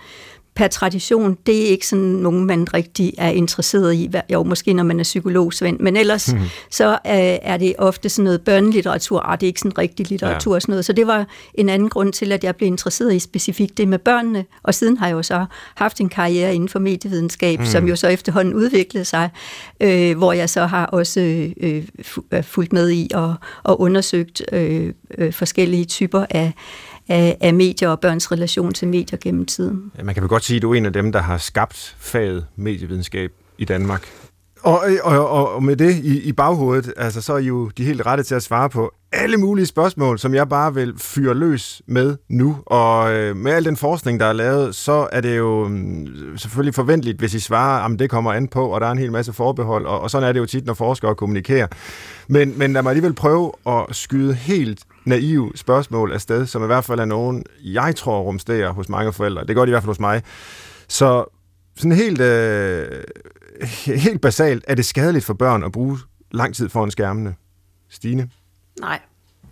per 0.60 0.67
tradition, 0.67 1.38
det 1.45 1.62
er 1.62 1.65
ikke 1.65 1.88
sådan 1.88 2.06
nogen, 2.06 2.45
man 2.45 2.74
rigtig 2.74 3.13
er 3.17 3.30
interesseret 3.30 3.93
i. 3.93 4.12
Jo, 4.34 4.43
måske 4.43 4.74
når 4.74 4.84
man 4.84 5.00
er 5.00 5.04
psykologsvend, 5.04 5.80
men 5.80 5.98
ellers 5.98 6.34
mm. 6.34 6.39
så 6.72 6.98
er, 7.04 7.38
er 7.41 7.58
det 7.58 7.74
ofte 7.78 8.10
sådan 8.10 8.24
noget 8.24 8.41
børnelitteratur, 8.41 9.19
og 9.19 9.41
det 9.41 9.45
er 9.45 9.50
ikke 9.50 9.60
sådan 9.60 9.78
rigtig 9.78 10.10
litteratur 10.10 10.52
ja. 10.52 10.56
og 10.56 10.62
sådan 10.62 10.72
noget. 10.72 10.86
Så 10.86 10.93
det 10.93 11.08
var 11.08 11.28
en 11.54 11.69
anden 11.69 11.89
grund 11.89 12.13
til, 12.13 12.32
at 12.32 12.43
jeg 12.43 12.56
blev 12.56 12.67
interesseret 12.67 13.13
i 13.13 13.19
specifikt 13.19 13.78
det 13.78 13.88
med 13.88 14.00
børnene, 14.00 14.45
og 14.63 14.76
siden 14.76 14.98
har 14.98 15.08
jeg 15.08 15.13
jo 15.13 15.24
så 15.24 15.45
haft 15.76 16.02
en 16.02 16.10
karriere 16.10 16.56
inden 16.56 16.69
for 16.69 16.80
medievidenskab, 16.80 17.60
mm. 17.60 17.65
som 17.65 17.88
jo 17.88 17.95
så 17.95 18.08
efterhånden 18.08 18.54
udviklede 18.54 19.06
sig, 19.06 19.30
øh, 19.82 20.17
hvor 20.17 20.34
jeg 20.34 20.50
så 20.50 20.65
har 20.65 20.86
også 20.86 21.50
øh, 21.60 21.84
fulgt 22.41 22.74
med 22.74 22.91
i 22.91 23.10
og, 23.13 23.36
og 23.63 23.82
undersøgt 23.82 24.41
øh, 24.52 24.93
øh, 25.17 25.34
forskellige 25.34 25.86
typer 25.86 26.26
af 26.30 26.54
af, 27.10 27.38
af 27.41 27.54
medier 27.54 27.89
og 27.89 28.00
børns 28.00 28.32
relation 28.32 28.74
til 28.74 28.88
medier 28.88 29.19
gennem 29.22 29.45
tiden. 29.45 29.91
Ja, 29.98 30.04
man 30.04 30.15
kan 30.15 30.22
vel 30.22 30.30
godt 30.30 30.43
sige, 30.43 30.56
at 30.56 30.62
du 30.62 30.72
er 30.74 30.76
en 30.76 30.86
af 30.86 30.93
dem, 30.93 31.12
der 31.12 31.22
har 31.22 31.38
skabt 31.38 31.95
faget 32.00 32.45
medievidenskab 32.56 33.32
i 33.58 33.65
Danmark. 33.65 34.08
Og, 34.63 34.84
og, 35.04 35.56
og 35.56 35.63
med 35.63 35.76
det 35.76 35.95
i, 35.95 36.22
i 36.22 36.32
baghovedet, 36.32 36.93
altså, 36.98 37.22
så 37.22 37.34
er 37.34 37.38
I 37.38 37.45
jo 37.45 37.69
de 37.69 37.86
helt 37.86 38.06
rette 38.06 38.24
til 38.24 38.36
at 38.36 38.43
svare 38.43 38.69
på 38.69 38.91
alle 39.12 39.38
mulige 39.38 39.65
spørgsmål, 39.65 40.19
som 40.19 40.34
jeg 40.34 40.50
bare 40.50 40.74
vil 40.74 40.93
fyre 40.98 41.34
løs 41.34 41.82
med 41.88 42.17
nu. 42.30 42.58
Og 42.65 43.13
øh, 43.13 43.36
med 43.36 43.52
al 43.52 43.65
den 43.65 43.78
forskning, 43.78 44.19
der 44.19 44.26
er 44.26 44.34
lavet, 44.34 44.76
så 44.76 45.08
er 45.12 45.22
det 45.22 45.38
jo 45.38 45.69
øh, 45.69 46.39
selvfølgelig 46.39 46.76
forventeligt, 46.76 47.19
hvis 47.19 47.34
I 47.34 47.39
svarer, 47.39 47.86
at 47.86 48.00
det 48.00 48.10
kommer 48.10 48.34
an 48.34 48.48
på, 48.48 48.67
og 48.67 48.82
der 48.82 48.88
er 48.88 48.91
en 48.91 48.98
hel 48.98 49.12
masse 49.12 49.34
forbehold, 49.34 49.86
og, 49.86 50.02
og 50.02 50.12
sådan 50.12 50.28
er 50.28 50.32
det 50.32 50.39
jo 50.39 50.45
tit, 50.45 50.65
når 50.65 50.74
forskere 50.74 51.15
kommunikerer. 51.15 51.67
Men, 52.28 52.58
men 52.58 52.74
lad 52.74 52.82
mig 52.82 52.89
alligevel 52.89 53.13
prøve 53.13 53.52
at 53.67 53.86
skyde 53.91 54.34
helt 54.34 54.80
naive 55.06 55.52
spørgsmål 55.56 56.12
afsted, 56.12 56.45
som 56.45 56.63
i 56.63 56.65
hvert 56.65 56.86
fald 56.86 57.00
er 57.00 57.06
nogen, 57.06 57.43
jeg 57.63 57.95
tror 57.95 58.22
rumsterer 58.22 58.72
hos 58.72 58.89
mange 58.89 59.13
forældre. 59.13 59.45
Det 59.45 59.56
gør 59.56 59.65
de 59.65 59.69
i 59.69 59.72
hvert 59.72 59.84
fald 59.84 59.89
hos 59.89 60.00
mig. 60.00 60.22
Så 60.88 61.26
sådan 61.78 61.91
helt, 61.91 62.22
øh, 62.22 62.86
helt 64.06 64.22
basalt, 64.22 64.65
er 64.67 64.76
det 64.76 64.86
skadeligt 64.86 65.26
for 65.26 65.34
børn 65.34 65.63
at 65.63 65.72
bruge 65.72 65.98
lang 66.32 66.56
tid 66.56 66.69
foran 66.69 66.91
skærmene? 66.91 67.36
Stine? 67.89 68.30
Nej, 68.80 69.00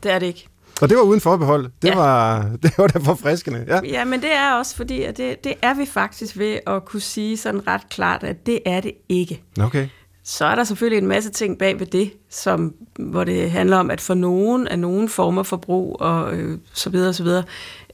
det 0.04 0.12
er 0.12 0.20
det 0.20 0.26
ikke. 0.26 0.48
Og 0.82 0.89
det 0.89 0.98
var 0.98 1.04
uden 1.04 1.22
forbehold. 1.22 1.70
Det, 1.82 1.88
ja. 1.88 1.96
var, 1.96 2.43
det 2.63 2.78
var 2.78 2.88
da 2.88 3.00
forfriskende. 3.00 3.65
Ja. 3.67 3.80
ja, 3.84 4.06
men 4.06 4.22
det 4.22 4.34
er 4.34 4.54
også 4.54 4.76
fordi, 4.76 5.04
at 5.04 5.17
det, 5.17 5.43
det 5.43 5.54
er 5.62 5.74
vi 5.74 5.86
faktisk 5.86 6.38
ved 6.38 6.60
at 6.67 6.86
kunne 6.86 7.02
sige 7.02 7.38
sådan 7.38 7.67
ret 7.67 7.89
klart, 7.89 8.24
at 8.24 8.46
det 8.46 8.60
er 8.65 8.82
det 8.82 8.91
ikke. 9.10 9.43
Okay. 9.62 9.88
Så 10.24 10.46
er 10.46 10.56
der 10.56 10.63
selvfølgelig 10.63 10.98
en 10.98 11.08
masse 11.08 11.30
ting 11.30 11.58
bag 11.58 11.80
ved 11.80 11.88
det, 11.88 12.13
som, 12.30 12.74
hvor 13.00 13.24
det 13.24 13.52
handler 13.52 13.78
om, 13.78 13.91
at 13.91 14.02
for 14.02 14.13
nogen 14.13 14.67
af 14.67 14.80
nogen 14.80 15.10
former 15.10 15.43
for 15.43 15.58
brug 15.58 16.02
og 16.02 16.34
øh, 16.34 16.58
så 16.74 16.89
videre, 16.89 17.13
så 17.13 17.24
videre 17.24 17.43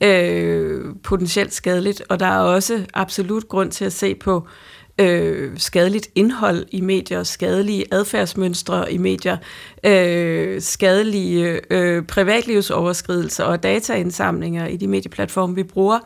øh, 0.02 0.95
potentielt 1.04 1.54
skadeligt. 1.54 2.04
Og 2.10 2.19
der 2.19 2.26
er 2.26 2.39
også 2.39 2.86
absolut 2.93 3.47
grund 3.47 3.71
til 3.71 3.86
at 3.86 3.93
se 3.93 4.15
på 4.15 4.36
øh, 4.36 4.72
Øh, 4.99 5.51
skadeligt 5.58 6.08
indhold 6.15 6.65
i 6.71 6.82
medier, 6.82 7.23
skadelige 7.23 7.86
adfærdsmønstre 7.91 8.93
i 8.93 8.97
medier, 8.97 9.38
øh, 9.84 10.62
skadelige 10.62 11.62
øh, 11.69 12.03
privatlivsoverskridelser 12.03 13.43
og 13.43 13.63
dataindsamlinger 13.63 14.67
i 14.67 14.77
de 14.77 14.88
medieplatforme, 14.88 15.56
vi 15.56 15.63
bruger. 15.63 15.99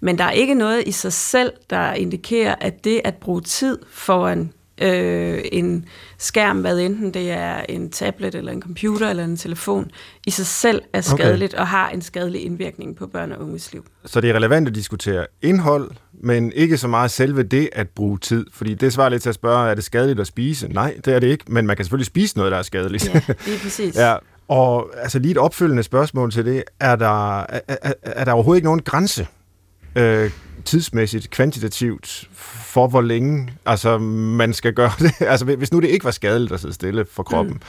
Men 0.00 0.18
der 0.18 0.24
er 0.24 0.30
ikke 0.30 0.54
noget 0.54 0.82
i 0.86 0.92
sig 0.92 1.12
selv, 1.12 1.52
der 1.70 1.92
indikerer, 1.92 2.54
at 2.60 2.84
det 2.84 3.00
at 3.04 3.14
bruge 3.14 3.40
tid 3.40 3.78
foran 3.90 4.52
øh, 4.80 5.40
en 5.52 5.84
skærm, 6.18 6.60
hvad 6.60 6.78
enten 6.78 7.14
det 7.14 7.30
er 7.30 7.60
en 7.68 7.90
tablet 7.90 8.34
eller 8.34 8.52
en 8.52 8.62
computer 8.62 9.10
eller 9.10 9.24
en 9.24 9.36
telefon, 9.36 9.90
i 10.26 10.30
sig 10.30 10.46
selv 10.46 10.82
er 10.92 11.00
skadeligt 11.00 11.54
okay. 11.54 11.60
og 11.60 11.68
har 11.68 11.90
en 11.90 12.02
skadelig 12.02 12.44
indvirkning 12.44 12.96
på 12.96 13.06
børn 13.06 13.32
og 13.32 13.42
unges 13.42 13.72
liv. 13.72 13.84
Så 14.04 14.20
det 14.20 14.30
er 14.30 14.34
relevant 14.34 14.68
at 14.68 14.74
diskutere 14.74 15.26
indhold, 15.42 15.90
men 16.12 16.52
ikke 16.52 16.76
så 16.76 16.88
meget 16.88 17.10
selve 17.10 17.42
det 17.42 17.68
at 17.72 17.88
bruge 17.88 18.18
tid. 18.18 18.46
Fordi 18.52 18.74
det 18.74 18.92
svarer 18.92 19.08
lidt 19.08 19.22
til 19.22 19.28
at 19.28 19.34
spørge, 19.34 19.70
er 19.70 19.74
det 19.74 19.84
skadeligt 19.84 20.20
at 20.20 20.26
spise? 20.26 20.68
Nej, 20.68 20.94
det 21.04 21.14
er 21.14 21.18
det 21.18 21.26
ikke, 21.26 21.44
men 21.48 21.66
man 21.66 21.76
kan 21.76 21.84
selvfølgelig 21.84 22.06
spise 22.06 22.36
noget, 22.36 22.52
der 22.52 22.58
er 22.58 22.62
skadeligt. 22.62 23.14
Ja, 23.14 23.20
det 23.46 23.54
er 23.54 23.58
præcis. 23.62 23.96
ja, 23.96 24.16
og 24.48 24.90
altså 24.96 25.18
lige 25.18 25.30
et 25.30 25.38
opfølgende 25.38 25.82
spørgsmål 25.82 26.32
til 26.32 26.44
det. 26.44 26.64
Er 26.80 26.96
der, 26.96 27.40
er, 27.40 27.60
er, 27.68 27.92
er 28.02 28.24
der 28.24 28.32
overhovedet 28.32 28.58
ikke 28.58 28.66
nogen 28.66 28.82
grænse 28.82 29.26
øh, 29.96 30.30
tidsmæssigt, 30.70 31.30
kvantitativt, 31.30 32.28
for 32.72 32.88
hvor 32.88 33.00
længe 33.00 33.48
altså, 33.66 33.98
man 33.98 34.52
skal 34.52 34.72
gøre 34.72 34.92
det? 34.98 35.12
altså 35.32 35.44
hvis 35.44 35.72
nu 35.72 35.80
det 35.80 35.88
ikke 35.88 36.04
var 36.04 36.10
skadeligt 36.10 36.52
at 36.52 36.60
sidde 36.60 36.74
stille 36.74 37.06
for 37.12 37.22
kroppen, 37.22 37.54
mm. 37.54 37.60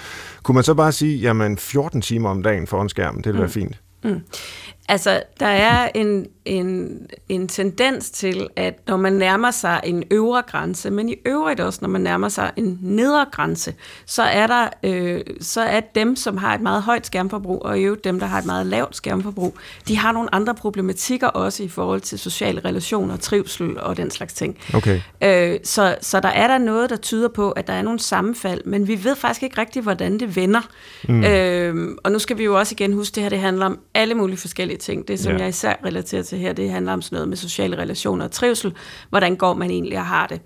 kunne 0.44 0.56
man 0.56 0.64
så 0.64 0.74
bare 0.74 0.92
sige, 0.92 1.18
jamen 1.18 1.58
14 1.58 2.02
timer 2.02 2.30
om 2.30 2.44
dagen 2.44 2.68
foran 2.68 2.90
skærmen, 2.90 3.18
det 3.18 3.26
ville 3.26 3.38
mm. 3.38 3.42
være 3.42 3.50
fint? 3.50 3.80
Mm. 4.04 4.22
Altså, 4.92 5.24
der 5.40 5.46
er 5.46 5.90
en, 5.96 6.28
en, 6.46 7.00
en 7.30 7.48
tendens 7.48 8.10
til, 8.10 8.48
at 8.56 8.80
når 8.88 8.98
man 8.98 9.14
nærmer 9.14 9.52
sig 9.52 9.82
en 9.84 10.04
øvre 10.12 10.42
grænse, 10.48 10.90
men 10.90 11.10
i 11.10 11.16
øvrigt 11.26 11.60
også, 11.60 11.80
når 11.82 11.90
man 11.90 12.02
nærmer 12.02 12.30
sig 12.30 12.52
en 12.56 12.80
nedre 12.82 13.26
grænse, 13.32 13.74
så 14.06 14.24
er 14.24 14.48
der 14.48 14.70
øh, 14.84 15.22
så 15.42 15.62
er 15.62 15.80
dem, 15.80 16.16
som 16.16 16.38
har 16.38 16.56
et 16.56 16.62
meget 16.62 16.82
højt 16.82 17.06
skærmforbrug, 17.06 17.66
og 17.66 17.80
i 17.80 17.82
øvrigt 17.84 18.04
dem, 18.04 18.20
der 18.20 18.28
har 18.28 18.40
et 18.40 18.46
meget 18.46 18.66
lavt 18.66 18.96
skærmforbrug, 18.96 19.58
de 19.88 19.98
har 19.98 20.12
nogle 20.12 20.36
andre 20.36 20.56
problematikker 20.56 21.28
også 21.28 21.64
i 21.64 21.68
forhold 21.68 22.02
til 22.02 22.20
sociale 22.20 22.62
relationer, 22.66 23.18
trivsel 23.18 23.80
og 23.80 23.98
den 23.98 24.12
slags 24.12 24.34
ting. 24.34 24.58
Okay. 24.74 25.02
Øh, 25.24 25.60
så, 25.64 25.96
så 26.02 26.20
der 26.20 26.30
er 26.30 26.48
der 26.48 26.58
noget, 26.58 26.90
der 26.90 26.96
tyder 26.96 27.28
på, 27.28 27.52
at 27.52 27.68
der 27.68 27.74
er 27.74 27.82
nogle 27.82 28.00
sammenfald, 28.00 28.62
men 28.66 28.88
vi 28.88 29.04
ved 29.04 29.16
faktisk 29.16 29.44
ikke 29.44 29.62
rigtigt, 29.62 29.84
hvordan 29.84 30.20
det 30.20 30.36
vender. 30.36 30.62
Mm. 31.10 31.24
Øh, 31.24 31.98
og 32.04 32.12
nu 32.12 32.20
skal 32.20 32.38
vi 32.38 32.44
jo 32.44 32.60
også 32.60 32.76
igen 32.78 32.94
huske, 32.94 33.16
det 33.16 33.24
her 33.24 33.30
det 33.30 33.40
handler 33.40 33.66
om 33.66 33.80
alle 33.94 34.16
mulige 34.16 34.38
forskellige 34.38 34.81
ting. 34.82 35.08
Det, 35.08 35.20
som 35.20 35.34
ja. 35.34 35.40
jeg 35.40 35.50
især 35.50 35.76
relaterer 35.86 36.24
til 36.24 36.38
her, 36.38 36.54
det 36.54 36.72
handler 36.72 36.94
om 36.94 37.02
sådan 37.02 37.16
noget 37.16 37.30
med 37.30 37.38
sociale 37.38 37.78
relationer 37.78 38.26
og 38.26 38.32
trivsel. 38.32 38.74
Hvordan 39.10 39.36
går 39.36 39.54
man 39.54 39.72
egentlig 39.72 39.98
og 39.98 40.06
har 40.06 40.28
det? 40.28 40.42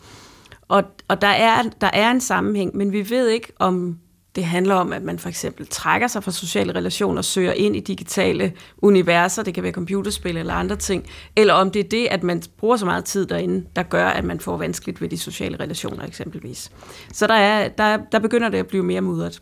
Og, 0.67 0.83
og 1.07 1.21
der, 1.21 1.27
er, 1.27 1.63
der 1.81 1.89
er 1.93 2.11
en 2.11 2.21
sammenhæng, 2.21 2.77
men 2.77 2.91
vi 2.91 3.09
ved 3.09 3.29
ikke, 3.29 3.51
om 3.59 3.99
det 4.35 4.45
handler 4.45 4.75
om, 4.75 4.93
at 4.93 5.03
man 5.03 5.19
for 5.19 5.29
eksempel 5.29 5.67
trækker 5.67 6.07
sig 6.07 6.23
fra 6.23 6.31
sociale 6.31 6.75
relationer 6.75 7.17
og 7.17 7.25
søger 7.25 7.51
ind 7.51 7.75
i 7.75 7.79
digitale 7.79 8.53
universer, 8.77 9.43
det 9.43 9.53
kan 9.53 9.63
være 9.63 9.71
computerspil 9.71 10.37
eller 10.37 10.53
andre 10.53 10.75
ting, 10.75 11.05
eller 11.35 11.53
om 11.53 11.71
det 11.71 11.79
er 11.79 11.89
det, 11.89 12.07
at 12.11 12.23
man 12.23 12.41
bruger 12.57 12.77
så 12.77 12.85
meget 12.85 13.05
tid 13.05 13.25
derinde, 13.25 13.65
der 13.75 13.83
gør, 13.83 14.07
at 14.07 14.23
man 14.23 14.39
får 14.39 14.57
vanskeligt 14.57 15.01
ved 15.01 15.09
de 15.09 15.17
sociale 15.17 15.59
relationer 15.59 16.05
eksempelvis. 16.05 16.71
Så 17.13 17.27
der, 17.27 17.33
er, 17.33 17.67
der, 17.67 17.97
der 18.11 18.19
begynder 18.19 18.49
det 18.49 18.57
at 18.57 18.67
blive 18.67 18.83
mere 18.83 19.01
mudret. 19.01 19.41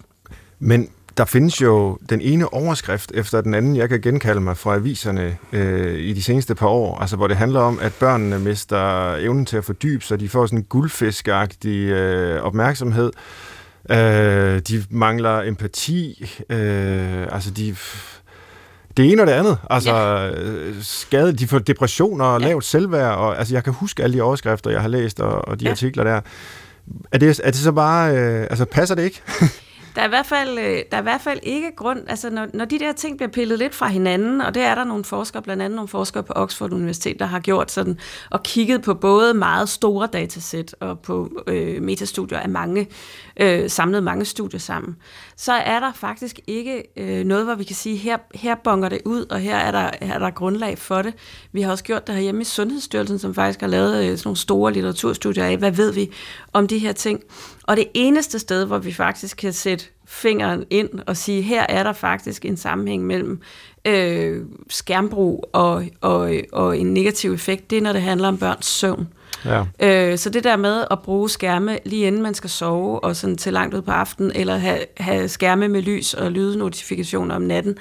Men 0.59 0.89
der 1.17 1.25
findes 1.25 1.61
jo 1.61 1.97
den 2.09 2.21
ene 2.21 2.53
overskrift 2.53 3.11
efter 3.15 3.41
den 3.41 3.53
anden, 3.53 3.75
jeg 3.75 3.89
kan 3.89 4.01
genkalde 4.01 4.41
mig 4.41 4.57
fra 4.57 4.75
aviserne 4.75 5.37
øh, 5.51 5.99
i 5.99 6.13
de 6.13 6.23
seneste 6.23 6.55
par 6.55 6.67
år, 6.67 6.99
altså 6.99 7.15
hvor 7.15 7.27
det 7.27 7.37
handler 7.37 7.59
om, 7.59 7.79
at 7.81 7.93
børnene 7.93 8.39
mister 8.39 9.13
evnen 9.15 9.45
til 9.45 9.57
at 9.57 9.65
fordybe 9.65 10.03
sig, 10.03 10.19
de 10.19 10.29
får 10.29 10.45
sådan 10.45 10.59
en 10.59 10.65
guldfiskagtig 10.65 11.89
øh, 11.89 12.41
opmærksomhed, 12.43 13.11
øh, 13.89 14.59
de 14.59 14.83
mangler 14.89 15.41
empati, 15.41 16.31
øh, 16.49 17.27
altså 17.31 17.51
de... 17.51 17.75
Det 18.97 19.11
ene 19.11 19.21
og 19.21 19.27
det 19.27 19.33
andet. 19.33 19.57
Altså, 19.69 19.95
ja. 19.95 20.29
Øh, 20.29 20.75
skade, 20.81 21.33
de 21.33 21.47
får 21.47 21.59
depressioner 21.59 22.25
og 22.25 22.41
ja. 22.41 22.47
lavt 22.47 22.65
selvværd. 22.65 23.17
Og, 23.17 23.37
altså, 23.37 23.53
jeg 23.53 23.63
kan 23.63 23.73
huske 23.73 24.03
alle 24.03 24.17
de 24.17 24.21
overskrifter, 24.21 24.71
jeg 24.71 24.81
har 24.81 24.87
læst, 24.87 25.19
og, 25.19 25.47
og 25.47 25.59
de 25.59 25.65
ja. 25.65 25.71
artikler 25.71 26.03
der. 26.03 26.21
Er 27.11 27.17
det, 27.17 27.41
er 27.43 27.51
det 27.51 27.55
så 27.59 27.71
bare... 27.71 28.17
Øh, 28.17 28.41
altså, 28.41 28.65
passer 28.65 28.95
det 28.95 29.03
ikke? 29.03 29.21
Der 29.95 30.01
er 30.01 30.05
i 30.05 30.09
hvert 30.09 30.25
fald, 30.25 30.59
øh, 30.59 30.81
der 30.91 30.97
er 30.97 30.99
i 30.99 31.03
hvert 31.03 31.21
fald 31.21 31.39
ikke 31.43 31.71
grund, 31.75 31.99
altså 32.07 32.29
når, 32.29 32.47
når 32.53 32.65
de 32.65 32.79
der 32.79 32.91
ting 32.91 33.17
bliver 33.17 33.29
pillet 33.29 33.59
lidt 33.59 33.75
fra 33.75 33.87
hinanden, 33.87 34.41
og 34.41 34.55
det 34.55 34.63
er 34.63 34.75
der 34.75 34.83
nogle 34.83 35.03
forskere, 35.03 35.41
blandt 35.41 35.63
andet 35.63 35.75
nogle 35.75 35.87
forskere 35.87 36.23
på 36.23 36.33
Oxford 36.35 36.73
Universitet, 36.73 37.19
der 37.19 37.25
har 37.25 37.39
gjort 37.39 37.71
sådan, 37.71 37.99
og 38.29 38.43
kigget 38.43 38.81
på 38.81 38.93
både 38.93 39.33
meget 39.33 39.69
store 39.69 40.07
datasæt 40.13 40.75
og 40.79 40.99
på 40.99 41.43
øh, 41.47 41.81
metastudier 41.81 42.39
af 42.39 42.49
mange, 42.49 42.87
øh, 43.39 43.69
samlet 43.69 44.03
mange 44.03 44.25
studier 44.25 44.59
sammen, 44.59 44.95
så 45.35 45.53
er 45.53 45.79
der 45.79 45.93
faktisk 45.93 46.39
ikke 46.47 46.83
øh, 46.97 47.25
noget, 47.25 47.45
hvor 47.45 47.55
vi 47.55 47.63
kan 47.63 47.75
sige, 47.75 47.97
her, 47.97 48.17
her 48.35 48.55
bonger 48.55 48.89
det 48.89 49.01
ud, 49.05 49.25
og 49.29 49.39
her 49.39 49.57
er, 49.57 49.71
der, 49.71 49.89
her 50.01 50.13
er 50.13 50.19
der 50.19 50.29
grundlag 50.29 50.77
for 50.77 51.01
det. 51.01 51.13
Vi 51.51 51.61
har 51.61 51.71
også 51.71 51.83
gjort 51.83 52.07
det 52.07 52.15
herhjemme 52.15 52.41
i 52.41 52.45
Sundhedsstyrelsen, 52.45 53.19
som 53.19 53.35
faktisk 53.35 53.61
har 53.61 53.67
lavet 53.67 54.03
øh, 54.03 54.17
sådan 54.17 54.21
nogle 54.25 54.37
store 54.37 54.73
litteraturstudier 54.73 55.45
af, 55.45 55.57
hvad 55.57 55.71
ved 55.71 55.93
vi 55.93 56.11
om 56.53 56.67
de 56.67 56.77
her 56.77 56.91
ting. 56.91 57.21
Og 57.63 57.77
det 57.77 57.87
eneste 57.93 58.39
sted, 58.39 58.65
hvor 58.65 58.77
vi 58.77 58.93
faktisk 58.93 59.37
kan 59.37 59.53
sætte 59.53 59.85
fingeren 60.05 60.65
ind 60.69 60.89
og 61.07 61.17
sige, 61.17 61.41
her 61.41 61.65
er 61.69 61.83
der 61.83 61.93
faktisk 61.93 62.45
en 62.45 62.57
sammenhæng 62.57 63.05
mellem 63.05 63.41
øh, 63.85 64.41
skærmbrug 64.69 65.49
og, 65.53 65.85
og, 66.01 66.33
og 66.51 66.77
en 66.77 66.93
negativ 66.93 67.33
effekt, 67.33 67.69
det 67.69 67.77
er, 67.77 67.81
når 67.81 67.93
det 67.93 68.01
handler 68.01 68.27
om 68.27 68.37
børns 68.37 68.65
søvn. 68.65 69.07
Ja. 69.45 69.63
Øh, 69.79 70.17
så 70.17 70.29
det 70.29 70.43
der 70.43 70.55
med 70.55 70.85
at 70.91 70.99
bruge 70.99 71.29
skærme 71.29 71.79
lige 71.85 72.07
inden 72.07 72.21
man 72.21 72.33
skal 72.33 72.49
sove, 72.49 73.03
og 73.03 73.15
sådan 73.15 73.37
til 73.37 73.53
langt 73.53 73.75
ud 73.75 73.81
på 73.81 73.91
aftenen, 73.91 74.31
eller 74.35 74.57
have, 74.57 74.79
have 74.97 75.29
skærme 75.29 75.67
med 75.67 75.81
lys 75.81 76.13
og 76.13 76.31
lydnotifikationer 76.31 77.35
om 77.35 77.41
natten, 77.41 77.75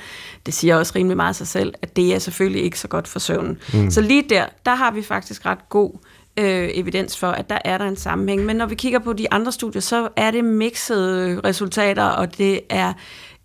det 0.46 0.54
siger 0.54 0.76
også 0.76 0.92
rimelig 0.96 1.16
meget 1.16 1.36
sig 1.36 1.46
selv, 1.46 1.74
at 1.82 1.96
det 1.96 2.14
er 2.14 2.18
selvfølgelig 2.18 2.62
ikke 2.62 2.78
så 2.78 2.88
godt 2.88 3.08
for 3.08 3.18
søvnen. 3.18 3.58
Mm. 3.74 3.90
Så 3.90 4.00
lige 4.00 4.24
der, 4.30 4.46
der 4.66 4.74
har 4.74 4.90
vi 4.90 5.02
faktisk 5.02 5.46
ret 5.46 5.68
god 5.68 5.90
øh, 6.36 6.68
evidens 6.74 7.18
for, 7.18 7.26
at 7.26 7.50
der 7.50 7.58
er 7.64 7.78
der 7.78 7.84
en 7.84 7.96
sammenhæng. 7.96 8.44
Men 8.44 8.56
når 8.56 8.66
vi 8.66 8.74
kigger 8.74 8.98
på 8.98 9.12
de 9.12 9.32
andre 9.32 9.52
studier, 9.52 9.80
så 9.80 10.08
er 10.16 10.30
det 10.30 10.44
mixede 10.44 11.40
resultater, 11.44 12.04
og 12.04 12.38
det 12.38 12.60
er 12.70 12.92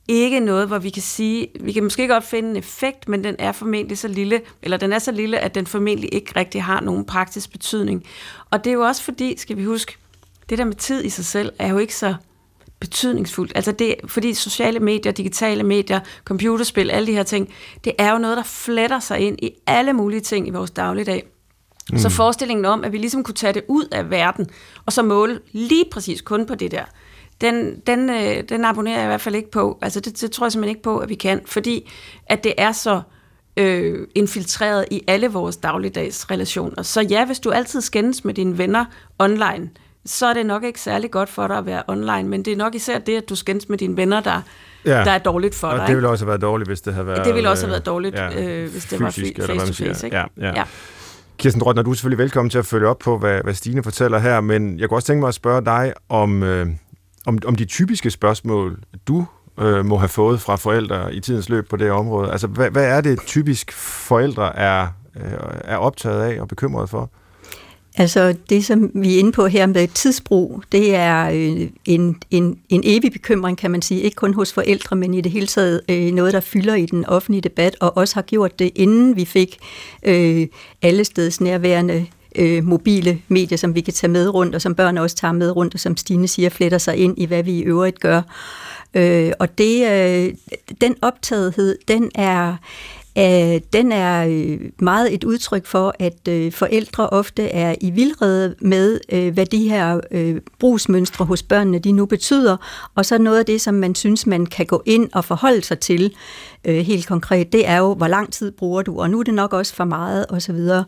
ikke 0.07 0.39
noget, 0.39 0.67
hvor 0.67 0.77
vi 0.77 0.89
kan 0.89 1.01
sige, 1.01 1.47
vi 1.59 1.71
kan 1.71 1.83
måske 1.83 2.07
godt 2.07 2.23
finde 2.23 2.49
en 2.49 2.55
effekt, 2.55 3.09
men 3.09 3.23
den 3.23 3.35
er 3.39 3.51
formentlig 3.51 3.97
så 3.97 4.07
lille, 4.07 4.41
eller 4.61 4.77
den 4.77 4.93
er 4.93 4.99
så 4.99 5.11
lille, 5.11 5.39
at 5.39 5.55
den 5.55 5.67
formentlig 5.67 6.09
ikke 6.13 6.31
rigtig 6.35 6.63
har 6.63 6.81
nogen 6.81 7.05
praktisk 7.05 7.51
betydning. 7.51 8.03
Og 8.49 8.63
det 8.63 8.69
er 8.69 8.73
jo 8.73 8.81
også 8.81 9.03
fordi, 9.03 9.37
skal 9.37 9.57
vi 9.57 9.63
huske, 9.63 9.97
det 10.49 10.57
der 10.57 10.65
med 10.65 10.75
tid 10.75 11.03
i 11.03 11.09
sig 11.09 11.25
selv 11.25 11.51
er 11.59 11.67
jo 11.67 11.77
ikke 11.77 11.95
så 11.95 12.15
betydningsfuldt. 12.79 13.51
Altså 13.55 13.71
det, 13.71 13.95
fordi 14.05 14.33
sociale 14.33 14.79
medier, 14.79 15.11
digitale 15.11 15.63
medier, 15.63 15.99
computerspil, 16.25 16.91
alle 16.91 17.07
de 17.07 17.13
her 17.13 17.23
ting, 17.23 17.53
det 17.83 17.93
er 17.97 18.11
jo 18.11 18.17
noget, 18.17 18.37
der 18.37 18.43
fletter 18.43 18.99
sig 18.99 19.19
ind 19.19 19.37
i 19.41 19.51
alle 19.67 19.93
mulige 19.93 20.21
ting 20.21 20.47
i 20.47 20.51
vores 20.51 20.71
dagligdag. 20.71 21.23
Mm. 21.91 21.97
Så 21.97 22.09
forestillingen 22.09 22.65
om, 22.65 22.83
at 22.83 22.91
vi 22.91 22.97
ligesom 22.97 23.23
kunne 23.23 23.35
tage 23.35 23.53
det 23.53 23.63
ud 23.67 23.85
af 23.91 24.09
verden, 24.09 24.47
og 24.85 24.93
så 24.93 25.03
måle 25.03 25.39
lige 25.51 25.85
præcis 25.91 26.21
kun 26.21 26.45
på 26.45 26.55
det 26.55 26.71
der, 26.71 26.83
den, 27.41 27.79
den, 27.87 28.09
øh, 28.09 28.43
den 28.49 28.65
abonnerer 28.65 28.95
jeg 28.97 29.05
i 29.05 29.07
hvert 29.07 29.21
fald 29.21 29.35
ikke 29.35 29.51
på. 29.51 29.79
Altså 29.81 29.99
det, 29.99 30.21
det 30.21 30.31
tror 30.31 30.45
jeg 30.45 30.51
simpelthen 30.51 30.69
ikke 30.75 30.83
på, 30.83 30.97
at 30.97 31.09
vi 31.09 31.15
kan, 31.15 31.41
fordi 31.45 31.91
at 32.27 32.43
det 32.43 32.53
er 32.57 32.71
så 32.71 33.01
øh, 33.57 34.07
infiltreret 34.15 34.85
i 34.91 35.01
alle 35.07 35.27
vores 35.27 35.57
dagligdags 35.57 36.31
relationer. 36.31 36.83
Så 36.83 37.01
ja, 37.01 37.25
hvis 37.25 37.39
du 37.39 37.51
altid 37.51 37.81
skændes 37.81 38.25
med 38.25 38.33
dine 38.33 38.57
venner 38.57 38.85
online, 39.19 39.69
så 40.05 40.25
er 40.25 40.33
det 40.33 40.45
nok 40.45 40.63
ikke 40.63 40.81
særlig 40.81 41.11
godt 41.11 41.29
for 41.29 41.47
dig 41.47 41.57
at 41.57 41.65
være 41.65 41.83
online, 41.87 42.23
men 42.23 42.45
det 42.45 42.53
er 42.53 42.57
nok 42.57 42.75
især 42.75 42.99
det, 42.99 43.17
at 43.17 43.29
du 43.29 43.35
skændes 43.35 43.69
med 43.69 43.77
dine 43.77 43.97
venner, 43.97 44.19
der, 44.19 44.41
ja. 44.85 44.91
der 44.91 45.11
er 45.11 45.17
dårligt 45.17 45.55
for 45.55 45.67
og 45.67 45.77
dig. 45.77 45.87
det 45.87 45.95
ville 45.95 46.09
også 46.09 46.25
have 46.25 46.29
været 46.29 46.41
dårligt, 46.41 46.69
hvis 46.69 46.81
det 46.81 46.93
havde 46.93 47.07
været... 47.07 47.25
Det 47.25 47.35
ville 47.35 47.49
også 47.49 47.65
have 47.65 47.71
været 47.71 47.85
dårligt, 47.85 48.15
ja, 48.15 48.43
øh, 48.43 48.71
hvis 48.71 48.85
det 48.85 48.99
fysisk, 48.99 49.39
var 49.39 49.45
face-to-face. 49.45 50.07
Ja, 50.11 50.25
ja. 50.37 50.47
ja. 50.55 50.63
Kirsten 51.37 51.61
Drøtner, 51.61 51.83
du 51.83 51.89
er 51.89 51.93
selvfølgelig 51.93 52.17
velkommen 52.17 52.49
til 52.49 52.57
at 52.57 52.65
følge 52.65 52.87
op 52.87 52.97
på, 52.97 53.17
hvad, 53.17 53.41
hvad 53.43 53.53
Stine 53.53 53.83
fortæller 53.83 54.19
her, 54.19 54.41
men 54.41 54.79
jeg 54.79 54.89
kunne 54.89 54.97
også 54.97 55.07
tænke 55.07 55.19
mig 55.19 55.27
at 55.27 55.33
spørge 55.33 55.65
dig 55.65 55.93
om, 56.09 56.43
øh, 56.43 56.67
om, 57.25 57.39
om 57.45 57.55
de 57.55 57.65
typiske 57.65 58.11
spørgsmål, 58.11 58.79
du 59.07 59.25
øh, 59.59 59.85
må 59.85 59.97
have 59.97 60.09
fået 60.09 60.41
fra 60.41 60.55
forældre 60.55 61.13
i 61.13 61.19
tidens 61.19 61.49
løb 61.49 61.69
på 61.69 61.77
det 61.77 61.91
område. 61.91 62.31
Altså, 62.31 62.47
hvad, 62.47 62.69
hvad 62.71 62.85
er 62.85 63.01
det 63.01 63.19
typisk 63.25 63.71
forældre 64.07 64.55
er, 64.55 64.87
øh, 65.15 65.31
er 65.63 65.77
optaget 65.77 66.21
af 66.21 66.41
og 66.41 66.47
bekymret 66.47 66.89
for? 66.89 67.11
Altså 67.99 68.35
det, 68.49 68.65
som 68.65 68.91
vi 68.93 69.15
er 69.15 69.19
inde 69.19 69.31
på 69.31 69.47
her 69.47 69.65
med 69.65 69.87
tidsbrug, 69.87 70.63
det 70.71 70.95
er 70.95 71.29
øh, 71.29 71.69
en, 71.85 72.17
en, 72.31 72.59
en 72.69 72.81
evig 72.83 73.11
bekymring, 73.11 73.57
kan 73.57 73.71
man 73.71 73.81
sige. 73.81 74.01
Ikke 74.01 74.15
kun 74.15 74.33
hos 74.33 74.53
forældre, 74.53 74.95
men 74.95 75.13
i 75.13 75.21
det 75.21 75.31
hele 75.31 75.47
taget 75.47 75.81
øh, 75.89 76.11
noget, 76.11 76.33
der 76.33 76.39
fylder 76.39 76.75
i 76.75 76.85
den 76.85 77.05
offentlige 77.05 77.41
debat, 77.41 77.75
og 77.79 77.97
også 77.97 78.15
har 78.15 78.21
gjort 78.21 78.59
det, 78.59 78.71
inden 78.75 79.15
vi 79.15 79.25
fik 79.25 79.57
øh, 80.03 80.47
allesteds 80.81 81.41
nærværende 81.41 82.05
øh, 82.35 82.63
mobile 82.63 83.21
medier, 83.27 83.57
som 83.57 83.75
vi 83.75 83.81
kan 83.81 83.93
tage 83.93 84.11
med 84.11 84.29
rundt, 84.29 84.55
og 84.55 84.61
som 84.61 84.75
børn 84.75 84.97
også 84.97 85.15
tager 85.15 85.31
med 85.31 85.55
rundt, 85.55 85.73
og 85.73 85.79
som 85.79 85.97
Stine 85.97 86.27
siger, 86.27 86.49
fletter 86.49 86.77
sig 86.77 86.97
ind 86.97 87.17
i, 87.17 87.25
hvad 87.25 87.43
vi 87.43 87.51
i 87.51 87.61
øvrigt 87.61 87.99
gør. 87.99 88.21
Øh, 88.93 89.31
og 89.39 89.57
det, 89.57 89.91
øh, 89.91 90.33
den 90.81 90.95
optagethed, 91.01 91.77
den 91.87 92.11
er, 92.15 92.55
øh, 93.17 93.61
den 93.73 93.91
er 93.91 94.27
øh, 94.27 94.59
meget 94.79 95.13
et 95.13 95.23
udtryk 95.23 95.65
for, 95.65 95.95
at 95.99 96.27
øh, 96.29 96.51
forældre 96.51 97.09
ofte 97.09 97.43
er 97.43 97.75
i 97.81 97.91
vildrede 97.91 98.55
med, 98.61 98.99
øh, 99.11 99.33
hvad 99.33 99.45
de 99.45 99.69
her 99.69 99.99
øh, 100.11 100.41
brugsmønstre 100.59 101.25
hos 101.25 101.43
børnene 101.43 101.79
de 101.79 101.91
nu 101.91 102.05
betyder, 102.05 102.57
og 102.95 103.05
så 103.05 103.17
noget 103.17 103.39
af 103.39 103.45
det, 103.45 103.61
som 103.61 103.73
man 103.73 103.95
synes, 103.95 104.27
man 104.27 104.45
kan 104.45 104.65
gå 104.65 104.83
ind 104.85 105.09
og 105.13 105.25
forholde 105.25 105.61
sig 105.61 105.79
til, 105.79 106.15
øh, 106.67 106.85
helt 106.85 107.07
konkret, 107.07 107.51
det 107.51 107.67
er 107.67 107.77
jo, 107.77 107.93
hvor 107.93 108.07
lang 108.07 108.33
tid 108.33 108.51
bruger 108.51 108.81
du, 108.81 108.99
og 109.01 109.09
nu 109.09 109.19
er 109.19 109.23
det 109.23 109.33
nok 109.33 109.53
også 109.53 109.75
for 109.75 109.85
meget, 109.85 110.25
og 110.25 110.41
så 110.41 110.53
videre. 110.53 110.85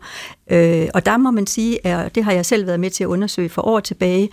Øh, 0.50 0.88
og 0.94 1.06
der 1.06 1.16
må 1.16 1.30
man 1.30 1.46
sige, 1.46 1.78
og 1.84 2.14
det 2.14 2.24
har 2.24 2.32
jeg 2.32 2.46
selv 2.46 2.66
været 2.66 2.80
med 2.80 2.90
til 2.90 3.04
at 3.04 3.08
undersøge 3.08 3.48
for 3.48 3.62
år 3.62 3.80
tilbage, 3.80 4.24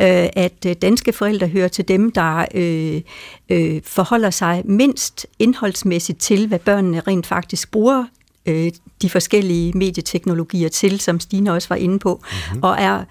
øh, 0.00 0.28
at 0.32 0.66
øh, 0.66 0.74
danske 0.82 1.12
forældre 1.12 1.48
hører 1.48 1.68
til 1.68 1.88
dem, 1.88 2.12
der 2.12 2.44
øh, 2.54 3.00
øh, 3.48 3.80
forholder 3.84 4.30
sig 4.30 4.62
mindst 4.64 5.26
indholdsmæssigt 5.38 6.18
til, 6.18 6.48
hvad 6.48 6.58
børnene 6.58 7.00
rent 7.00 7.26
faktisk 7.26 7.70
bruger 7.70 8.04
øh, 8.46 8.72
de 9.02 9.10
forskellige 9.10 9.72
medieteknologier 9.72 10.68
til, 10.68 11.00
som 11.00 11.20
Stine 11.20 11.52
også 11.52 11.68
var 11.68 11.76
inde 11.76 11.98
på, 11.98 12.22
mm-hmm. 12.22 12.62
og 12.62 12.76
er 12.78 13.04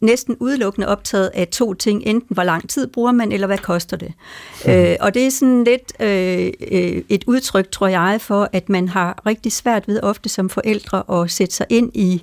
næsten 0.00 0.36
udelukkende 0.40 0.88
optaget 0.88 1.30
af 1.34 1.48
to 1.48 1.74
ting. 1.74 2.02
Enten 2.06 2.34
hvor 2.34 2.42
lang 2.42 2.68
tid 2.68 2.86
bruger 2.86 3.12
man, 3.12 3.32
eller 3.32 3.46
hvad 3.46 3.58
koster 3.58 3.96
det. 3.96 4.12
Mm. 4.66 4.70
Øh, 4.72 4.96
og 5.00 5.14
det 5.14 5.26
er 5.26 5.30
sådan 5.30 5.64
lidt 5.64 5.92
øh, 6.00 6.52
øh, 6.72 7.02
et 7.08 7.24
udtryk, 7.26 7.70
tror 7.70 7.86
jeg, 7.86 8.18
for 8.20 8.48
at 8.52 8.68
man 8.68 8.88
har 8.88 9.22
rigtig 9.26 9.52
svært 9.52 9.88
ved 9.88 10.00
ofte 10.02 10.28
som 10.28 10.50
forældre 10.50 11.22
at 11.22 11.30
sætte 11.30 11.54
sig 11.54 11.66
ind 11.70 11.90
i, 11.94 12.22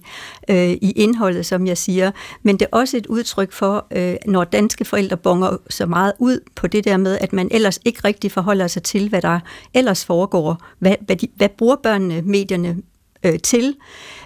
øh, 0.49 0.71
i 0.71 0.91
indholdet, 0.95 1.45
som 1.45 1.67
jeg 1.67 1.77
siger. 1.77 2.11
Men 2.43 2.59
det 2.59 2.65
er 2.71 2.77
også 2.77 2.97
et 2.97 3.05
udtryk 3.05 3.51
for, 3.51 3.87
øh, 3.91 4.15
når 4.25 4.43
danske 4.43 4.85
forældre 4.85 5.17
bonger 5.17 5.57
så 5.69 5.85
meget 5.85 6.13
ud 6.19 6.39
på 6.55 6.67
det 6.67 6.85
der 6.85 6.97
med, 6.97 7.17
at 7.21 7.33
man 7.33 7.47
ellers 7.51 7.79
ikke 7.85 7.99
rigtig 8.03 8.31
forholder 8.31 8.67
sig 8.67 8.83
til, 8.83 9.09
hvad 9.09 9.21
der 9.21 9.39
ellers 9.73 10.05
foregår. 10.05 10.61
Hvad, 10.79 10.95
hvad, 11.01 11.15
de, 11.15 11.27
hvad 11.35 11.49
bruger 11.49 11.75
børnene 11.75 12.21
medierne 12.21 12.77
øh, 13.23 13.39
til? 13.39 13.75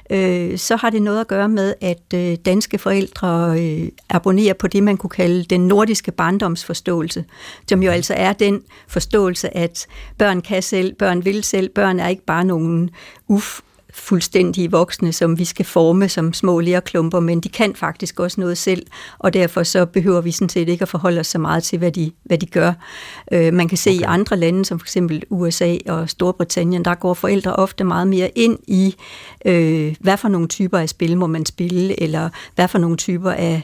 Øh, 0.10 0.58
så 0.58 0.76
har 0.76 0.90
det 0.90 1.02
noget 1.02 1.22
at 1.22 1.28
gøre 1.28 1.50
med, 1.50 1.74
at 1.82 2.14
øh, 2.14 2.38
danske 2.46 2.78
forældre 2.78 3.56
øh, 3.60 3.90
abonnerer 4.10 4.54
på 4.54 4.68
det, 4.68 4.84
man 4.84 4.98
kunne 4.98 5.10
kalde 5.10 5.44
den 5.44 5.68
nordiske 5.68 6.12
barndomsforståelse, 6.12 7.26
som 7.70 7.84
jo 7.84 7.92
altså 7.92 8.14
er 8.14 8.34
den 8.34 8.62
forståelse, 8.88 9.58
at 9.58 9.88
børn 10.18 10.42
kan 10.42 10.64
selv, 10.64 10.96
børn 10.96 11.26
vil 11.26 11.44
selv, 11.44 11.70
børn 11.70 12.00
er 12.00 12.08
ikke 12.08 12.26
bare 12.26 12.46
nogen 12.46 12.90
uf, 13.28 13.60
fuldstændige 13.98 14.72
voksne, 14.72 15.14
som 15.14 15.40
vi 15.40 15.46
skal 15.46 15.66
forme 15.66 16.10
som 16.10 16.34
små 16.34 16.60
lærklumper, 16.60 17.20
men 17.20 17.40
de 17.40 17.50
kan 17.50 17.76
faktisk 17.76 18.20
også 18.20 18.42
noget 18.42 18.58
selv, 18.58 18.86
og 19.20 19.34
derfor 19.34 19.64
så 19.64 19.86
behøver 19.86 20.22
vi 20.22 20.32
sådan 20.32 20.50
set 20.50 20.70
ikke 20.70 20.82
at 20.82 20.90
forholde 20.90 21.20
os 21.20 21.28
så 21.28 21.40
meget 21.40 21.64
til, 21.64 21.80
hvad 21.80 21.92
de, 21.92 22.12
hvad 22.24 22.38
de 22.38 22.46
gør. 22.46 22.74
Øh, 23.32 23.54
man 23.54 23.68
kan 23.68 23.78
se 23.78 23.90
okay. 23.90 24.00
i 24.00 24.04
andre 24.04 24.38
lande, 24.38 24.66
som 24.66 24.80
for 24.80 24.86
eksempel 24.86 25.24
USA 25.30 25.76
og 25.88 26.10
Storbritannien, 26.10 26.86
der 26.86 26.96
går 26.96 27.14
forældre 27.14 27.56
ofte 27.56 27.84
meget 27.84 28.08
mere 28.08 28.30
ind 28.36 28.60
i, 28.68 28.96
øh, 29.46 29.96
hvad 30.00 30.18
for 30.18 30.28
nogle 30.28 30.48
typer 30.48 30.78
af 30.78 30.90
spil 30.90 31.18
må 31.18 31.28
man 31.28 31.46
spille, 31.46 32.04
eller 32.04 32.30
hvad 32.56 32.68
for 32.68 32.78
nogle 32.78 32.98
typer 32.98 33.32
af 33.32 33.64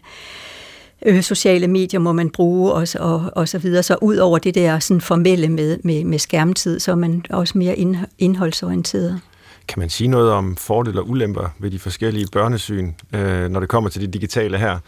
øh, 1.06 1.22
sociale 1.22 1.68
medier 1.68 2.00
må 2.00 2.12
man 2.12 2.30
bruge 2.30 2.72
og, 2.72 2.88
og, 3.00 3.32
og 3.36 3.48
så 3.48 3.58
videre. 3.58 3.84
Så 3.84 3.98
ud 4.02 4.18
over 4.18 4.38
det 4.38 4.56
der 4.56 4.80
sådan 4.80 5.02
formelle 5.02 5.50
med, 5.50 5.78
med, 5.84 6.04
med 6.04 6.20
skærmtid, 6.20 6.80
så 6.80 6.92
er 6.92 6.96
man 6.96 7.26
også 7.30 7.58
mere 7.58 7.76
indholdsorienteret. 8.20 9.22
Kan 9.68 9.80
man 9.80 9.90
sige 9.90 10.08
noget 10.08 10.32
om 10.32 10.56
fordele 10.56 11.00
og 11.00 11.10
ulemper 11.10 11.50
ved 11.60 11.72
de 11.72 11.80
forskellige 11.80 12.28
børnesyn, 12.32 12.92
øh, 13.14 13.50
når 13.50 13.60
det 13.60 13.70
kommer 13.70 13.90
til 13.90 14.02
det 14.02 14.14
digitale 14.14 14.58
her? 14.58 14.80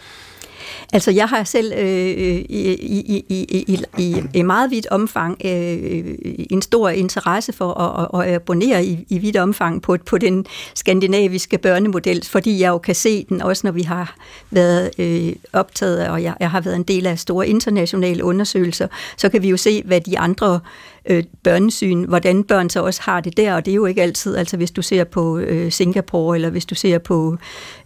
Altså, 0.93 1.11
jeg 1.11 1.27
har 1.27 1.43
selv 1.43 1.73
øh, 1.77 1.87
i, 1.87 2.43
i, 2.49 3.25
i, 3.29 3.83
i, 3.97 4.23
i 4.33 4.41
meget 4.41 4.71
vidt 4.71 4.87
omfang 4.87 5.37
øh, 5.45 5.79
øh, 5.83 6.15
en 6.49 6.61
stor 6.61 6.89
interesse 6.89 7.53
for 7.53 7.73
at, 7.73 8.27
at 8.27 8.33
abonnere 8.33 8.85
i, 8.85 9.05
i 9.09 9.17
vidt 9.17 9.37
omfang 9.37 9.81
på, 9.81 9.97
på 10.05 10.17
den 10.17 10.45
skandinaviske 10.75 11.57
børnemodel, 11.57 12.25
fordi 12.25 12.59
jeg 12.59 12.69
jo 12.69 12.77
kan 12.77 12.95
se 12.95 13.25
den, 13.29 13.41
også 13.41 13.67
når 13.67 13.71
vi 13.71 13.81
har 13.81 14.15
været 14.51 14.91
øh, 14.97 15.33
optaget, 15.53 16.07
og 16.07 16.23
jeg, 16.23 16.35
jeg 16.39 16.51
har 16.51 16.61
været 16.61 16.75
en 16.75 16.83
del 16.83 17.07
af 17.07 17.19
store 17.19 17.47
internationale 17.47 18.23
undersøgelser, 18.23 18.87
så 19.17 19.29
kan 19.29 19.41
vi 19.41 19.49
jo 19.49 19.57
se, 19.57 19.83
hvad 19.85 20.01
de 20.01 20.19
andre 20.19 20.53
øh, 20.53 20.59
Øh, 21.09 21.23
børnesyn, 21.43 22.03
hvordan 22.03 22.43
børn 22.43 22.69
så 22.69 22.83
også 22.83 23.01
har 23.03 23.21
det 23.21 23.37
der, 23.37 23.53
og 23.53 23.65
det 23.65 23.71
er 23.71 23.75
jo 23.75 23.85
ikke 23.85 24.01
altid, 24.01 24.35
altså 24.35 24.57
hvis 24.57 24.71
du 24.71 24.81
ser 24.81 25.03
på 25.03 25.37
øh, 25.37 25.71
Singapore, 25.71 26.35
eller 26.35 26.49
hvis 26.49 26.65
du 26.65 26.75
ser 26.75 26.97
på 26.97 27.37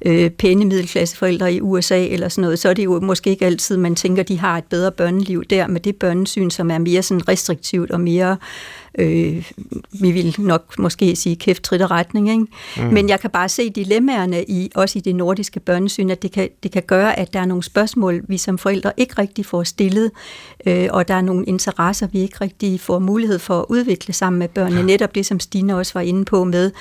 øh, 0.05 0.29
pæne 0.29 0.65
middelklasseforældre 0.65 1.53
i 1.53 1.61
USA, 1.61 2.05
eller 2.05 2.29
sådan 2.29 2.41
noget, 2.41 2.59
så 2.59 2.69
er 2.69 2.73
det 2.73 2.83
jo 2.85 2.99
måske 2.99 3.29
ikke 3.29 3.45
altid, 3.45 3.77
man 3.77 3.95
tænker, 3.95 4.23
de 4.23 4.39
har 4.39 4.57
et 4.57 4.63
bedre 4.63 4.91
børneliv 4.91 5.43
der, 5.43 5.67
med 5.67 5.81
det 5.81 5.95
børnesyn, 5.95 6.49
som 6.49 6.71
er 6.71 6.77
mere 6.77 7.03
sådan 7.03 7.27
restriktivt 7.27 7.91
og 7.91 8.01
mere 8.01 8.37
øh, 8.97 9.51
vi 10.01 10.11
vil 10.11 10.35
nok 10.37 10.79
måske 10.79 11.15
sige 11.15 11.35
kæft 11.35 11.63
trit 11.63 11.81
og 11.81 11.91
retning. 11.91 12.29
Ikke? 12.29 12.45
Mm. 12.77 12.83
Men 12.93 13.09
jeg 13.09 13.19
kan 13.19 13.29
bare 13.29 13.49
se 13.49 13.69
dilemmaerne 13.69 14.43
i, 14.43 14.71
også 14.75 14.99
i 14.99 15.01
det 15.01 15.15
nordiske 15.15 15.59
børnesyn, 15.59 16.09
at 16.09 16.21
det 16.21 16.31
kan, 16.31 16.49
det 16.63 16.71
kan 16.71 16.83
gøre, 16.87 17.19
at 17.19 17.33
der 17.33 17.39
er 17.39 17.45
nogle 17.45 17.63
spørgsmål, 17.63 18.21
vi 18.27 18.37
som 18.37 18.57
forældre 18.57 18.91
ikke 18.97 19.13
rigtig 19.17 19.45
får 19.45 19.63
stillet, 19.63 20.11
øh, 20.65 20.87
og 20.91 21.07
der 21.07 21.13
er 21.13 21.21
nogle 21.21 21.45
interesser, 21.45 22.07
vi 22.07 22.19
ikke 22.19 22.37
rigtig 22.41 22.79
får 22.79 22.99
mulighed 22.99 23.39
for 23.39 23.59
at 23.59 23.65
udvikle 23.69 24.13
sammen 24.13 24.39
med 24.39 24.47
børnene. 24.47 24.83
Netop 24.83 25.15
det, 25.15 25.25
som 25.25 25.39
Stine 25.39 25.77
også 25.77 25.93
var 25.93 26.01
inde 26.01 26.25
på 26.25 26.43
med, 26.43 26.71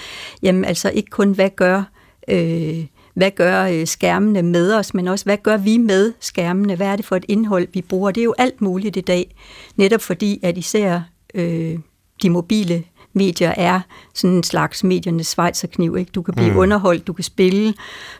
jamen 0.42 0.64
altså 0.64 0.90
ikke 0.90 1.10
kun, 1.10 1.32
hvad 1.32 1.50
gør... 1.56 1.82
Øh, 2.28 2.84
hvad 3.14 3.30
gør 3.30 3.64
øh, 3.64 3.86
skærmene 3.86 4.42
med 4.42 4.74
os, 4.74 4.94
men 4.94 5.08
også 5.08 5.24
hvad 5.24 5.36
gør 5.36 5.56
vi 5.56 5.76
med 5.76 6.12
skærmene? 6.20 6.76
Hvad 6.76 6.86
er 6.86 6.96
det 6.96 7.04
for 7.04 7.16
et 7.16 7.24
indhold, 7.28 7.68
vi 7.72 7.82
bruger? 7.82 8.10
Det 8.10 8.20
er 8.20 8.24
jo 8.24 8.34
alt 8.38 8.60
muligt 8.60 8.96
i 8.96 9.00
dag, 9.00 9.34
netop 9.76 10.00
fordi, 10.00 10.40
at 10.42 10.58
især 10.58 11.00
øh, 11.34 11.78
de 12.22 12.30
mobile 12.30 12.84
medier 13.12 13.54
er 13.56 13.80
sådan 14.14 14.36
en 14.36 14.42
slags 14.42 14.84
mediernes 14.84 15.26
svejserkniv. 15.26 15.96
Ikke? 15.96 16.10
Du 16.14 16.22
kan 16.22 16.34
blive 16.34 16.50
mm. 16.50 16.56
underholdt, 16.58 17.06
du 17.06 17.12
kan 17.12 17.24
spille, 17.24 17.74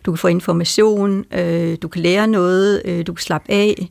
du 0.06 0.12
kan 0.12 0.18
få 0.18 0.28
information, 0.28 1.24
øh, 1.32 1.76
du 1.82 1.88
kan 1.88 2.02
lære 2.02 2.26
noget, 2.26 2.82
øh, 2.84 3.06
du 3.06 3.12
kan 3.12 3.22
slappe 3.22 3.52
af. 3.52 3.88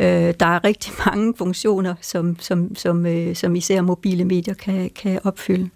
Øh, 0.00 0.34
der 0.40 0.46
er 0.46 0.64
rigtig 0.64 0.92
mange 1.06 1.34
funktioner, 1.38 1.94
som, 2.00 2.36
som, 2.40 2.74
som, 2.76 3.06
øh, 3.06 3.36
som 3.36 3.56
især 3.56 3.82
mobile 3.82 4.24
medier 4.24 4.54
kan, 4.54 4.90
kan 5.02 5.20
opfylde. 5.24 5.70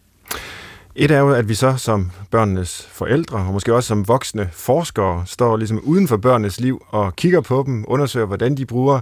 Et 0.95 1.11
er 1.11 1.19
jo, 1.19 1.31
at 1.31 1.49
vi 1.49 1.55
så 1.55 1.77
som 1.77 2.11
børnenes 2.31 2.89
forældre, 2.93 3.39
og 3.39 3.53
måske 3.53 3.75
også 3.75 3.89
som 3.89 4.09
voksne 4.09 4.49
forskere, 4.53 5.23
står 5.27 5.57
ligesom 5.57 5.81
uden 5.85 6.09
for 6.09 6.17
børnenes 6.17 6.61
liv 6.61 6.85
og 6.89 7.17
kigger 7.17 7.41
på 7.41 7.63
dem, 7.67 7.85
undersøger, 7.89 8.27
hvordan 8.27 8.57
de 8.57 8.67
bruger 8.67 9.01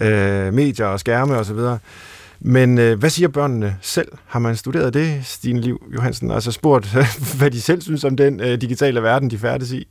øh, 0.00 0.54
medier 0.54 0.86
og 0.86 1.00
skærme 1.00 1.36
osv., 1.36 1.58
men 2.40 2.78
øh, 2.78 2.98
hvad 2.98 3.10
siger 3.10 3.28
børnene 3.28 3.76
selv? 3.80 4.08
Har 4.26 4.38
man 4.38 4.56
studeret 4.56 4.94
det, 4.94 5.20
Stine 5.24 5.60
Liv 5.60 5.82
Johansen? 5.94 6.30
Altså 6.30 6.52
spurgt, 6.52 6.86
hvad 7.38 7.50
de 7.50 7.60
selv 7.60 7.80
synes 7.80 8.04
om 8.04 8.16
den 8.16 8.40
øh, 8.40 8.60
digitale 8.60 9.02
verden, 9.02 9.30
de 9.30 9.38
færdes 9.38 9.72
i? 9.72 9.88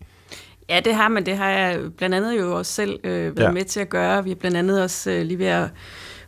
Ja, 0.69 0.79
det 0.85 0.95
har 0.95 1.07
man. 1.07 1.25
Det 1.25 1.37
har 1.37 1.49
jeg 1.49 1.79
blandt 1.97 2.15
andet 2.15 2.39
jo 2.39 2.57
også 2.57 2.73
selv 2.73 2.99
øh, 3.03 3.37
været 3.37 3.47
ja. 3.47 3.51
med 3.51 3.63
til 3.63 3.79
at 3.79 3.89
gøre. 3.89 4.23
Vi 4.23 4.31
er 4.31 4.35
blandt 4.35 4.57
andet 4.57 4.83
også 4.83 5.11
øh, 5.11 5.25
lige 5.25 5.39
ved 5.39 5.45
at 5.45 5.69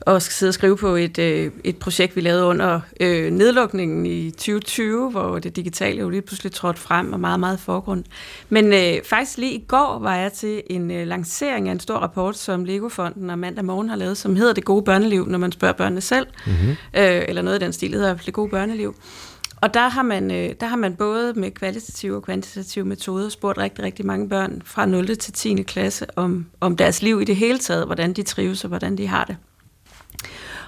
og 0.02 0.22
skal 0.22 0.34
sidde 0.34 0.50
og 0.50 0.54
skrive 0.54 0.78
på 0.78 0.96
et, 0.96 1.20
øh, 1.20 1.52
et 1.64 1.78
projekt, 1.78 2.16
vi 2.16 2.22
lavede 2.22 2.46
under 2.46 2.80
øh, 3.00 3.32
nedlukningen 3.32 4.06
i 4.06 4.32
2020, 4.32 5.12
hvor 5.12 5.40
det 5.40 5.56
digitale 5.56 6.00
jo 6.00 6.10
lige 6.10 6.22
pludselig 6.22 6.52
trådte 6.52 6.80
frem 6.80 7.14
og 7.14 7.20
meget, 7.20 7.40
meget 7.40 7.60
forgrund. 7.60 8.04
Men 8.50 8.74
øh, 8.74 9.04
faktisk 9.06 9.38
lige 9.38 9.54
i 9.54 9.66
går 9.68 10.00
var 10.02 10.16
jeg 10.16 10.34
til 10.34 10.62
en 10.70 10.92
øh, 10.92 11.08
lancering 11.08 11.68
af 11.68 11.72
en 11.72 11.80
stor 11.80 11.98
rapport, 11.98 12.38
som 12.38 12.66
Legofonden 12.66 13.30
og 13.30 13.40
mandag 13.40 13.66
morgen 13.66 13.90
har 13.90 13.96
lavet, 13.96 14.18
som 14.18 14.36
hedder 14.36 14.54
Det 14.54 14.66
gode 14.66 14.84
børneliv, 14.84 15.28
når 15.28 15.38
man 15.38 15.52
spørger 15.52 15.74
børnene 15.74 16.02
selv, 16.02 16.28
mm-hmm. 16.46 16.70
øh, 16.70 17.22
eller 17.28 17.42
noget 17.42 17.54
af 17.54 17.60
den 17.60 17.74
stil, 17.74 17.94
hedder 17.94 18.18
Det 18.18 18.34
gode 18.34 18.50
børneliv. 18.50 18.96
Og 19.62 19.74
der 19.74 19.88
har, 19.88 20.02
man, 20.02 20.32
øh, 20.32 20.56
der 20.60 20.68
har 20.68 20.76
man 20.76 20.96
både 20.96 21.34
med 21.34 21.52
kvalitative 21.52 22.16
og 22.16 22.24
kvantitative 22.24 22.86
metoder 22.86 23.30
spurgt 23.30 23.58
rigtig, 23.58 23.84
rigtig 23.84 24.06
mange 24.06 24.30
børn 24.30 24.62
fra 24.66 24.86
0. 24.86 25.18
til 25.18 25.34
10. 25.34 25.64
klasse 25.64 26.06
om, 26.16 26.46
om 26.60 26.78
deres 26.78 27.02
liv 27.02 27.22
i 27.22 27.26
det 27.26 27.36
hele 27.36 27.58
taget, 27.58 27.86
hvordan 27.86 28.14
de 28.14 28.24
trives 28.24 28.64
og 28.64 28.68
hvordan 28.68 28.98
de 28.98 29.08
har 29.08 29.24
det. 29.24 29.38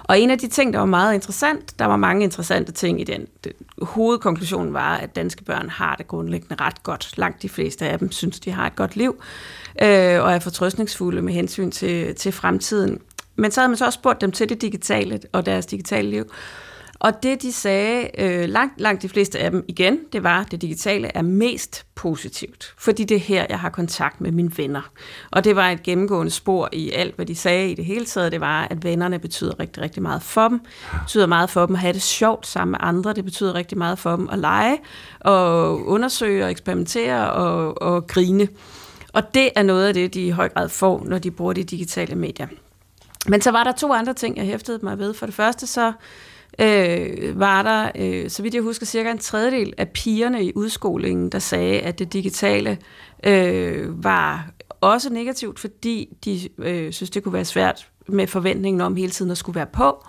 Og 0.04 0.20
en 0.20 0.30
af 0.30 0.38
de 0.38 0.48
ting, 0.48 0.72
der 0.72 0.78
var 0.78 0.86
meget 0.86 1.14
interessant, 1.14 1.78
der 1.78 1.84
var 1.84 1.96
mange 1.96 2.24
interessante 2.24 2.72
ting 2.72 3.00
i 3.00 3.04
den. 3.04 3.26
Hovedkonklusionen 3.82 4.72
var, 4.72 4.96
at 4.96 5.16
danske 5.16 5.44
børn 5.44 5.68
har 5.68 5.94
det 5.94 6.08
grundlæggende 6.08 6.56
ret 6.60 6.82
godt. 6.82 7.18
Langt 7.18 7.42
de 7.42 7.48
fleste 7.48 7.86
af 7.86 7.98
dem 7.98 8.12
synes, 8.12 8.40
de 8.40 8.50
har 8.50 8.66
et 8.66 8.76
godt 8.76 8.96
liv, 8.96 9.22
øh, 9.82 10.22
og 10.22 10.32
er 10.32 10.38
fortrøstningsfulde 10.38 11.22
med 11.22 11.32
hensyn 11.32 11.70
til, 11.70 12.14
til 12.14 12.32
fremtiden. 12.32 12.98
Men 13.36 13.50
så 13.50 13.60
havde 13.60 13.68
man 13.68 13.76
så 13.76 13.84
også 13.84 13.96
spurgt 13.96 14.20
dem 14.20 14.32
til 14.32 14.48
det 14.48 14.62
digitale 14.62 15.20
og 15.32 15.46
deres 15.46 15.66
digitale 15.66 16.10
liv. 16.10 16.32
Og 17.02 17.22
det, 17.22 17.42
de 17.42 17.52
sagde, 17.52 18.10
øh, 18.18 18.48
langt, 18.48 18.80
langt 18.80 19.02
de 19.02 19.08
fleste 19.08 19.38
af 19.38 19.50
dem 19.50 19.64
igen, 19.68 19.98
det 20.12 20.22
var, 20.22 20.40
at 20.40 20.50
det 20.50 20.62
digitale 20.62 21.10
er 21.14 21.22
mest 21.22 21.86
positivt, 21.94 22.74
fordi 22.78 23.04
det 23.04 23.14
er 23.14 23.20
her, 23.20 23.46
jeg 23.48 23.60
har 23.60 23.70
kontakt 23.70 24.20
med 24.20 24.32
mine 24.32 24.50
venner. 24.56 24.90
Og 25.30 25.44
det 25.44 25.56
var 25.56 25.70
et 25.70 25.82
gennemgående 25.82 26.30
spor 26.30 26.68
i 26.72 26.90
alt, 26.90 27.16
hvad 27.16 27.26
de 27.26 27.34
sagde 27.34 27.70
i 27.70 27.74
det 27.74 27.84
hele 27.84 28.04
taget. 28.04 28.32
Det 28.32 28.40
var, 28.40 28.66
at 28.70 28.84
vennerne 28.84 29.18
betyder 29.18 29.60
rigtig, 29.60 29.82
rigtig 29.82 30.02
meget 30.02 30.22
for 30.22 30.48
dem. 30.48 30.58
Det 30.92 31.00
betyder 31.00 31.26
meget 31.26 31.50
for 31.50 31.66
dem 31.66 31.74
at 31.74 31.80
have 31.80 31.92
det 31.92 32.02
sjovt 32.02 32.46
sammen 32.46 32.70
med 32.70 32.78
andre. 32.82 33.12
Det 33.12 33.24
betyder 33.24 33.54
rigtig 33.54 33.78
meget 33.78 33.98
for 33.98 34.16
dem 34.16 34.28
at 34.32 34.38
lege 34.38 34.78
og 35.20 35.86
undersøge 35.86 36.44
og 36.44 36.50
eksperimentere 36.50 37.32
og, 37.32 37.82
og 37.82 38.06
grine. 38.06 38.48
Og 39.12 39.34
det 39.34 39.50
er 39.56 39.62
noget 39.62 39.86
af 39.88 39.94
det, 39.94 40.14
de 40.14 40.26
i 40.26 40.30
høj 40.30 40.48
grad 40.48 40.68
får, 40.68 41.04
når 41.04 41.18
de 41.18 41.30
bruger 41.30 41.52
de 41.52 41.64
digitale 41.64 42.14
medier. 42.14 42.46
Men 43.26 43.40
så 43.40 43.50
var 43.50 43.64
der 43.64 43.72
to 43.72 43.92
andre 43.92 44.14
ting, 44.14 44.36
jeg 44.36 44.44
hæftede 44.44 44.78
mig 44.82 44.98
ved. 44.98 45.14
For 45.14 45.26
det 45.26 45.34
første 45.34 45.66
så 45.66 45.92
øh, 46.58 47.40
var 47.40 47.62
der, 47.62 47.90
øh, 47.94 48.30
så 48.30 48.42
vidt 48.42 48.54
jeg 48.54 48.62
husker, 48.62 48.86
cirka 48.86 49.10
en 49.10 49.18
tredjedel 49.18 49.74
af 49.78 49.88
pigerne 49.88 50.44
i 50.44 50.52
udskolingen, 50.54 51.28
der 51.28 51.38
sagde, 51.38 51.80
at 51.80 51.98
det 51.98 52.12
digitale 52.12 52.78
øh, 53.24 54.04
var 54.04 54.50
også 54.80 55.12
negativt, 55.12 55.58
fordi 55.58 56.16
de 56.24 56.48
øh, 56.58 56.92
synes, 56.92 57.10
det 57.10 57.22
kunne 57.22 57.32
være 57.32 57.44
svært 57.44 57.88
med 58.08 58.26
forventningen 58.26 58.80
om 58.80 58.96
hele 58.96 59.10
tiden 59.10 59.30
at 59.30 59.38
skulle 59.38 59.56
være 59.56 59.66
på. 59.66 60.04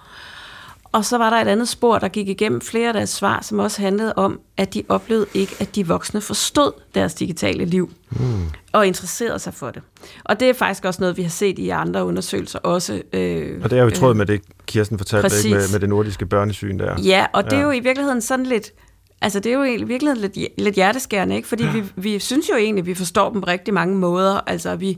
Og 0.93 1.06
så 1.06 1.17
var 1.17 1.29
der 1.29 1.38
et 1.38 1.47
andet 1.47 1.67
spor, 1.67 1.97
der 1.97 2.08
gik 2.08 2.29
igennem 2.29 2.62
flere 2.62 2.88
af 2.88 2.93
deres 2.93 3.10
svar, 3.10 3.41
som 3.41 3.60
også 3.60 3.82
handlede 3.82 4.13
om, 4.15 4.39
at 4.58 4.73
de 4.73 4.84
oplevede 4.89 5.25
ikke, 5.34 5.56
at 5.60 5.75
de 5.75 5.88
voksne 5.88 6.21
forstod 6.21 6.71
deres 6.95 7.13
digitale 7.13 7.65
liv 7.65 7.91
mm. 8.12 8.49
og 8.71 8.88
interesserede 8.88 9.39
sig 9.39 9.53
for 9.53 9.71
det. 9.71 9.82
Og 10.23 10.39
det 10.39 10.49
er 10.49 10.53
faktisk 10.53 10.86
også 10.86 11.01
noget, 11.01 11.17
vi 11.17 11.21
har 11.21 11.29
set 11.29 11.60
i 11.60 11.69
andre 11.69 12.06
undersøgelser 12.06 12.60
også. 12.60 13.01
Øh, 13.13 13.62
og 13.63 13.69
det 13.69 13.77
er 13.77 13.84
jo 13.84 13.88
i 13.88 13.91
tråd 13.91 14.10
øh, 14.10 14.17
med 14.17 14.25
det, 14.25 14.41
Kirsten 14.65 14.97
fortalte 14.97 15.38
ikke, 15.38 15.58
med, 15.58 15.71
med 15.71 15.79
det 15.79 15.89
nordiske 15.89 16.25
børnesyn 16.25 16.79
der. 16.79 17.01
Ja, 17.01 17.25
og 17.34 17.43
det 17.43 17.51
ja. 17.51 17.58
er 17.58 17.62
jo 17.62 17.71
i 17.71 17.79
virkeligheden 17.79 18.21
sådan 18.21 18.45
lidt 18.45 18.71
Altså, 19.21 19.39
det 19.39 19.49
er 19.51 19.53
jo 19.53 19.63
i 19.63 19.84
virkeligheden 19.84 20.21
lidt, 20.21 20.38
lidt 20.58 20.75
hjerteskærende, 20.75 21.36
ikke? 21.36 21.47
Fordi 21.47 21.63
vi, 21.73 21.84
vi 21.95 22.19
synes 22.19 22.49
jo 22.49 22.56
egentlig, 22.56 22.82
at 22.82 22.86
vi 22.86 22.93
forstår 22.93 23.32
dem 23.32 23.41
på 23.41 23.47
rigtig 23.47 23.73
mange 23.73 23.97
måder. 23.97 24.39
Altså, 24.47 24.75
vi, 24.75 24.97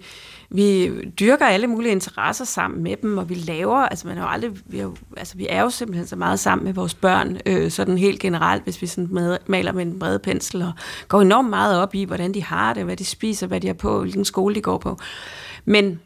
vi 0.49 0.91
dyrker 1.19 1.45
alle 1.45 1.67
mulige 1.67 1.91
interesser 1.91 2.45
sammen 2.45 2.83
med 2.83 2.95
dem, 3.01 3.17
og 3.17 3.29
vi 3.29 3.35
laver, 3.35 3.77
altså 3.77 4.07
man 4.07 4.17
har 4.17 4.23
jo 4.23 4.29
aldrig, 4.29 4.51
vi 4.65 4.79
er 4.79 4.83
jo, 4.83 4.95
altså 5.17 5.37
vi 5.37 5.47
er 5.49 5.61
jo 5.61 5.69
simpelthen 5.69 6.07
så 6.07 6.15
meget 6.15 6.39
sammen 6.39 6.65
med 6.65 6.73
vores 6.73 6.93
børn, 6.93 7.37
øh, 7.45 7.71
sådan 7.71 7.97
helt 7.97 8.19
generelt, 8.19 8.63
hvis 8.63 8.81
vi 8.81 8.87
sådan 8.87 9.07
med, 9.11 9.37
maler 9.47 9.71
med 9.71 9.85
en 9.85 9.99
bred 9.99 10.19
pensel, 10.19 10.61
og 10.61 10.71
går 11.07 11.21
enormt 11.21 11.49
meget 11.49 11.79
op 11.79 11.95
i, 11.95 12.03
hvordan 12.03 12.33
de 12.33 12.43
har 12.43 12.73
det, 12.73 12.83
hvad 12.83 12.95
de 12.95 13.05
spiser, 13.05 13.47
hvad 13.47 13.61
de 13.61 13.67
har 13.67 13.73
på, 13.73 13.99
hvilken 13.99 14.25
skole 14.25 14.55
de 14.55 14.61
går 14.61 14.77
på. 14.77 14.99
Men 15.65 15.99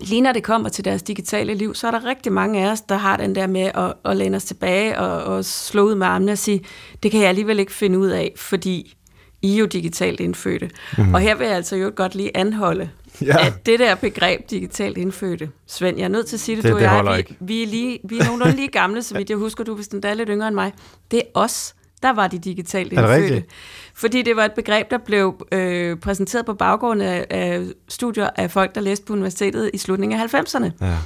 lige 0.00 0.20
når 0.20 0.32
det 0.32 0.42
kommer 0.42 0.68
til 0.68 0.84
deres 0.84 1.02
digitale 1.02 1.54
liv, 1.54 1.74
så 1.74 1.86
er 1.86 1.90
der 1.90 2.04
rigtig 2.04 2.32
mange 2.32 2.64
af 2.64 2.70
os, 2.70 2.80
der 2.80 2.96
har 2.96 3.16
den 3.16 3.34
der 3.34 3.46
med 3.46 3.70
at, 3.74 3.94
at 4.04 4.16
læne 4.16 4.36
os 4.36 4.44
tilbage 4.44 4.98
og, 4.98 5.34
og 5.34 5.44
slå 5.44 5.82
ud 5.82 5.94
med 5.94 6.06
armene 6.06 6.32
og 6.32 6.38
sige, 6.38 6.64
det 7.02 7.10
kan 7.10 7.20
jeg 7.20 7.28
alligevel 7.28 7.58
ikke 7.58 7.72
finde 7.72 7.98
ud 7.98 8.08
af, 8.08 8.32
fordi 8.36 8.96
I 9.42 9.54
er 9.54 9.58
jo 9.58 9.66
digitalt 9.66 10.20
indfødte. 10.20 10.70
Mm. 10.98 11.14
Og 11.14 11.20
her 11.20 11.34
vil 11.34 11.46
jeg 11.46 11.56
altså 11.56 11.76
jo 11.76 11.92
godt 11.96 12.14
lige 12.14 12.36
anholde, 12.36 12.90
ja. 13.22 13.46
at 13.46 13.66
det 13.66 13.78
der 13.78 13.94
begreb 13.94 14.50
digitalt 14.50 14.98
indfødte, 14.98 15.50
Svend, 15.66 15.98
jeg 15.98 16.04
er 16.04 16.08
nødt 16.08 16.26
til 16.26 16.36
at 16.36 16.40
sige 16.40 16.56
det, 16.56 16.64
det 16.64 16.72
du 16.72 16.76
og 16.76 16.82
jeg, 16.82 17.24
vi, 17.28 17.36
vi, 17.40 17.62
er 17.62 17.66
lige, 17.66 17.98
vi 18.04 18.18
er 18.18 18.24
nogenlunde 18.24 18.56
lige 18.56 18.68
gamle, 18.68 19.02
så 19.02 19.16
vidt 19.16 19.30
jeg 19.30 19.38
husker, 19.38 19.64
du 19.64 19.74
hvis 19.74 19.88
den 19.88 20.00
er 20.04 20.14
lidt 20.14 20.28
yngre 20.28 20.48
end 20.48 20.54
mig. 20.54 20.72
Det 21.10 21.18
er 21.18 21.22
os, 21.34 21.74
der 22.02 22.12
var 22.12 22.28
de 22.28 22.38
digitalt 22.38 22.92
indfødte. 22.92 23.12
Er 23.12 23.16
det 23.16 23.24
rigtigt? 23.24 23.52
Fordi 23.94 24.22
det 24.22 24.36
var 24.36 24.44
et 24.44 24.52
begreb, 24.52 24.90
der 24.90 24.98
blev 24.98 25.46
øh, 25.52 25.96
præsenteret 25.96 26.46
på 26.46 26.54
baggrund 26.54 27.02
af, 27.02 27.26
af 27.30 27.66
studier 27.88 28.30
af 28.36 28.50
folk, 28.50 28.74
der 28.74 28.80
læste 28.80 29.06
på 29.06 29.12
universitetet 29.12 29.70
i 29.74 29.78
slutningen 29.78 30.20
af 30.20 30.34
90'erne. 30.34 30.70
Ja. 30.80 30.96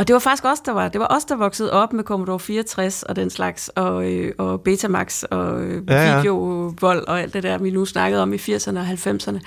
Og 0.00 0.08
det 0.08 0.14
var 0.14 0.20
faktisk 0.20 0.44
os, 0.44 0.60
der 0.60 0.72
var. 0.72 0.88
Det 0.88 1.00
var 1.00 1.06
os, 1.10 1.24
der 1.24 1.36
voksede 1.36 1.72
op 1.72 1.92
med 1.92 2.04
Commodore 2.04 2.40
64 2.40 3.02
og 3.02 3.16
den 3.16 3.30
slags, 3.30 3.68
og, 3.68 4.12
øh, 4.12 4.34
og 4.38 4.60
Betamax 4.60 5.22
og 5.22 5.62
øh, 5.62 5.82
ja, 5.88 6.10
ja. 6.10 6.16
videovold 6.16 7.08
og 7.08 7.20
alt 7.20 7.34
det 7.34 7.42
der, 7.42 7.58
vi 7.58 7.70
nu 7.70 7.84
snakkede 7.84 8.22
om 8.22 8.32
i 8.32 8.36
80'erne 8.36 8.78
og 8.78 8.88
90'erne. 8.88 9.38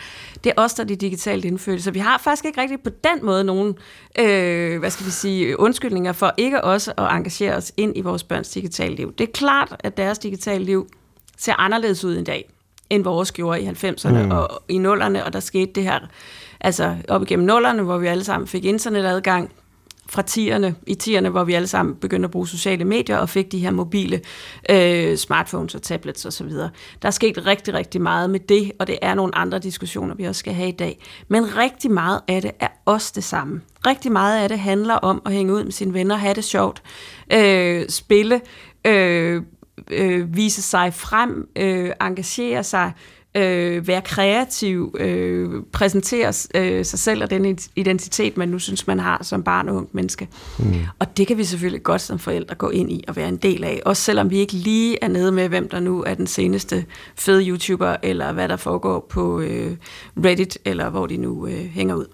Det 0.44 0.50
er 0.50 0.54
os, 0.58 0.74
der 0.74 0.84
er 0.84 0.88
de 0.88 0.96
digitalt 0.96 1.46
indfødte. 1.46 1.84
Så 1.84 1.92
vi 1.92 2.00
har 2.00 2.18
faktisk 2.18 2.46
ikke 2.46 2.62
rigtig 2.62 2.80
på 2.82 2.90
den 2.90 3.26
måde 3.26 3.44
nogen, 3.44 3.76
øh, 4.20 4.80
hvad 4.80 4.90
skal 4.90 5.06
vi 5.06 5.12
sige, 5.12 5.60
undskyldninger 5.60 6.12
for 6.12 6.34
ikke 6.38 6.64
også 6.64 6.94
at 6.98 7.08
engagere 7.12 7.56
os 7.56 7.72
ind 7.78 7.98
i 7.98 8.02
vores 8.02 8.24
børns 8.24 8.50
digitale 8.50 8.96
liv. 8.96 9.14
Det 9.18 9.28
er 9.28 9.32
klart, 9.32 9.76
at 9.80 9.98
deres 9.98 10.20
digitale 10.20 10.64
liv 10.64 10.88
ser 11.38 11.54
anderledes 11.58 12.06
ud 12.06 12.16
i 12.16 12.24
dag 12.24 12.50
end 12.90 13.04
vores 13.04 13.32
gjorde 13.32 13.62
i 13.62 13.68
90'erne 13.68 14.24
mm. 14.24 14.32
og 14.32 14.64
i 14.70 14.78
nullerne, 14.78 15.26
og 15.26 15.34
der 15.34 15.40
skete 15.40 15.72
det 15.76 15.84
her, 15.84 16.00
altså 16.62 16.96
op 17.10 17.22
igennem 17.22 17.46
nullerne, 17.46 17.84
hvor 17.84 17.98
vi 17.98 18.08
alle 18.08 18.24
sammen 18.24 18.48
fik 18.48 18.66
internetadgang, 18.66 19.52
fra 20.14 20.22
tierne, 20.22 20.76
i 20.88 20.96
tierne, 20.96 21.30
hvor 21.30 21.44
vi 21.44 21.54
alle 21.54 21.68
sammen 21.68 21.96
begyndte 21.96 22.26
at 22.26 22.32
bruge 22.32 22.48
sociale 22.48 22.86
medier 22.86 23.18
og 23.18 23.30
fik 23.30 23.52
de 23.52 23.60
her 23.60 23.72
mobile 23.72 24.22
øh, 24.70 25.18
smartphones 25.18 25.76
og 25.76 25.82
tablets 25.82 26.26
osv. 26.26 26.50
Der 26.50 26.70
er 27.02 27.12
sket 27.12 27.46
rigtig, 27.46 27.74
rigtig 27.74 28.02
meget 28.02 28.30
med 28.30 28.40
det, 28.40 28.72
og 28.80 28.88
det 28.88 29.00
er 29.02 29.14
nogle 29.14 29.36
andre 29.36 29.60
diskussioner, 29.60 30.16
vi 30.16 30.24
også 30.24 30.40
skal 30.40 30.54
have 30.54 30.70
i 30.70 30.72
dag. 30.72 31.00
Men 31.28 31.58
rigtig 31.58 31.92
meget 31.92 32.22
af 32.28 32.42
det 32.42 32.52
er 32.60 32.68
også 32.86 33.12
det 33.16 33.24
samme. 33.24 33.62
Rigtig 33.88 34.12
meget 34.12 34.44
af 34.44 34.50
det 34.50 34.60
handler 34.60 34.96
om 34.96 35.22
at 35.26 35.34
hænge 35.34 35.54
ud 35.54 35.64
med 35.64 35.72
sine 35.72 35.94
venner, 35.94 36.16
have 36.16 36.34
det 36.34 36.44
sjovt, 36.44 36.84
øh, 37.34 37.90
spille, 37.90 38.42
øh, 38.86 39.42
øh, 39.92 40.36
vise 40.36 40.62
sig 40.62 40.94
frem, 40.94 41.48
øh, 41.56 41.92
engagere 42.02 42.64
sig, 42.64 42.92
øh, 43.36 43.88
være 43.88 44.02
kreativ, 44.02 44.96
øh, 45.00 45.50
præsentere 45.72 46.34
øh, 46.56 46.86
sig 46.86 47.00
selv 47.00 47.24
og 47.24 47.30
den 47.30 47.58
identitet, 47.76 48.38
man 48.38 48.50
nu 48.50 48.60
synes, 48.60 48.88
man 48.88 49.00
har 49.00 49.20
som 49.22 49.44
barn 49.44 49.70
og 49.70 49.76
ung 49.76 49.90
menneske. 49.92 50.28
Mm. 50.60 50.74
Og 51.00 51.18
det 51.18 51.28
kan 51.28 51.38
vi 51.38 51.44
selvfølgelig 51.44 51.84
godt 51.84 52.02
som 52.02 52.20
forældre 52.20 52.56
gå 52.56 52.70
ind 52.70 52.92
i 52.92 53.04
og 53.08 53.16
være 53.16 53.28
en 53.30 53.38
del 53.38 53.64
af, 53.64 53.82
også 53.86 54.04
selvom 54.04 54.30
vi 54.30 54.38
ikke 54.38 54.54
lige 54.54 54.98
er 55.02 55.08
nede 55.08 55.32
med, 55.32 55.50
hvem 55.50 55.70
der 55.70 55.80
nu 55.80 56.04
er 56.04 56.14
den 56.14 56.28
seneste 56.28 56.86
fede 57.16 57.48
YouTuber, 57.48 57.96
eller 58.04 58.34
hvad 58.34 58.50
der 58.50 58.58
foregår 58.58 59.08
på 59.10 59.40
øh, 59.40 59.76
Reddit, 60.26 60.58
eller 60.66 60.90
hvor 60.90 61.08
de 61.08 61.18
nu 61.18 61.48
øh, 61.48 61.66
hænger 61.66 61.96
ud. 61.96 62.06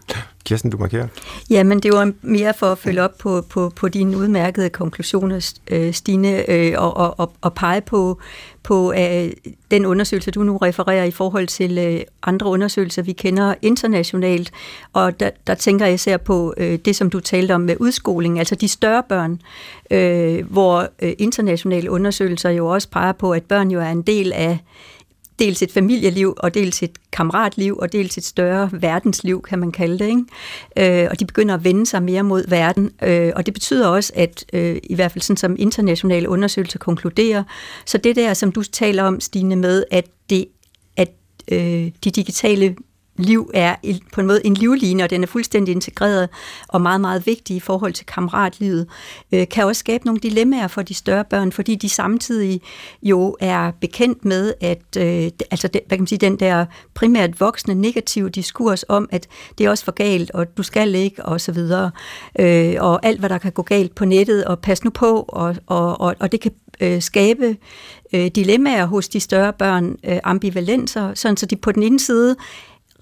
Kirsten, 0.46 0.72
du 0.72 0.78
markerer. 0.78 1.08
Ja, 1.50 1.64
men 1.64 1.80
det 1.80 1.94
var 1.94 2.12
mere 2.22 2.54
for 2.54 2.66
at 2.72 2.78
følge 2.78 3.04
op 3.04 3.18
på, 3.18 3.42
på, 3.42 3.72
på 3.76 3.88
dine 3.88 4.18
udmærkede 4.18 4.70
konklusioner, 4.70 5.54
øh, 5.72 5.94
Stine, 5.94 6.50
øh, 6.50 6.74
og, 6.78 6.98
og, 6.98 7.20
og, 7.20 7.34
og 7.42 7.54
pege 7.54 7.82
på, 7.82 8.20
på 8.64 8.94
øh, 8.94 9.32
den 9.72 9.86
undersøgelse, 9.86 10.32
du 10.32 10.44
nu 10.44 10.58
refererer 10.58 11.04
i 11.04 11.12
forhold 11.12 11.48
til 11.48 11.78
øh, 11.78 12.02
andre 12.24 12.50
undersøgelser, 12.50 13.02
vi 13.02 13.14
kender 13.14 13.54
internationalt. 13.62 14.52
Og 14.94 15.20
der, 15.20 15.30
der 15.48 15.54
tænker 15.54 15.86
jeg 15.86 15.94
især 15.94 16.18
på 16.18 16.54
øh, 16.58 16.80
det, 16.86 16.96
som 16.96 17.10
du 17.10 17.20
talte 17.20 17.56
om 17.56 17.62
med 17.62 17.76
udskoling, 17.80 18.40
altså 18.40 18.56
de 18.56 18.68
større 18.68 19.04
børn, 19.10 19.42
øh, 19.92 20.52
hvor 20.52 20.88
øh, 21.02 21.14
internationale 21.18 21.92
undersøgelser 21.92 22.50
jo 22.50 22.68
også 22.68 22.90
peger 22.90 23.12
på, 23.12 23.32
at 23.32 23.44
børn 23.44 23.72
jo 23.72 23.80
er 23.80 23.90
en 23.90 24.02
del 24.02 24.34
af 24.34 24.60
dels 25.40 25.62
et 25.62 25.72
familieliv, 25.72 26.34
og 26.38 26.54
dels 26.54 26.84
et 26.84 26.92
kammeratliv, 27.12 27.78
og 27.78 27.92
dels 27.92 28.18
et 28.18 28.24
større 28.26 28.70
verdensliv, 28.74 29.42
kan 29.42 29.60
man 29.60 29.72
kalde 29.72 30.00
det. 30.00 30.08
Ikke? 30.08 31.04
Øh, 31.04 31.08
og 31.12 31.20
de 31.20 31.26
begynder 31.26 31.56
at 31.56 31.64
vende 31.64 31.86
sig 31.86 32.04
mere 32.04 32.24
mod 32.24 32.44
verden, 32.48 32.92
øh, 33.04 33.32
og 33.36 33.46
det 33.46 33.54
betyder 33.54 33.88
også, 33.88 34.14
at 34.16 34.46
øh, 34.54 34.78
i 34.84 34.96
hvert 34.96 35.12
fald 35.12 35.22
sådan 35.22 35.38
som 35.38 35.56
internationale 35.60 36.30
undersøgelser 36.30 36.80
konkluderer, 36.80 37.44
så 37.86 37.98
det 37.98 38.16
der, 38.16 38.34
som 38.34 38.52
du 38.52 38.64
taler 38.64 39.04
om, 39.04 39.20
Stine, 39.20 39.56
med, 39.56 39.84
at 39.92 40.06
det 40.30 40.46
at 40.98 41.12
øh, 41.52 41.92
de 42.04 42.12
digitale 42.12 42.76
liv 43.20 43.52
er 43.54 43.76
på 44.14 44.22
en 44.22 44.28
måde 44.28 44.46
en 44.46 44.54
livline, 44.54 45.04
og 45.04 45.10
den 45.10 45.24
er 45.24 45.28
fuldstændig 45.28 45.72
integreret 45.72 46.30
og 46.68 46.82
meget, 46.82 47.02
meget 47.02 47.26
vigtig 47.26 47.56
i 47.56 47.60
forhold 47.60 47.94
til 47.94 48.06
kammeratlivet, 48.06 48.88
øh, 49.32 49.48
kan 49.48 49.66
også 49.66 49.80
skabe 49.80 50.06
nogle 50.06 50.20
dilemmaer 50.20 50.68
for 50.68 50.82
de 50.82 50.94
større 50.94 51.24
børn, 51.24 51.52
fordi 51.52 51.76
de 51.76 51.90
samtidig 51.90 52.62
jo 53.04 53.38
er 53.40 53.72
bekendt 53.82 54.26
med, 54.26 54.54
at 54.62 54.98
øh, 54.98 55.32
altså 55.52 55.68
det, 55.68 55.82
hvad 55.88 55.98
kan 55.98 56.02
man 56.02 56.08
sige, 56.08 56.20
den 56.20 56.40
der 56.40 56.66
primært 56.94 57.40
voksne 57.40 57.74
negative 57.74 58.30
diskurs 58.30 58.86
om, 58.90 59.10
at 59.12 59.28
det 59.58 59.66
er 59.66 59.70
også 59.70 59.86
for 59.86 59.92
galt, 59.92 60.32
og 60.32 60.58
du 60.58 60.64
skal 60.64 60.96
ikke, 60.96 61.26
og 61.26 61.42
så 61.42 61.52
videre, 61.52 61.92
øh, 62.40 62.76
og 62.80 63.06
alt, 63.06 63.20
hvad 63.20 63.30
der 63.30 63.38
kan 63.38 63.52
gå 63.52 63.62
galt 63.62 63.96
på 63.96 64.06
nettet, 64.06 64.46
og 64.46 64.60
pas 64.60 64.84
nu 64.84 64.90
på, 64.90 65.26
og, 65.28 65.56
og, 65.68 66.02
og, 66.02 66.16
og 66.20 66.32
det 66.32 66.42
kan 66.42 66.52
øh, 66.80 67.02
skabe 67.02 67.58
øh, 68.14 68.28
dilemmaer 68.28 68.86
hos 68.86 69.10
de 69.10 69.20
større 69.20 69.54
børn, 69.54 69.96
øh, 70.04 70.20
ambivalenser, 70.24 71.14
sådan 71.14 71.38
så 71.38 71.46
de 71.46 71.56
på 71.56 71.72
den 71.72 71.84
ene 71.84 72.00
side 72.00 72.36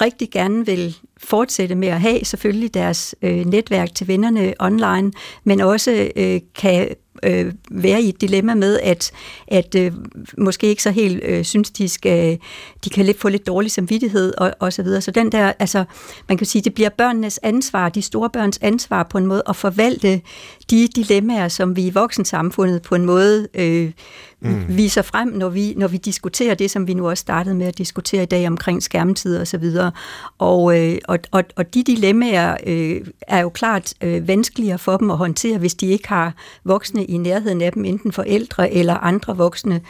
rigtig 0.02 0.32
gerne 0.32 0.66
vil 0.66 0.98
fortsætte 1.18 1.76
med 1.76 1.88
at 1.88 2.02
have 2.02 2.26
selvfølgelig 2.26 2.74
deres 2.74 3.16
øh, 3.22 3.46
netværk 3.46 3.96
til 3.96 4.08
vennerne 4.08 4.54
online, 4.60 5.12
men 5.44 5.62
også 5.62 6.12
øh, 6.16 6.40
kan 6.56 6.88
øh, 7.24 7.54
være 7.72 8.02
i 8.02 8.10
et 8.10 8.22
dilemma 8.22 8.56
med, 8.56 8.80
at, 8.80 9.12
at 9.48 9.76
øh, 9.76 9.92
måske 10.38 10.68
ikke 10.68 10.84
så 10.84 10.92
helt 10.92 11.24
øh, 11.24 11.44
synes, 11.44 11.70
de 11.70 11.90
skal, 11.90 12.40
de 12.84 12.90
kan 12.90 13.06
lidt 13.06 13.20
få 13.20 13.30
lidt 13.30 13.48
dårlig 13.48 13.72
samvittighed 13.72 14.34
og, 14.38 14.54
og 14.60 14.74
så 14.74 14.84
videre. 14.84 15.02
Så 15.02 15.12
den 15.12 15.32
der, 15.32 15.54
altså, 15.60 15.84
man 16.28 16.38
kan 16.38 16.48
sige, 16.48 16.62
det 16.62 16.74
bliver 16.74 16.90
børnenes 16.90 17.40
ansvar, 17.44 17.90
de 17.90 18.02
store 18.02 18.30
børns 18.30 18.60
ansvar 18.62 19.04
på 19.04 19.18
en 19.18 19.26
måde 19.26 19.44
at 19.50 19.56
forvalte 19.56 20.22
de 20.70 20.88
dilemmaer, 20.88 21.48
som 21.48 21.76
vi 21.76 21.88
i 21.88 21.90
voksensamfundet 21.90 22.82
på 22.82 22.96
en 22.96 23.06
måde 23.06 23.48
øh, 23.54 23.92
mm. 24.42 24.78
viser 24.78 25.02
frem, 25.02 25.28
når 25.28 25.50
vi, 25.50 25.74
når 25.78 25.88
vi 25.88 25.98
diskuterer 25.98 26.56
det, 26.56 26.72
som 26.72 26.88
vi 26.88 26.94
nu 26.94 27.10
også 27.10 27.22
startede 27.22 27.56
med 27.56 27.68
at 27.68 27.78
diskutere 27.78 28.24
i 28.24 28.26
dag 28.26 28.48
omkring 28.48 28.84
skærmtid 28.84 29.38
og 29.38 29.48
så 29.48 29.58
videre. 29.58 29.92
Og, 30.38 30.80
øh, 30.80 30.98
og, 31.08 31.20
og, 31.32 31.44
og 31.56 31.74
de 31.74 31.84
dilemmaer 31.84 32.58
øh, 32.68 33.02
er 33.22 33.40
jo 33.40 33.50
klart 33.50 33.94
øh, 34.04 34.28
vanskeligere 34.28 34.78
for 34.78 34.98
dem 34.98 35.12
at 35.12 35.18
håndtere, 35.18 35.58
hvis 35.58 35.76
de 35.76 35.88
ikke 35.88 36.08
har 36.08 36.34
voksne 36.64 37.06
i 37.06 37.18
nærheden 37.18 37.62
af 37.62 37.72
dem, 37.72 37.86
enten 37.86 38.12
forældre 38.12 38.74
eller 38.74 38.94
andre 38.94 39.38
voksne, 39.38 39.82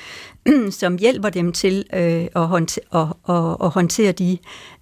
som 0.72 0.98
hjælper 0.98 1.30
dem 1.30 1.52
til 1.52 1.86
øh, 1.94 2.28
at, 2.36 2.48
håndtere, 2.48 2.84
at, 2.94 3.36
at, 3.36 3.58
at 3.64 3.70
håndtere 3.70 4.12
de 4.12 4.38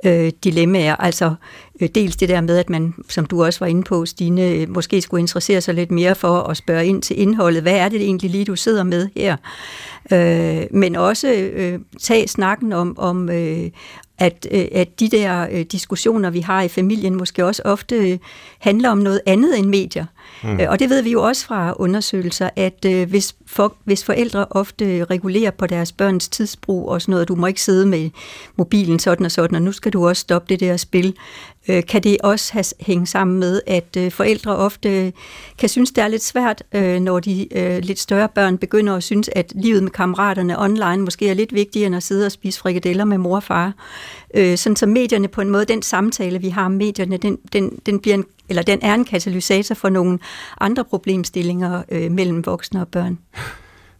øh, 0.05 0.31
dilemmaer. 0.43 0.95
Altså 0.95 1.35
øh, 1.81 1.89
dels 1.95 2.15
det 2.15 2.29
der 2.29 2.41
med, 2.41 2.57
at 2.57 2.69
man, 2.69 2.93
som 3.09 3.25
du 3.25 3.43
også 3.43 3.59
var 3.59 3.67
inde 3.67 3.83
på, 3.83 4.05
Stine, 4.05 4.49
øh, 4.49 4.69
måske 4.69 5.01
skulle 5.01 5.21
interessere 5.21 5.61
sig 5.61 5.73
lidt 5.73 5.91
mere 5.91 6.15
for 6.15 6.39
at 6.39 6.57
spørge 6.57 6.85
ind 6.85 7.01
til 7.01 7.19
indholdet. 7.19 7.61
Hvad 7.61 7.75
er 7.75 7.89
det 7.89 8.01
egentlig 8.01 8.29
lige, 8.29 8.45
du 8.45 8.55
sidder 8.55 8.83
med 8.83 9.09
her? 9.15 9.37
Øh, 10.11 10.67
men 10.71 10.95
også 10.95 11.27
øh, 11.33 11.79
tage 11.99 12.27
snakken 12.27 12.73
om, 12.73 12.97
om, 12.97 13.29
øh, 13.29 13.69
at, 14.17 14.47
øh, 14.51 14.65
at 14.71 14.99
de 14.99 15.09
der 15.09 15.47
øh, 15.51 15.61
diskussioner, 15.61 16.29
vi 16.29 16.39
har 16.39 16.61
i 16.61 16.67
familien, 16.67 17.15
måske 17.15 17.45
også 17.45 17.61
ofte 17.65 17.95
øh, 17.95 18.17
handler 18.59 18.89
om 18.89 18.97
noget 18.97 19.21
andet 19.25 19.57
end 19.59 19.65
medier. 19.65 20.05
Mm. 20.43 20.59
Øh, 20.59 20.69
og 20.69 20.79
det 20.79 20.89
ved 20.89 21.01
vi 21.01 21.11
jo 21.11 21.23
også 21.23 21.45
fra 21.45 21.73
undersøgelser, 21.79 22.49
at 22.55 22.85
øh, 22.85 23.09
hvis, 23.09 23.35
for, 23.45 23.75
hvis 23.83 24.03
forældre 24.03 24.45
ofte 24.49 25.05
regulerer 25.05 25.51
på 25.51 25.67
deres 25.67 25.91
børns 25.91 26.27
tidsbrug 26.27 26.89
og 26.89 27.01
sådan 27.01 27.11
noget, 27.11 27.27
du 27.27 27.35
må 27.35 27.47
ikke 27.47 27.61
sidde 27.61 27.85
med 27.85 28.09
mobilen 28.55 28.99
sådan 28.99 29.25
og 29.25 29.31
sådan, 29.31 29.55
og 29.55 29.61
nu 29.61 29.71
skal 29.71 29.93
du 29.93 30.07
også 30.07 30.19
stoppe 30.19 30.49
det 30.49 30.59
der 30.59 30.77
spil, 30.77 31.15
øh, 31.69 31.85
kan 31.85 32.03
det 32.03 32.17
også 32.23 32.53
have, 32.53 32.65
hænge 32.79 33.07
sammen 33.07 33.39
med, 33.39 33.61
at 33.67 33.97
øh, 33.97 34.11
forældre 34.11 34.55
ofte 34.55 35.13
kan 35.57 35.69
synes, 35.69 35.91
det 35.91 36.03
er 36.03 36.07
lidt 36.07 36.23
svært, 36.23 36.63
øh, 36.73 36.99
når 36.99 37.19
de 37.19 37.57
øh, 37.57 37.79
lidt 37.83 37.99
større 37.99 38.29
børn 38.35 38.57
begynder 38.57 38.95
at 38.95 39.03
synes, 39.03 39.29
at 39.35 39.51
livet 39.55 39.83
med 39.83 39.91
kammeraterne 39.91 40.61
online 40.61 40.97
måske 40.97 41.29
er 41.29 41.33
lidt 41.33 41.53
vigtigere 41.53 41.87
end 41.87 41.95
at 41.95 42.03
sidde 42.03 42.25
og 42.25 42.31
spise 42.31 42.59
frikadeller 42.59 43.05
med 43.05 43.17
mor 43.17 43.35
og 43.35 43.43
far. 43.43 43.73
Øh, 44.33 44.57
sådan 44.57 44.75
så 44.75 44.85
medierne 44.85 45.27
på 45.27 45.41
en 45.41 45.49
måde, 45.49 45.65
den 45.65 45.81
samtale, 45.81 46.41
vi 46.41 46.49
har 46.49 46.65
om 46.65 46.71
medierne, 46.71 47.17
den, 47.17 47.37
den, 47.53 47.79
den, 47.85 47.99
bliver 47.99 48.15
en, 48.15 48.25
eller 48.49 48.61
den 48.61 48.79
er 48.81 48.93
en 48.93 49.05
katalysator 49.05 49.75
for 49.75 49.89
nogle 49.89 50.19
andre 50.61 50.83
problemstillinger 50.83 51.83
øh, 51.91 52.11
mellem 52.11 52.45
voksne 52.45 52.81
og 52.81 52.87
børn. 52.87 53.17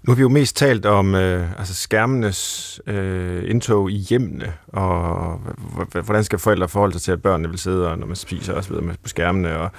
Nu 0.03 0.11
har 0.11 0.15
vi 0.15 0.21
jo 0.21 0.29
mest 0.29 0.55
talt 0.55 0.85
om 0.85 1.15
øh, 1.15 1.59
altså 1.59 1.73
skærmenes 1.73 2.81
øh, 2.87 3.49
indtog 3.49 3.91
i 3.91 3.97
hjemmene, 3.97 4.53
og 4.67 5.39
hvordan 6.03 6.23
skal 6.23 6.39
forældre 6.39 6.67
forholde 6.67 6.93
sig 6.93 7.01
til, 7.01 7.11
at 7.11 7.21
børnene 7.21 7.49
vil 7.49 7.59
sidde, 7.59 7.91
og 7.91 7.97
når 7.97 8.07
man 8.07 8.15
spiser 8.15 8.53
osv. 8.53 8.73
på 8.73 9.07
skærmene, 9.09 9.57
og 9.57 9.69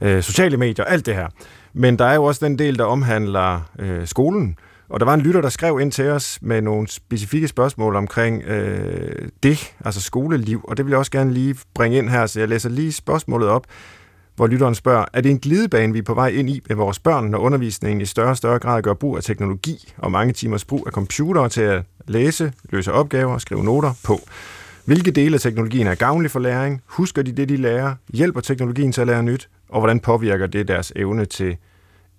øh, 0.00 0.22
sociale 0.22 0.56
medier, 0.56 0.84
alt 0.84 1.06
det 1.06 1.14
her. 1.14 1.28
Men 1.72 1.98
der 1.98 2.04
er 2.04 2.14
jo 2.14 2.24
også 2.24 2.46
den 2.46 2.58
del, 2.58 2.78
der 2.78 2.84
omhandler 2.84 3.60
øh, 3.78 4.06
skolen, 4.06 4.58
og 4.88 5.00
der 5.00 5.06
var 5.06 5.14
en 5.14 5.20
lytter, 5.20 5.40
der 5.40 5.48
skrev 5.48 5.80
ind 5.80 5.92
til 5.92 6.08
os 6.08 6.38
med 6.42 6.62
nogle 6.62 6.88
specifikke 6.88 7.48
spørgsmål 7.48 7.96
omkring 7.96 8.42
øh, 8.42 9.28
det, 9.42 9.74
altså 9.84 10.00
skoleliv, 10.00 10.64
og 10.68 10.76
det 10.76 10.84
vil 10.84 10.90
jeg 10.90 10.98
også 10.98 11.10
gerne 11.10 11.32
lige 11.32 11.56
bringe 11.74 11.98
ind 11.98 12.08
her, 12.08 12.26
så 12.26 12.40
jeg 12.40 12.48
læser 12.48 12.68
lige 12.68 12.92
spørgsmålet 12.92 13.48
op 13.48 13.66
hvor 14.38 14.46
lytteren 14.46 14.74
spørger, 14.74 15.04
er 15.12 15.20
det 15.20 15.30
en 15.30 15.38
glidebane, 15.38 15.92
vi 15.92 15.98
er 15.98 16.02
på 16.02 16.14
vej 16.14 16.28
ind 16.28 16.50
i 16.50 16.60
med 16.68 16.76
vores 16.76 16.98
børn, 16.98 17.24
når 17.24 17.38
undervisningen 17.38 18.00
i 18.00 18.06
større 18.06 18.30
og 18.30 18.36
større 18.36 18.58
grad 18.58 18.82
gør 18.82 18.94
brug 18.94 19.16
af 19.16 19.22
teknologi 19.22 19.92
og 19.96 20.12
mange 20.12 20.32
timers 20.32 20.64
brug 20.64 20.84
af 20.86 20.92
computere 20.92 21.48
til 21.48 21.60
at 21.60 21.82
læse, 22.06 22.52
løse 22.70 22.92
opgaver 22.92 23.32
og 23.32 23.40
skrive 23.40 23.64
noter 23.64 23.92
på? 24.04 24.20
Hvilke 24.84 25.10
dele 25.10 25.34
af 25.34 25.40
teknologien 25.40 25.86
er 25.86 25.94
gavnlig 25.94 26.30
for 26.30 26.40
læring? 26.40 26.82
Husker 26.86 27.22
de 27.22 27.32
det, 27.32 27.48
de 27.48 27.56
lærer? 27.56 27.94
Hjælper 28.14 28.40
teknologien 28.40 28.92
til 28.92 29.00
at 29.00 29.06
lære 29.06 29.22
nyt? 29.22 29.48
Og 29.68 29.80
hvordan 29.80 30.00
påvirker 30.00 30.46
det 30.46 30.68
deres 30.68 30.92
evne 30.96 31.24
til 31.24 31.56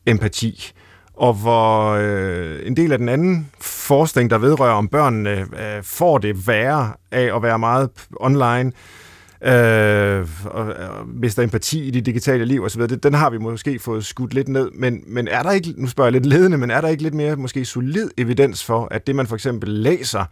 empati? 0.05 0.72
Og 1.13 1.34
hvor 1.34 1.89
øh, 1.91 2.59
en 2.67 2.78
del 2.78 2.91
af 2.91 2.97
den 2.97 3.09
anden 3.09 3.51
forskning, 3.61 4.30
der 4.30 4.38
vedrører, 4.38 4.74
om 4.74 4.88
børnene 4.88 5.32
øh, 5.39 5.84
får 5.84 6.17
det 6.17 6.47
værre 6.47 6.93
af 7.11 7.36
at 7.36 7.43
være 7.43 7.59
meget 7.59 7.89
online, 8.20 8.67
øh, 8.67 8.72
Øh, 9.42 10.28
og, 10.46 10.66
og 10.66 11.08
mister 11.08 11.44
empati 11.44 11.88
i 11.88 11.92
det 11.92 12.06
digitale 12.06 12.46
liv 12.46 12.64
osv., 12.64 12.82
det, 12.82 13.04
den 13.04 13.14
har 13.14 13.30
vi 13.30 13.38
måske 13.38 13.80
fået 13.80 14.06
skudt 14.06 14.34
lidt 14.34 14.48
ned, 14.48 14.72
men, 14.72 15.04
men 15.08 15.28
er 15.28 15.44
der 15.44 15.52
ikke, 15.52 15.74
nu 15.78 15.88
spørger 15.88 16.08
jeg 16.08 16.14
lidt 16.14 16.26
ledende, 16.26 16.58
men 16.58 16.72
er 16.72 16.82
der 16.82 16.88
ikke 16.88 17.04
lidt 17.04 17.14
mere 17.14 17.36
måske 17.36 17.66
solid 17.66 18.10
evidens 18.18 18.64
for, 18.64 18.88
at 18.92 19.08
det 19.08 19.16
man 19.16 19.28
for 19.28 19.36
eksempel 19.36 19.70
læser 19.70 20.26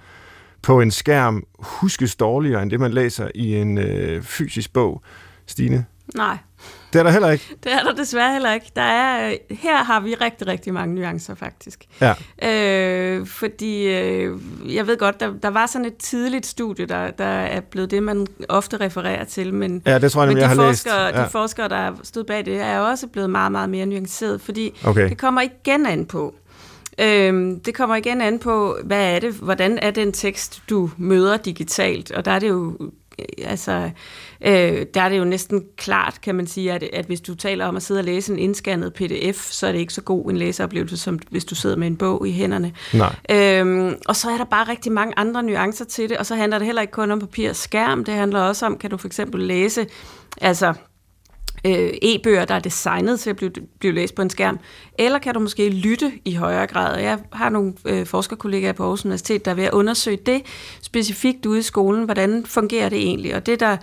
på 0.62 0.82
en 0.82 0.92
skærm 0.92 1.44
huskes 1.60 2.16
dårligere, 2.16 2.64
end 2.64 2.72
det 2.72 2.80
man 2.80 2.92
læser 2.92 3.28
i 3.36 3.56
en 3.56 3.78
øh, 3.78 4.24
fysisk 4.24 4.74
bog, 4.74 5.02
Stine? 5.46 5.86
Nej. 6.16 6.38
Det 6.94 7.00
er 7.00 7.04
der 7.04 7.12
heller 7.12 7.30
ikke. 7.30 7.56
Det 7.64 7.74
er 7.74 7.84
der 7.84 7.94
desværre 7.94 8.34
heller 8.34 8.54
ikke. 8.54 8.72
Der 8.76 8.82
er, 8.82 9.32
øh, 9.32 9.58
her 9.58 9.84
har 9.84 10.00
vi 10.00 10.14
rigtig, 10.14 10.48
rigtig 10.48 10.74
mange 10.74 10.96
nuancer, 10.96 11.36
faktisk. 11.36 11.86
Ja. 12.02 12.14
Øh, 12.44 13.28
fordi 13.28 13.88
øh, 13.88 14.38
jeg 14.76 14.88
ved 14.88 14.98
godt, 14.98 15.20
der, 15.20 15.34
der 15.44 15.50
var 15.50 15.66
sådan 15.66 15.86
et 15.86 15.98
tidligt 15.98 16.46
studie, 16.46 16.86
der, 16.86 17.12
der 17.12 17.26
er 17.26 17.60
blevet 17.60 17.92
det, 17.92 18.04
man 18.04 18.28
ofte 18.50 18.78
refererer 18.78 19.24
til. 19.24 19.54
Men, 19.54 19.82
ja, 19.86 20.00
det 20.00 20.12
tror 20.12 20.22
jeg, 20.22 20.28
men 20.28 20.38
de 20.38 20.42
jeg 20.42 20.50
har 20.50 20.56
forskere, 20.56 21.06
læst. 21.06 21.18
Ja. 21.18 21.24
De 21.24 21.30
forskere, 21.30 21.70
der 21.70 21.92
stod 22.04 22.24
bag 22.24 22.46
det, 22.46 22.62
er 22.62 22.80
også 22.80 23.08
blevet 23.08 23.30
meget, 23.30 23.52
meget 23.52 23.70
mere 23.70 23.86
nuanceret, 23.86 24.42
fordi 24.42 24.80
okay. 24.86 25.10
det 25.10 25.18
kommer 25.18 25.42
igen 25.42 25.86
an 25.86 26.06
på, 26.06 26.36
Øhm, 27.00 27.60
det 27.60 27.76
kommer 27.76 27.96
igen 27.96 28.22
an 28.22 28.40
på, 28.40 28.78
hvad 28.84 29.16
er 29.16 29.20
det, 29.20 29.34
hvordan 29.34 29.80
er 29.82 29.92
den 29.92 30.12
tekst, 30.12 30.62
du 30.70 30.90
møder 30.98 31.38
digitalt, 31.38 32.12
og 32.12 32.26
der 32.26 32.32
er 32.32 32.40
det 32.40 32.50
jo 32.50 32.78
altså, 33.44 33.90
øh, 34.42 34.86
der 34.94 35.02
er 35.02 35.10
det 35.10 35.18
jo 35.18 35.24
næsten 35.24 35.64
klart, 35.78 36.22
kan 36.22 36.36
man 36.36 36.48
sige, 36.48 36.72
at, 36.72 36.84
at 36.94 37.06
hvis 37.06 37.22
du 37.22 37.36
taler 37.36 37.66
om 37.66 37.76
at 37.76 37.84
sidde 37.84 38.00
og 38.00 38.04
læse 38.04 38.34
en 38.34 38.40
indscannet 38.40 38.94
pdf, 38.94 39.52
så 39.52 39.68
er 39.68 39.72
det 39.72 39.80
ikke 39.80 39.94
så 39.94 40.02
god 40.02 40.30
en 40.30 40.38
læseoplevelse, 40.38 40.98
som 40.98 41.20
hvis 41.30 41.46
du 41.46 41.56
sidder 41.56 41.76
med 41.76 41.88
en 41.88 41.98
bog 41.98 42.28
i 42.28 42.32
hænderne. 42.32 42.74
Nej. 42.94 43.16
Øhm, 43.32 43.96
og 44.08 44.16
så 44.16 44.30
er 44.30 44.38
der 44.38 44.46
bare 44.46 44.70
rigtig 44.70 44.92
mange 44.92 45.14
andre 45.18 45.44
nuancer 45.44 45.86
til 45.86 46.10
det, 46.10 46.18
og 46.18 46.26
så 46.26 46.36
handler 46.36 46.58
det 46.58 46.66
heller 46.66 46.82
ikke 46.82 46.92
kun 46.92 47.12
om 47.12 47.20
papir 47.20 47.50
og 47.50 47.56
skærm, 47.56 48.06
det 48.06 48.14
handler 48.14 48.40
også 48.40 48.66
om, 48.66 48.78
kan 48.78 48.90
du 48.90 48.98
for 48.98 49.08
eksempel 49.08 49.42
læse, 49.42 49.86
altså 50.42 50.74
øh, 51.66 51.90
e-bøger, 52.02 52.46
der 52.46 52.56
er 52.56 52.60
designet 52.60 53.20
til 53.20 53.30
at 53.30 53.36
blive, 53.36 53.52
blive 53.80 53.94
læst 53.94 54.16
på 54.16 54.22
en 54.22 54.30
skærm, 54.30 54.60
eller 55.00 55.20
kan 55.20 55.34
du 55.34 55.40
måske 55.40 55.70
lytte 55.70 56.12
i 56.26 56.36
højere 56.36 56.68
grad. 56.68 57.00
Jeg 57.00 57.20
har 57.34 57.50
nogle 57.50 57.74
øh, 57.86 58.06
forskerkollegaer 58.06 58.74
på 58.74 58.84
Aarhus 58.84 59.06
Universitet, 59.06 59.46
der 59.46 59.52
er 59.52 59.56
ved 59.56 59.64
at 59.64 59.74
undersøge 59.74 60.18
det 60.26 60.42
specifikt 60.82 61.46
ude 61.46 61.60
i 61.60 61.62
skolen, 61.62 62.06
hvordan 62.06 62.46
fungerer 62.46 62.90
det 62.90 63.00
egentlig, 63.00 63.36
og 63.36 63.46
det 63.46 63.60
der 63.60 63.78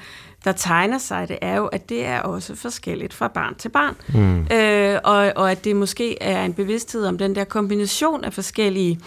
der 0.44 0.52
tegner 0.52 0.98
sig, 0.98 1.28
det 1.28 1.38
er 1.40 1.56
jo, 1.56 1.66
at 1.66 1.88
det 1.88 2.04
er 2.04 2.20
også 2.20 2.54
forskelligt 2.54 3.14
fra 3.14 3.28
barn 3.28 3.54
til 3.54 3.68
barn. 3.68 3.96
Mm. 4.08 4.56
Øh, 4.56 5.00
og, 5.04 5.32
og 5.36 5.50
at 5.50 5.64
det 5.64 5.76
måske 5.76 6.22
er 6.22 6.44
en 6.44 6.54
bevidsthed 6.54 7.06
om 7.06 7.18
den 7.18 7.34
der 7.34 7.44
kombination 7.44 8.24
af 8.24 8.32
forskellige 8.32 9.00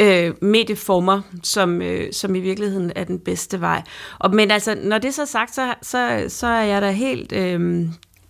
øh, 0.00 0.34
medieformer, 0.40 1.20
som, 1.42 1.82
øh, 1.82 2.12
som 2.12 2.34
i 2.34 2.40
virkeligheden 2.40 2.92
er 2.96 3.04
den 3.04 3.18
bedste 3.18 3.60
vej. 3.60 3.82
Og, 4.18 4.34
men 4.34 4.50
altså, 4.50 4.76
når 4.82 4.98
det 4.98 5.08
er 5.08 5.12
så 5.12 5.26
sagt, 5.26 5.54
så, 5.54 5.74
så, 5.82 6.24
så 6.28 6.46
er 6.46 6.62
jeg 6.62 6.82
da 6.82 6.90
helt 6.90 7.32
øh, 7.32 7.86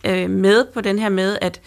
øh, 0.07 0.31
med 0.31 0.65
på 0.75 0.81
den 0.81 0.99
her 0.99 1.09
med, 1.09 1.39
at 1.41 1.61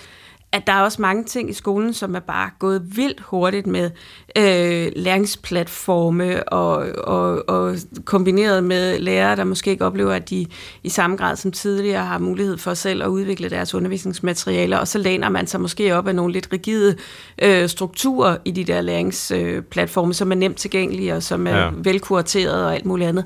at 0.55 0.67
der 0.67 0.73
er 0.73 0.81
også 0.81 1.01
mange 1.01 1.23
ting 1.23 1.49
i 1.49 1.53
skolen, 1.53 1.93
som 1.93 2.15
er 2.15 2.19
bare 2.19 2.49
gået 2.59 2.97
vildt 2.97 3.21
hurtigt 3.21 3.67
med 3.67 3.91
øh, 4.37 4.91
læringsplatforme 4.95 6.49
og, 6.49 6.85
og, 7.03 7.49
og 7.49 7.75
kombineret 8.05 8.63
med 8.63 8.99
lærere, 8.99 9.35
der 9.35 9.43
måske 9.43 9.71
ikke 9.71 9.85
oplever, 9.85 10.13
at 10.13 10.29
de 10.29 10.45
i 10.83 10.89
samme 10.89 11.15
grad 11.15 11.35
som 11.35 11.51
tidligere 11.51 12.05
har 12.05 12.17
mulighed 12.17 12.57
for 12.57 12.73
selv 12.73 13.03
at 13.03 13.07
udvikle 13.07 13.49
deres 13.49 13.75
undervisningsmaterialer, 13.75 14.77
og 14.77 14.87
så 14.87 14.97
læner 14.99 15.29
man 15.29 15.47
sig 15.47 15.61
måske 15.61 15.95
op 15.95 16.07
af 16.07 16.15
nogle 16.15 16.33
lidt 16.33 16.47
rigide 16.53 16.95
øh, 17.41 17.69
strukturer 17.69 18.37
i 18.45 18.51
de 18.51 18.63
der 18.63 18.81
læringsplatforme, 18.81 20.13
som 20.13 20.31
er 20.31 20.35
nemt 20.35 20.57
tilgængelige 20.57 21.15
og 21.15 21.23
som 21.23 21.47
er 21.47 21.57
ja. 21.57 21.69
velkurateret 21.77 22.65
og 22.65 22.75
alt 22.75 22.85
muligt 22.85 23.09
andet. 23.09 23.25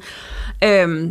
Øh, 0.64 1.10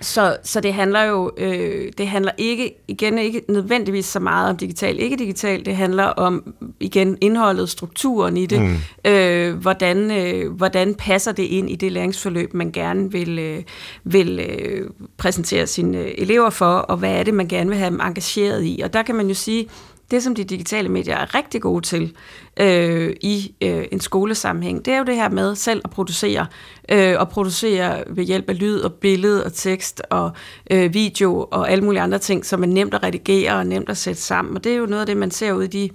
så, 0.00 0.36
så 0.42 0.60
det 0.60 0.74
handler 0.74 1.02
jo, 1.02 1.30
øh, 1.36 1.92
det 1.98 2.08
handler 2.08 2.32
ikke, 2.38 2.74
igen 2.88 3.18
ikke 3.18 3.42
nødvendigvis 3.48 4.06
så 4.06 4.20
meget 4.20 4.50
om 4.50 4.56
digital, 4.56 4.98
ikke 4.98 5.16
digital, 5.16 5.64
det 5.64 5.76
handler 5.76 6.04
om, 6.04 6.54
igen, 6.80 7.18
indholdet, 7.20 7.70
strukturen 7.70 8.36
i 8.36 8.46
det, 8.46 8.62
mm. 8.62 8.76
øh, 9.10 9.54
hvordan, 9.54 10.10
øh, 10.10 10.52
hvordan 10.52 10.94
passer 10.94 11.32
det 11.32 11.42
ind 11.42 11.70
i 11.70 11.76
det 11.76 11.92
læringsforløb, 11.92 12.54
man 12.54 12.72
gerne 12.72 13.12
vil, 13.12 13.38
øh, 13.38 13.62
vil 14.04 14.40
øh, 14.40 14.90
præsentere 15.16 15.66
sine 15.66 16.20
elever 16.20 16.50
for, 16.50 16.74
og 16.74 16.96
hvad 16.96 17.12
er 17.12 17.22
det, 17.22 17.34
man 17.34 17.48
gerne 17.48 17.70
vil 17.70 17.78
have 17.78 17.90
dem 17.90 18.00
engageret 18.00 18.64
i. 18.64 18.80
Og 18.84 18.92
der 18.92 19.02
kan 19.02 19.14
man 19.14 19.28
jo 19.28 19.34
sige, 19.34 19.68
det, 20.10 20.22
som 20.22 20.34
de 20.34 20.44
digitale 20.44 20.88
medier 20.88 21.16
er 21.16 21.34
rigtig 21.34 21.62
gode 21.62 21.86
til 21.86 22.16
øh, 22.56 23.16
i 23.20 23.54
øh, 23.60 23.84
en 23.92 24.00
skolesammenhæng, 24.00 24.84
det 24.84 24.94
er 24.94 24.98
jo 24.98 25.04
det 25.04 25.16
her 25.16 25.28
med 25.28 25.54
selv 25.54 25.80
at 25.84 25.90
producere. 25.90 26.46
Øh, 26.88 27.14
og 27.18 27.28
producere 27.28 28.04
ved 28.06 28.24
hjælp 28.24 28.50
af 28.50 28.60
lyd 28.60 28.80
og 28.80 28.92
billede 28.92 29.44
og 29.44 29.52
tekst 29.52 30.02
og 30.10 30.30
øh, 30.70 30.94
video 30.94 31.48
og 31.50 31.70
alle 31.70 31.84
mulige 31.84 32.02
andre 32.02 32.18
ting, 32.18 32.46
som 32.46 32.62
er 32.62 32.66
nemt 32.66 32.94
at 32.94 33.02
redigere 33.02 33.52
og 33.52 33.66
nemt 33.66 33.90
at 33.90 33.96
sætte 33.96 34.20
sammen. 34.20 34.56
Og 34.56 34.64
det 34.64 34.72
er 34.72 34.76
jo 34.76 34.86
noget 34.86 35.00
af 35.00 35.06
det, 35.06 35.16
man 35.16 35.30
ser 35.30 35.52
ud 35.52 35.62
i 35.62 35.66
de, 35.66 35.90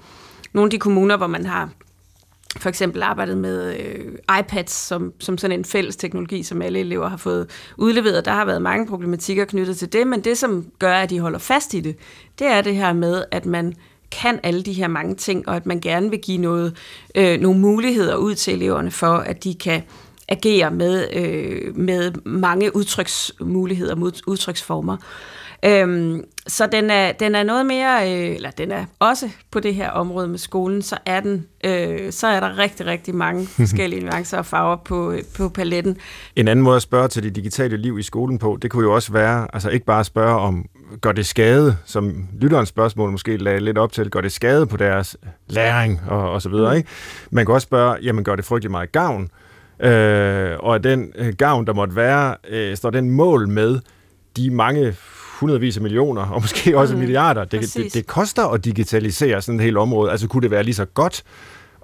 nogle 0.54 0.68
af 0.68 0.72
de 0.72 0.80
kommuner, 0.80 1.18
hvor 1.18 1.28
man 1.28 1.46
har 1.46 1.70
for 2.60 2.70
eksempel 2.70 3.04
arbejdet 3.04 3.38
med 3.38 3.80
øh, 3.80 4.40
iPads 4.40 4.72
som, 4.72 5.14
som 5.20 5.38
sådan 5.38 5.60
en 5.60 5.66
fælles 5.66 5.96
teknologi, 5.96 6.44
som 6.44 6.62
alle 6.62 6.80
elever 6.80 7.10
har 7.10 7.18
fået 7.18 7.50
udleveret. 7.78 8.26
Der 8.26 8.32
har 8.32 8.46
været 8.46 8.62
mange 8.62 8.88
problematikker 8.88 9.46
knyttet 9.46 9.78
til 9.78 9.94
det, 9.94 10.08
men 10.08 10.22
det, 10.22 10.38
som 10.38 10.66
gør, 10.80 10.94
at 10.94 11.10
de 11.10 11.20
holder 11.20 11.40
fast 11.40 11.74
i 11.74 11.80
det, 11.80 11.96
det 12.40 12.48
er 12.48 12.62
det 12.62 12.76
her 12.76 12.94
med, 12.94 13.24
at 13.32 13.46
man 13.46 13.74
kan 14.22 14.40
alle 14.44 14.64
de 14.64 14.74
her 14.74 14.88
mange 14.88 15.16
ting, 15.16 15.48
og 15.50 15.56
at 15.56 15.66
man 15.66 15.80
gerne 15.80 16.10
vil 16.10 16.20
give 16.20 16.38
noget, 16.38 16.78
øh, 17.16 17.40
nogle 17.40 17.60
muligheder 17.60 18.16
ud 18.16 18.36
til 18.36 18.54
eleverne 18.54 18.92
for, 18.92 19.18
at 19.18 19.44
de 19.44 19.54
kan 19.56 19.84
agere 20.28 20.72
med, 20.72 21.08
øh, 21.14 21.78
med 21.78 22.12
mange 22.26 22.76
udtryksmuligheder, 22.76 23.96
udtryksformer. 24.28 24.98
Øhm, 25.66 26.24
så 26.48 26.68
den 26.72 26.90
er, 26.90 27.12
den 27.12 27.36
er 27.36 27.44
noget 27.44 27.66
mere, 27.66 28.14
øh, 28.14 28.36
eller 28.36 28.52
den 28.52 28.72
er 28.72 28.86
også 29.00 29.30
på 29.52 29.60
det 29.60 29.76
her 29.76 29.90
område 29.90 30.28
med 30.28 30.38
skolen, 30.38 30.82
så 30.82 30.98
er, 31.06 31.20
den, 31.20 31.48
øh, 31.64 32.12
så 32.12 32.28
er 32.28 32.40
der 32.40 32.58
rigtig, 32.58 32.86
rigtig 32.86 33.16
mange 33.16 33.48
forskellige 33.60 34.06
nuancer 34.06 34.38
og 34.38 34.46
farver 34.46 34.76
på, 34.76 35.14
på 35.38 35.50
paletten. 35.50 35.98
En 36.36 36.48
anden 36.48 36.64
måde 36.64 36.76
at 36.76 36.82
spørge 36.82 37.08
til 37.08 37.24
det 37.24 37.36
digitale 37.36 37.78
liv 37.78 38.00
i 38.00 38.04
skolen 38.04 38.40
på, 38.40 38.58
det 38.62 38.72
kunne 38.72 38.84
jo 38.84 38.94
også 38.94 39.14
være, 39.14 39.48
altså 39.54 39.70
ikke 39.70 39.86
bare 39.86 40.04
spørge 40.04 40.40
om, 40.40 40.66
gør 41.02 41.12
det 41.12 41.26
skade, 41.26 41.78
som 41.86 42.28
lytterens 42.40 42.70
spørgsmål 42.70 43.12
måske 43.12 43.38
lagde 43.38 43.60
lidt 43.60 43.78
op 43.78 43.92
til, 43.92 44.10
gør 44.10 44.22
det 44.22 44.32
skade 44.32 44.68
på 44.68 44.78
deres 44.78 45.18
læring 45.48 46.02
og, 46.08 46.32
og 46.32 46.42
så 46.42 46.50
videre, 46.50 46.72
mm. 46.72 46.78
ikke? 46.78 46.90
Man 47.32 47.46
kan 47.46 47.56
også 47.56 47.66
spørge, 47.66 47.98
jamen 48.02 48.24
gør 48.24 48.36
det 48.36 48.46
frygtelig 48.46 48.72
meget 48.72 48.92
gavn? 48.92 49.30
Øh, 49.80 50.58
og 50.60 50.76
at 50.76 50.84
den 50.84 51.14
øh, 51.16 51.34
gavn, 51.34 51.68
der 51.68 51.74
måtte 51.74 51.96
være, 51.96 52.36
øh, 52.50 52.78
står 52.78 52.90
den 52.90 53.12
mål 53.12 53.48
med 53.48 53.80
de 54.38 54.50
mange 54.50 54.96
hundredvis 55.40 55.78
af 55.78 55.84
millioner, 55.84 56.22
og 56.22 56.42
måske 56.42 56.78
også 56.78 56.94
mm, 56.94 57.00
milliarder. 57.00 57.44
Det, 57.44 57.74
det, 57.76 57.94
det 57.94 58.08
koster 58.08 58.46
at 58.46 58.66
digitalisere 58.66 59.42
sådan 59.42 59.60
et 59.60 59.64
helt 59.64 59.78
område. 59.78 60.12
Altså 60.12 60.28
kunne 60.28 60.42
det 60.42 60.52
være 60.52 60.64
lige 60.64 60.76
så 60.76 60.86
godt 60.86 61.24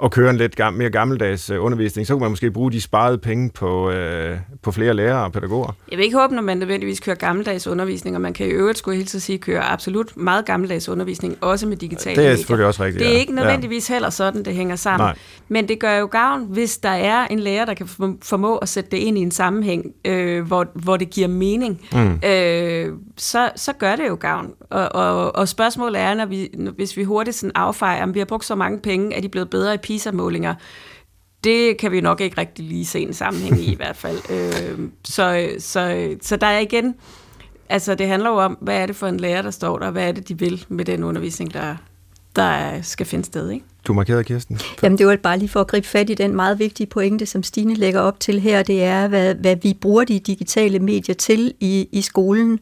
at 0.04 0.12
køre 0.12 0.30
en 0.30 0.38
lidt 0.38 0.56
gam, 0.56 0.74
mere 0.74 0.90
gammeldags 0.90 1.50
øh, 1.50 1.64
undervisning, 1.64 2.08
så 2.08 2.14
kunne 2.14 2.22
man 2.22 2.32
måske 2.32 2.52
bruge 2.52 2.72
de 2.72 2.82
sparede 2.82 3.18
penge 3.18 3.50
på, 3.50 3.92
øh, 3.92 4.38
på 4.62 4.72
flere 4.72 4.94
lærere 4.94 5.24
og 5.24 5.32
pædagoger. 5.32 5.76
Jeg 5.92 5.98
vil 5.98 6.06
ikke 6.06 6.18
håbe, 6.18 6.36
når 6.36 6.42
man 6.42 6.58
nødvendigvis 6.58 7.00
kører 7.00 7.16
gammeldags 7.16 7.68
undervisning, 7.68 8.16
og 8.16 8.22
man 8.22 8.34
kan 8.34 8.48
i 8.48 8.50
øvrigt, 8.50 8.78
skulle 8.78 8.96
jeg 8.96 8.98
helt 8.98 9.22
sige, 9.22 9.38
køre 9.38 9.64
absolut 9.64 10.18
meget 10.18 10.46
gammeldags 10.46 10.90
undervisning, 10.90 11.38
også 11.42 11.68
med 11.68 11.78
digitale 11.78 12.22
Det 12.22 12.32
er 12.32 12.36
selvfølgelig 12.36 12.68
også 12.68 12.84
rigtigt, 12.84 13.04
Det 13.04 13.14
er 13.14 13.20
ikke 13.20 13.36
nødvendigvis 13.36 13.90
ja. 13.90 13.96
heller 13.96 14.10
sådan, 14.10 14.46
det 14.46 14.54
hænger 14.54 14.76
sammen. 14.76 15.06
Nej. 15.06 15.16
Men 15.48 15.68
det 15.68 15.80
gør 15.80 15.94
jo 15.98 16.06
gavn, 16.06 16.46
hvis 16.50 16.78
der 16.78 16.90
er 16.90 17.28
en 17.28 17.40
lærer, 17.40 17.66
der 17.66 17.74
kan 17.74 17.88
formå 18.24 18.58
at 18.58 18.70
sætte 18.70 18.92
det 18.92 18.98
ind 18.98 19.18
i 19.18 19.22
en 19.22 19.32
sammenhæng, 19.32 19.86
øh, 20.06 20.48
hvor, 20.48 20.68
hvor 20.74 20.98
det 20.98 21.10
giver 21.10 21.28
mening. 21.28 21.82
Mm. 21.94 22.20
Øh, 22.30 22.94
så, 23.22 23.52
så 23.56 23.74
gør 23.74 23.96
det 23.96 24.08
jo 24.08 24.18
gavn. 24.20 24.54
Og, 24.70 24.96
og, 24.96 25.36
og 25.36 25.48
spørgsmålet 25.48 26.02
er, 26.02 26.14
når 26.14 26.26
vi, 26.26 26.50
hvis 26.76 26.98
vi 26.98 27.04
hurtigt 27.04 27.38
sådan 27.38 27.52
affejer, 27.56 28.04
om 28.04 28.14
vi 28.14 28.20
har 28.20 28.26
brugt 28.26 28.46
så 28.46 28.56
mange 28.56 28.80
penge, 28.80 29.16
er 29.16 29.22
de 29.22 29.30
blevet 29.30 29.50
bedre 29.50 29.74
i 29.74 29.78
PISA-målinger, 29.78 30.56
det 31.44 31.78
kan 31.78 31.92
vi 31.92 32.02
nok 32.02 32.22
ikke 32.22 32.38
rigtig 32.38 32.66
lige 32.66 32.86
se 32.86 33.00
en 33.00 33.14
sammenhæng 33.14 33.60
i 33.60 33.72
i 33.72 33.76
hvert 33.76 33.98
fald. 33.98 34.18
Øh, 34.32 34.90
så, 35.04 35.50
så, 35.60 36.16
så 36.22 36.36
der 36.36 36.48
er 36.48 36.60
igen, 36.60 36.96
altså 37.70 37.96
det 37.96 38.08
handler 38.08 38.30
jo 38.30 38.38
om, 38.38 38.58
hvad 38.62 38.78
er 38.78 38.86
det 38.86 38.96
for 38.96 39.08
en 39.08 39.20
lærer, 39.20 39.42
der 39.42 39.52
står 39.52 39.80
der, 39.80 39.92
hvad 39.92 40.08
er 40.08 40.12
det, 40.12 40.28
de 40.28 40.40
vil 40.40 40.66
med 40.70 40.86
den 40.86 41.04
undervisning, 41.04 41.54
der, 41.54 41.76
der 42.36 42.82
skal 42.82 43.06
finde 43.06 43.26
sted, 43.26 43.50
ikke? 43.50 43.66
Du 43.88 43.94
markerede, 43.94 44.24
Kirsten. 44.24 44.60
Jamen 44.84 44.98
det 44.98 45.08
var 45.08 45.16
bare 45.16 45.38
lige 45.38 45.50
for 45.50 45.60
at 45.60 45.68
gribe 45.68 45.88
fat 45.88 46.10
i 46.10 46.14
den 46.14 46.36
meget 46.36 46.60
vigtige 46.60 46.88
pointe, 46.88 47.26
som 47.26 47.44
Stine 47.44 47.74
lægger 47.74 48.00
op 48.00 48.20
til 48.20 48.40
her, 48.40 48.64
det 48.64 48.84
er, 48.84 49.08
hvad, 49.08 49.36
hvad 49.36 49.56
vi 49.56 49.78
bruger 49.82 50.04
de 50.04 50.20
digitale 50.20 50.80
medier 50.80 51.16
til 51.16 51.54
i, 51.60 51.90
i 51.92 52.02
skolen, 52.02 52.60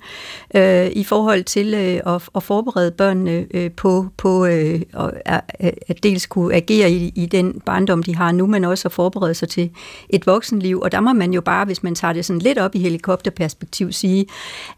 øh, 0.56 0.88
i 0.92 1.04
forhold 1.04 1.44
til 1.44 1.74
øh, 1.74 2.16
at, 2.16 2.30
at 2.36 2.44
forberede 2.44 2.92
børnene 2.92 3.46
øh, 3.52 3.72
på, 3.72 4.08
på 4.18 4.46
øh, 4.46 4.82
at, 5.26 5.42
at 5.88 6.04
dels 6.04 6.26
kunne 6.26 6.56
agere 6.56 6.92
i, 6.92 7.12
i 7.16 7.26
den 7.26 7.62
barndom, 7.66 8.04
de 8.04 8.16
har 8.16 8.32
nu, 8.32 8.48
men 8.48 8.66
også 8.66 8.88
at 8.88 8.92
forberede 8.92 9.34
sig 9.34 9.50
til 9.50 9.70
et 10.10 10.28
voksenliv. 10.28 10.80
Og 10.80 10.92
der 10.92 11.00
må 11.00 11.14
man 11.14 11.34
jo 11.34 11.42
bare, 11.42 11.66
hvis 11.66 11.84
man 11.84 11.96
tager 11.96 12.14
det 12.14 12.26
sådan 12.26 12.42
lidt 12.42 12.58
op 12.58 12.76
i 12.76 12.80
helikopterperspektiv, 12.80 13.92
sige, 13.92 14.26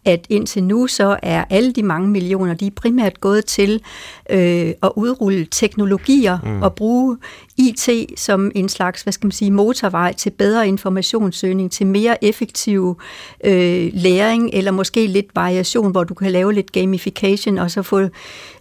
at 0.06 0.26
indtil 0.30 0.64
nu 0.64 0.88
så 0.88 1.20
er 1.24 1.46
alle 1.50 1.72
de 1.72 1.84
mange 1.84 2.08
millioner, 2.10 2.54
de 2.54 2.68
er 2.68 2.72
primært 2.76 3.22
gået 3.22 3.46
til 3.46 3.82
øh, 4.30 4.74
at 4.84 4.92
udrulle 4.96 5.48
teknologier, 5.52 6.31
vælger 6.44 6.58
mm. 6.58 6.64
at 6.64 6.76
bruge 6.76 7.18
IT 7.58 7.90
som 8.20 8.52
en 8.56 8.70
slags, 8.70 9.02
hvad 9.02 9.14
skal 9.14 9.26
man 9.28 9.32
sige, 9.32 9.52
motorvej 9.52 10.14
til 10.14 10.30
bedre 10.30 10.68
informationssøgning, 10.68 11.72
til 11.72 11.88
mere 11.88 12.24
effektiv 12.24 13.02
øh, 13.44 13.90
læring, 13.94 14.50
eller 14.54 14.72
måske 14.72 15.08
lidt 15.08 15.26
variation, 15.36 15.92
hvor 15.92 16.04
du 16.04 16.14
kan 16.14 16.32
lave 16.32 16.54
lidt 16.54 16.72
gamification, 16.72 17.58
og 17.58 17.72
så 17.72 17.82
få 17.82 18.00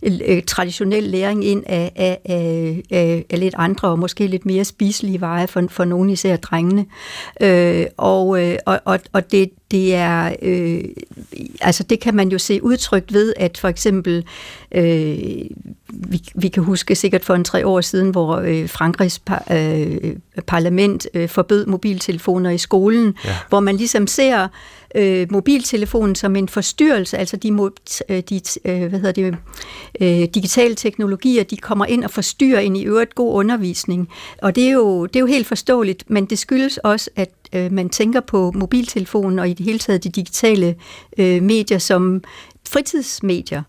øh, 0.02 0.42
traditionel 0.46 1.02
læring 1.02 1.44
ind 1.44 1.62
af, 1.66 1.92
af, 1.96 2.18
af, 2.24 2.82
af, 2.90 3.24
af 3.30 3.40
lidt 3.40 3.54
andre, 3.58 3.88
og 3.88 3.98
måske 3.98 4.26
lidt 4.26 4.46
mere 4.46 4.64
spiselige 4.64 5.20
veje 5.20 5.46
for, 5.46 5.64
for 5.68 5.84
nogle 5.84 6.12
især 6.12 6.36
drengene. 6.36 6.86
Øh, 7.40 7.86
og, 7.96 8.42
øh, 8.42 8.56
og, 8.66 8.80
og, 8.84 9.00
og 9.12 9.32
det, 9.32 9.50
det 9.70 9.94
er, 9.94 10.34
øh, 10.42 10.84
altså 11.60 11.82
det 11.82 12.00
kan 12.00 12.14
man 12.14 12.28
jo 12.28 12.38
se 12.38 12.62
udtrykt 12.62 13.12
ved, 13.12 13.34
at 13.36 13.58
for 13.58 13.68
eksempel, 13.68 14.24
øh, 14.72 15.18
vi, 15.88 16.22
vi 16.34 16.48
kan 16.48 16.62
huske 16.62 16.94
sikkert 16.94 17.24
for 17.24 17.34
en 17.34 17.44
tre 17.44 17.66
år 17.66 17.80
siden, 17.80 18.10
hvor 18.10 18.36
øh, 18.36 18.68
Frankrigs 18.68 19.18
par, 19.18 19.44
øh, 19.50 20.16
parlament 20.46 21.06
øh, 21.14 21.28
forbød 21.28 21.66
mobiltelefoner 21.66 22.50
i 22.50 22.58
skolen, 22.58 23.14
ja. 23.24 23.36
hvor 23.48 23.60
man 23.60 23.76
ligesom 23.76 24.06
ser 24.06 24.48
øh, 24.94 25.26
mobiltelefonen 25.32 26.14
som 26.14 26.36
en 26.36 26.48
forstyrrelse, 26.48 27.18
altså 27.18 27.36
de, 27.36 27.48
øh, 28.08 28.22
de 28.28 28.40
øh, 28.64 28.88
hvad 28.88 29.00
hedder 29.00 29.12
det, 29.12 29.36
øh, 30.00 30.28
digitale 30.34 30.74
teknologier, 30.74 31.44
de 31.44 31.56
kommer 31.56 31.86
ind 31.86 32.04
og 32.04 32.10
forstyrrer 32.10 32.60
en 32.60 32.76
i 32.76 32.84
øvrigt 32.84 33.14
god 33.14 33.34
undervisning. 33.34 34.08
Og 34.42 34.56
det 34.56 34.64
er 34.64 34.72
jo, 34.72 35.06
det 35.06 35.16
er 35.16 35.20
jo 35.20 35.26
helt 35.26 35.46
forståeligt, 35.46 36.10
men 36.10 36.24
det 36.26 36.38
skyldes 36.38 36.78
også, 36.78 37.10
at 37.16 37.30
øh, 37.52 37.72
man 37.72 37.88
tænker 37.88 38.20
på 38.20 38.52
mobiltelefonen 38.54 39.38
og 39.38 39.48
i 39.48 39.52
det 39.52 39.66
hele 39.66 39.78
taget 39.78 40.04
de 40.04 40.08
digitale 40.08 40.74
øh, 41.18 41.42
medier 41.42 41.78
som 41.78 42.22
fritidsmedier. 42.68 43.62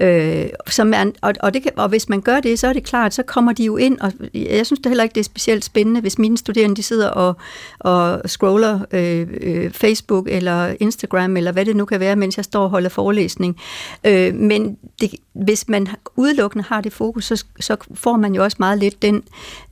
Øh, 0.00 0.46
som 0.66 0.94
er, 0.94 1.10
og, 1.22 1.34
og, 1.40 1.54
det 1.54 1.62
kan, 1.62 1.72
og 1.76 1.88
hvis 1.88 2.08
man 2.08 2.20
gør 2.20 2.40
det, 2.40 2.58
så 2.58 2.66
er 2.66 2.72
det 2.72 2.84
klart, 2.84 3.14
så 3.14 3.22
kommer 3.22 3.52
de 3.52 3.64
jo 3.64 3.76
ind, 3.76 3.98
og 4.00 4.12
jeg 4.34 4.66
synes 4.66 4.80
det 4.80 4.90
heller 4.90 5.04
ikke, 5.04 5.14
det 5.14 5.20
er 5.20 5.24
specielt 5.24 5.64
spændende, 5.64 6.00
hvis 6.00 6.18
mine 6.18 6.38
studerende 6.38 6.76
de 6.76 6.82
sidder 6.82 7.08
og, 7.08 7.36
og 7.78 8.22
scroller 8.26 8.80
øh, 8.92 9.28
øh, 9.40 9.70
Facebook 9.70 10.28
eller 10.30 10.74
Instagram, 10.80 11.36
eller 11.36 11.52
hvad 11.52 11.64
det 11.64 11.76
nu 11.76 11.84
kan 11.84 12.00
være, 12.00 12.16
mens 12.16 12.36
jeg 12.36 12.44
står 12.44 12.62
og 12.62 12.70
holder 12.70 12.88
forelæsning. 12.88 13.56
Øh, 14.04 14.34
men 14.34 14.76
det, 15.00 15.14
hvis 15.32 15.68
man 15.68 15.86
udelukkende 16.16 16.64
har 16.68 16.80
det 16.80 16.92
fokus, 16.92 17.24
så, 17.24 17.44
så 17.60 17.76
får 17.94 18.16
man 18.16 18.34
jo 18.34 18.42
også 18.44 18.56
meget 18.60 18.78
lidt 18.78 19.02
den, 19.02 19.22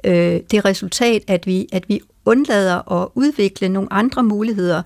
øh, 0.04 0.40
det 0.50 0.64
resultat, 0.64 1.22
at 1.26 1.46
vi, 1.46 1.66
at 1.72 1.88
vi 1.88 2.00
undlader 2.24 2.92
at 2.92 3.08
udvikle 3.14 3.68
nogle 3.68 3.92
andre 3.92 4.22
muligheder 4.22 4.82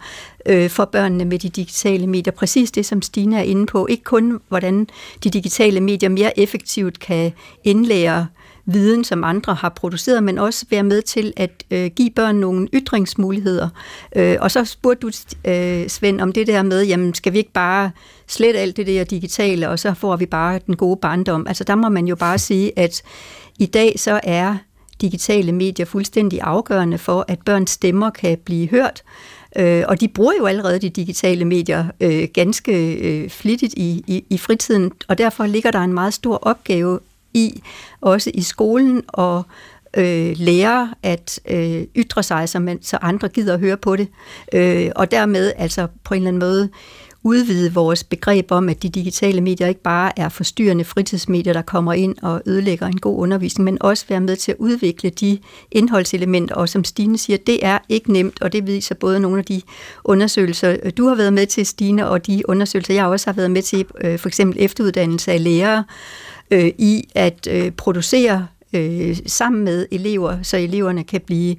øh, 0.46 0.70
for 0.70 0.84
børnene 0.84 1.24
med 1.24 1.38
de 1.38 1.48
digitale 1.48 2.06
medier. 2.06 2.32
Præcis 2.32 2.70
det, 2.70 2.86
som 2.86 3.02
Stine 3.02 3.38
er 3.38 3.42
inde 3.42 3.66
på. 3.66 3.86
Ikke 3.86 4.04
kun, 4.04 4.40
hvordan 4.48 4.88
de 5.24 5.30
digitale 5.30 5.80
medier 5.80 6.08
mere 6.08 6.38
effektivt 6.38 6.98
kan 6.98 7.32
indlære 7.64 8.26
viden, 8.66 9.04
som 9.04 9.24
andre 9.24 9.54
har 9.54 9.68
produceret, 9.68 10.22
men 10.22 10.38
også 10.38 10.66
være 10.70 10.82
med 10.82 11.02
til 11.02 11.32
at 11.36 11.64
øh, 11.70 11.90
give 11.96 12.10
børn 12.10 12.36
nogle 12.36 12.68
ytringsmuligheder. 12.74 13.68
Øh, 14.16 14.36
og 14.40 14.50
så 14.50 14.64
spurgte 14.64 15.06
du, 15.06 15.10
øh, 15.50 15.88
Svend, 15.88 16.20
om 16.20 16.32
det 16.32 16.46
der 16.46 16.62
med, 16.62 16.86
jamen 16.86 17.14
skal 17.14 17.32
vi 17.32 17.38
ikke 17.38 17.52
bare 17.52 17.90
slette 18.26 18.60
alt 18.60 18.76
det 18.76 18.86
der 18.86 19.04
digitale, 19.04 19.68
og 19.68 19.78
så 19.78 19.94
får 19.94 20.16
vi 20.16 20.26
bare 20.26 20.60
den 20.66 20.76
gode 20.76 20.96
barndom. 21.02 21.46
Altså 21.46 21.64
der 21.64 21.74
må 21.74 21.88
man 21.88 22.06
jo 22.06 22.16
bare 22.16 22.38
sige, 22.38 22.78
at 22.78 23.02
i 23.58 23.66
dag 23.66 23.94
så 23.98 24.20
er 24.22 24.56
digitale 25.00 25.52
medier 25.52 25.86
fuldstændig 25.86 26.40
afgørende 26.40 26.98
for, 26.98 27.24
at 27.28 27.38
børns 27.44 27.70
stemmer 27.70 28.10
kan 28.10 28.38
blive 28.44 28.68
hørt. 28.68 29.02
Øh, 29.56 29.84
og 29.88 30.00
de 30.00 30.08
bruger 30.08 30.32
jo 30.38 30.46
allerede 30.46 30.78
de 30.78 30.90
digitale 30.90 31.44
medier 31.44 31.84
øh, 32.00 32.28
ganske 32.34 32.94
øh, 32.94 33.30
flittigt 33.30 33.74
i, 33.76 34.04
i, 34.06 34.24
i 34.30 34.38
fritiden, 34.38 34.92
og 35.08 35.18
derfor 35.18 35.46
ligger 35.46 35.70
der 35.70 35.78
en 35.78 35.92
meget 35.92 36.14
stor 36.14 36.38
opgave 36.42 37.00
i, 37.34 37.62
også 38.00 38.30
i 38.34 38.42
skolen, 38.42 39.02
og 39.08 39.42
øh, 39.96 40.34
lære 40.36 40.94
at 41.02 41.40
øh, 41.48 41.84
ytre 41.96 42.22
sig, 42.22 42.48
så, 42.48 42.58
man, 42.58 42.82
så 42.82 42.98
andre 43.02 43.28
gider 43.28 43.54
at 43.54 43.60
høre 43.60 43.76
på 43.76 43.96
det. 43.96 44.08
Øh, 44.52 44.90
og 44.96 45.10
dermed 45.10 45.52
altså 45.56 45.86
på 46.04 46.14
en 46.14 46.18
eller 46.18 46.28
anden 46.28 46.40
måde 46.40 46.68
udvide 47.26 47.74
vores 47.74 48.04
begreb 48.04 48.52
om, 48.52 48.68
at 48.68 48.82
de 48.82 48.88
digitale 48.88 49.40
medier 49.40 49.66
ikke 49.66 49.82
bare 49.82 50.18
er 50.18 50.28
forstyrrende 50.28 50.84
fritidsmedier, 50.84 51.52
der 51.52 51.62
kommer 51.62 51.92
ind 51.92 52.16
og 52.22 52.42
ødelægger 52.46 52.86
en 52.86 53.00
god 53.00 53.18
undervisning, 53.18 53.64
men 53.64 53.78
også 53.80 54.04
være 54.08 54.20
med 54.20 54.36
til 54.36 54.52
at 54.52 54.58
udvikle 54.58 55.10
de 55.10 55.38
indholdselementer. 55.72 56.54
Og 56.54 56.68
som 56.68 56.84
Stine 56.84 57.18
siger, 57.18 57.36
det 57.36 57.66
er 57.66 57.78
ikke 57.88 58.12
nemt, 58.12 58.42
og 58.42 58.52
det 58.52 58.66
viser 58.66 58.94
både 58.94 59.20
nogle 59.20 59.38
af 59.38 59.44
de 59.44 59.62
undersøgelser, 60.04 60.76
øh, 60.82 60.92
du 60.96 61.08
har 61.08 61.14
været 61.14 61.32
med 61.32 61.46
til, 61.46 61.66
Stine, 61.66 62.08
og 62.08 62.26
de 62.26 62.48
undersøgelser, 62.48 62.94
jeg 62.94 63.06
også 63.06 63.26
har 63.26 63.34
været 63.34 63.50
med 63.50 63.62
til, 63.62 63.86
øh, 64.04 64.18
for 64.18 64.28
eksempel 64.28 64.56
efteruddannelse 64.62 65.32
af 65.32 65.44
lærere, 65.44 65.84
øh, 66.50 66.70
i 66.78 67.08
at 67.14 67.48
øh, 67.50 67.70
producere 67.70 68.46
øh, 68.72 69.16
sammen 69.26 69.64
med 69.64 69.86
elever, 69.90 70.42
så 70.42 70.56
eleverne 70.56 71.04
kan 71.04 71.20
blive 71.20 71.56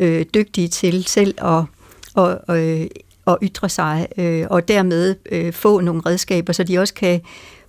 øh, 0.00 0.24
dygtige 0.34 0.68
til 0.68 1.04
selv 1.04 1.34
at 1.38 1.64
og, 2.16 2.38
og 2.46 2.68
øh, 2.68 2.86
at 3.26 3.38
ytre 3.42 3.68
sig, 3.68 4.06
øh, 4.18 4.46
og 4.50 4.68
dermed 4.68 5.14
øh, 5.32 5.52
få 5.52 5.80
nogle 5.80 6.02
redskaber, 6.06 6.52
så 6.52 6.64
de 6.64 6.78
også 6.78 6.94
kan 6.94 7.20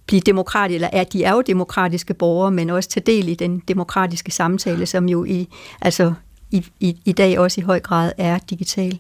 blive 0.06 0.22
demokratiske, 0.22 0.76
eller 0.76 0.90
at 0.94 1.14
de 1.14 1.24
er 1.24 1.32
jo 1.32 1.42
demokratiske 1.42 2.14
borgere, 2.14 2.52
men 2.52 2.70
også 2.70 2.90
tage 2.90 3.04
del 3.06 3.28
i 3.28 3.36
den 3.36 3.62
demokratiske 3.68 4.32
samtale, 4.32 4.86
som 4.86 5.10
jo 5.10 5.26
i, 5.26 5.48
altså 5.82 6.14
i, 6.52 6.66
i, 6.80 6.98
i 7.06 7.12
dag 7.12 7.40
også 7.40 7.62
i 7.62 7.64
høj 7.64 7.80
grad 7.80 8.12
er 8.18 8.40
digital. 8.50 9.00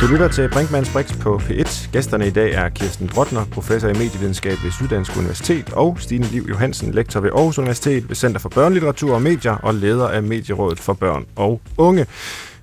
Du 0.00 0.06
lytter 0.06 0.28
til 0.28 0.48
Brinkmanns 0.50 0.90
Brix 0.92 1.18
på 1.18 1.36
P1. 1.36 1.90
Gæsterne 1.92 2.26
i 2.26 2.30
dag 2.30 2.52
er 2.52 2.68
Kirsten 2.68 3.08
Brotner, 3.08 3.44
professor 3.44 3.88
i 3.88 3.92
medievidenskab 3.92 4.56
ved 4.64 4.70
Syddansk 4.70 5.16
Universitet, 5.16 5.72
og 5.72 5.96
Stine 6.00 6.26
Liv 6.26 6.46
Johansen, 6.48 6.94
lektor 6.94 7.20
ved 7.20 7.30
Aarhus 7.30 7.58
Universitet 7.58 8.08
ved 8.08 8.16
Center 8.16 8.40
for 8.40 8.48
Børnelitteratur 8.48 9.14
og 9.14 9.22
Medier 9.22 9.52
og 9.52 9.74
leder 9.74 10.08
af 10.08 10.22
Medierådet 10.22 10.80
for 10.80 10.92
Børn 10.92 11.24
og 11.36 11.60
Unge. 11.76 12.06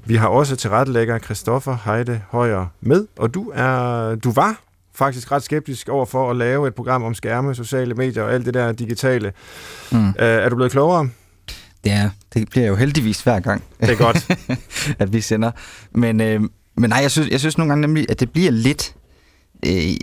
Vi 0.06 0.16
har 0.16 0.28
også 0.28 0.56
tilrettelægger 0.56 1.20
Christoffer 1.20 1.78
Heide 1.86 2.22
Højer 2.30 2.66
med, 2.82 3.08
og 3.18 3.34
du, 3.34 3.52
er, 3.56 4.16
du 4.16 4.32
var 4.32 4.62
faktisk 4.96 5.32
ret 5.32 5.44
skeptisk 5.44 5.90
over 5.90 6.06
for 6.06 6.32
at 6.32 6.36
lave 6.36 6.68
et 6.68 6.76
program 6.76 7.04
om 7.04 7.14
skærme, 7.14 7.56
sociale 7.56 7.94
medier 7.94 8.24
og 8.24 8.34
alt 8.34 8.46
det 8.46 8.54
der 8.54 8.72
digitale. 8.72 9.34
Mm. 9.92 10.08
Uh, 10.08 10.14
er 10.18 10.50
du 10.50 10.56
blevet 10.56 10.72
klogere? 10.72 11.10
Ja, 11.86 12.10
det 12.34 12.50
bliver 12.50 12.68
jo 12.68 12.76
heldigvis 12.76 13.22
hver 13.22 13.40
gang. 13.40 13.64
Det 13.82 13.90
er 13.90 13.96
godt. 13.96 14.38
at 15.02 15.14
vi 15.14 15.22
sender. 15.22 15.52
Men, 15.92 16.22
øh, 16.22 16.42
men 16.76 16.90
nej, 16.90 17.00
jeg 17.00 17.12
synes, 17.12 17.30
jeg 17.30 17.40
synes 17.40 17.58
nogle 17.58 17.72
gange 17.72 17.82
nemlig, 17.82 18.06
at 18.10 18.20
det 18.20 18.32
bliver 18.32 18.52
lidt... 18.52 18.96
Øh, 19.66 19.96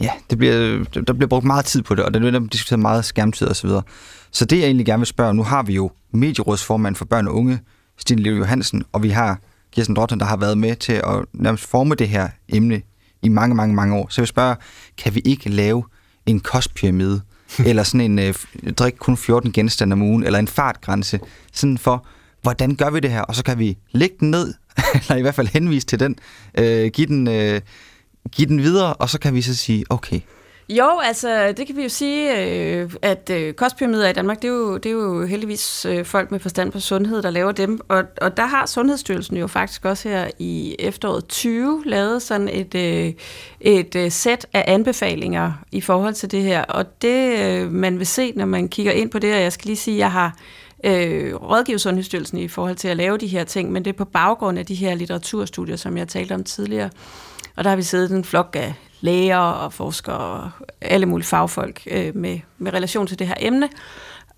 ja, 0.00 0.10
det 0.30 0.38
bliver, 0.38 0.84
der 1.06 1.12
bliver 1.12 1.28
brugt 1.28 1.44
meget 1.44 1.64
tid 1.64 1.82
på 1.82 1.94
det, 1.94 2.04
og 2.04 2.14
der 2.14 2.20
bliver 2.20 2.40
diskuteret 2.40 2.80
meget 2.80 3.04
skærmtid 3.04 3.46
osv. 3.46 3.54
Så, 3.54 3.66
videre. 3.66 3.82
så 4.30 4.44
det, 4.44 4.58
jeg 4.58 4.64
egentlig 4.64 4.86
gerne 4.86 5.00
vil 5.00 5.06
spørge, 5.06 5.34
nu 5.34 5.42
har 5.42 5.62
vi 5.62 5.74
jo 5.74 5.90
medierådsformand 6.12 6.96
for 6.96 7.04
børn 7.04 7.28
og 7.28 7.34
unge, 7.34 7.60
Stine 7.98 8.22
Leo 8.22 8.36
Johansen, 8.36 8.84
og 8.92 9.02
vi 9.02 9.08
har 9.08 9.40
Kirsten 9.72 9.96
Drotten, 9.96 10.20
der 10.20 10.26
har 10.26 10.36
været 10.36 10.58
med 10.58 10.76
til 10.76 10.92
at 10.92 11.24
nærmest 11.32 11.66
forme 11.66 11.94
det 11.94 12.08
her 12.08 12.28
emne 12.48 12.82
i 13.22 13.28
mange, 13.28 13.54
mange, 13.54 13.74
mange 13.74 13.96
år. 13.96 14.06
Så 14.10 14.20
jeg 14.20 14.22
vil 14.22 14.28
spørge, 14.28 14.56
kan 14.98 15.14
vi 15.14 15.20
ikke 15.24 15.50
lave 15.50 15.84
en 16.26 16.40
kostpyramide, 16.40 17.20
eller 17.66 17.82
sådan 17.82 18.00
en 18.00 18.18
øh, 18.18 18.34
drik 18.78 18.94
kun 18.98 19.16
14 19.16 19.52
genstande 19.52 19.94
om 19.94 20.02
ugen, 20.02 20.24
eller 20.24 20.38
en 20.38 20.48
fartgrænse, 20.48 21.20
sådan 21.52 21.78
for, 21.78 22.06
hvordan 22.42 22.74
gør 22.74 22.90
vi 22.90 23.00
det 23.00 23.10
her? 23.10 23.22
Og 23.22 23.34
så 23.34 23.44
kan 23.44 23.58
vi 23.58 23.78
lægge 23.92 24.16
den 24.20 24.30
ned, 24.30 24.54
eller 25.00 25.16
i 25.16 25.20
hvert 25.20 25.34
fald 25.34 25.48
henvise 25.48 25.86
til 25.86 26.00
den, 26.00 26.16
øh, 26.58 26.90
give, 26.90 27.06
den 27.06 27.28
øh, 27.28 27.60
give 28.32 28.48
den 28.48 28.62
videre, 28.62 28.94
og 28.94 29.08
så 29.08 29.20
kan 29.20 29.34
vi 29.34 29.42
så 29.42 29.56
sige, 29.56 29.84
okay, 29.90 30.20
jo, 30.70 30.98
altså 30.98 31.52
det 31.52 31.66
kan 31.66 31.76
vi 31.76 31.82
jo 31.82 31.88
sige, 31.88 32.38
øh, 32.38 32.90
at 33.02 33.30
øh, 33.30 33.54
kostpyramider 33.54 34.08
i 34.08 34.12
Danmark, 34.12 34.36
det 34.42 34.44
er 34.44 34.52
jo, 34.52 34.76
det 34.76 34.86
er 34.86 34.92
jo 34.92 35.26
heldigvis 35.26 35.84
øh, 35.84 36.04
folk 36.04 36.30
med 36.30 36.40
forstand 36.40 36.72
på 36.72 36.80
sundhed, 36.80 37.22
der 37.22 37.30
laver 37.30 37.52
dem. 37.52 37.80
Og, 37.88 38.04
og 38.20 38.36
der 38.36 38.46
har 38.46 38.66
Sundhedsstyrelsen 38.66 39.36
jo 39.36 39.46
faktisk 39.46 39.84
også 39.84 40.08
her 40.08 40.28
i 40.38 40.76
efteråret 40.78 41.28
20 41.28 41.82
lavet 41.86 42.22
sådan 42.22 42.48
et, 42.48 42.74
øh, 42.74 43.12
et 43.60 43.94
øh, 43.96 44.10
sæt 44.10 44.46
af 44.52 44.64
anbefalinger 44.66 45.52
i 45.72 45.80
forhold 45.80 46.14
til 46.14 46.30
det 46.30 46.42
her. 46.42 46.62
Og 46.62 47.02
det 47.02 47.38
øh, 47.38 47.72
man 47.72 47.98
vil 47.98 48.06
se, 48.06 48.32
når 48.36 48.46
man 48.46 48.68
kigger 48.68 48.92
ind 48.92 49.10
på 49.10 49.18
det, 49.18 49.34
og 49.34 49.40
jeg 49.40 49.52
skal 49.52 49.66
lige 49.66 49.76
sige, 49.76 49.94
at 49.94 49.98
jeg 49.98 50.12
har 50.12 50.36
øh, 50.84 51.34
rådgive 51.34 51.78
Sundhedsstyrelsen 51.78 52.38
i 52.38 52.48
forhold 52.48 52.76
til 52.76 52.88
at 52.88 52.96
lave 52.96 53.18
de 53.18 53.26
her 53.26 53.44
ting, 53.44 53.72
men 53.72 53.84
det 53.84 53.92
er 53.92 53.98
på 53.98 54.04
baggrund 54.04 54.58
af 54.58 54.66
de 54.66 54.74
her 54.74 54.94
litteraturstudier, 54.94 55.76
som 55.76 55.96
jeg 55.96 56.08
talte 56.08 56.34
om 56.34 56.44
tidligere. 56.44 56.90
Og 57.56 57.64
der 57.64 57.70
har 57.70 57.76
vi 57.76 57.82
siddet 57.82 58.10
en 58.10 58.24
flok 58.24 58.56
af 58.58 58.74
læger 59.00 59.38
og 59.38 59.72
forskere 59.72 60.16
og 60.16 60.50
alle 60.80 61.06
mulige 61.06 61.26
fagfolk 61.26 61.82
øh, 61.90 62.16
med, 62.16 62.40
med 62.58 62.72
relation 62.72 63.06
til 63.06 63.18
det 63.18 63.26
her 63.26 63.34
emne. 63.40 63.68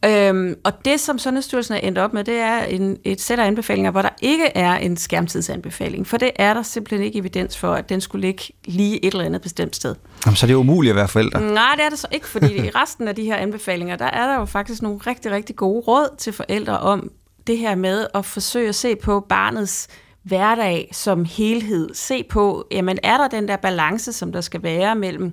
Øhm, 0.05 0.55
og 0.65 0.85
det, 0.85 1.01
som 1.01 1.19
Sundhedsstyrelsen 1.19 1.75
er 1.75 1.79
endt 1.79 1.99
op 1.99 2.13
med, 2.13 2.25
det 2.25 2.35
er 2.35 2.63
en, 2.63 2.97
et 3.05 3.21
sæt 3.21 3.39
af 3.39 3.47
anbefalinger, 3.47 3.91
hvor 3.91 4.03
der 4.03 4.09
ikke 4.23 4.47
er 4.55 4.75
en 4.75 4.97
skærmtidsanbefaling. 4.97 6.07
For 6.07 6.17
det 6.17 6.31
er 6.37 6.55
der 6.55 6.63
simpelthen 6.63 7.03
ikke 7.03 7.19
evidens 7.19 7.59
for, 7.59 7.73
at 7.73 7.89
den 7.89 8.01
skulle 8.01 8.27
ligge 8.27 8.43
lige 8.65 9.05
et 9.05 9.13
eller 9.13 9.25
andet 9.25 9.43
bestemt 9.43 9.77
sted. 9.77 9.95
Jamen, 10.27 10.37
så 10.37 10.47
er 10.47 10.49
det 10.49 10.55
umuligt 10.55 10.91
at 10.91 10.97
være 10.97 11.09
forældre? 11.09 11.41
Nej, 11.41 11.75
det 11.77 11.85
er 11.85 11.89
det 11.89 11.99
så 11.99 12.07
ikke, 12.13 12.29
fordi 12.29 12.57
i 12.67 12.71
resten 12.71 13.09
af 13.09 13.15
de 13.15 13.25
her 13.25 13.37
anbefalinger, 13.37 13.97
der 13.97 14.05
er 14.05 14.27
der 14.27 14.39
jo 14.39 14.45
faktisk 14.45 14.83
nogle 14.83 14.99
rigtig, 15.07 15.33
rigtig 15.33 15.57
gode 15.57 15.81
råd 15.81 16.17
til 16.19 16.33
forældre 16.33 16.79
om 16.79 17.11
det 17.47 17.59
her 17.59 17.75
med 17.75 18.07
at 18.15 18.25
forsøge 18.25 18.69
at 18.69 18.75
se 18.75 18.97
på 18.97 19.21
barnets 19.29 19.89
hverdag 20.23 20.91
som 20.93 21.25
helhed. 21.25 21.95
Se 21.95 22.25
på, 22.25 22.67
jamen 22.71 22.99
er 23.03 23.17
der 23.17 23.29
den 23.29 23.49
der 23.49 23.57
balance, 23.57 24.13
som 24.13 24.33
der 24.33 24.41
skal 24.41 24.63
være 24.63 24.95
mellem 24.95 25.33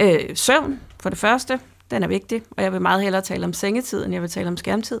øh, 0.00 0.20
søvn, 0.34 0.80
for 1.02 1.08
det 1.10 1.18
første, 1.18 1.60
den 1.90 2.02
er 2.02 2.08
vigtig, 2.08 2.42
og 2.50 2.62
jeg 2.62 2.72
vil 2.72 2.82
meget 2.82 3.02
hellere 3.02 3.22
tale 3.22 3.44
om 3.44 3.52
sengetid, 3.52 4.04
end 4.04 4.12
jeg 4.12 4.22
vil 4.22 4.30
tale 4.30 4.48
om 4.48 4.56
skærmtid. 4.56 5.00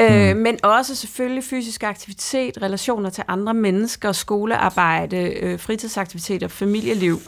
Øh, 0.00 0.36
mm. 0.36 0.42
men 0.42 0.64
også 0.64 0.94
selvfølgelig 0.94 1.44
fysisk 1.44 1.82
aktivitet, 1.82 2.62
relationer 2.62 3.10
til 3.10 3.24
andre 3.28 3.54
mennesker, 3.54 4.12
skolearbejde, 4.12 5.16
øh, 5.16 5.60
fritidsaktiviteter, 5.60 6.48
familieliv. 6.48 7.20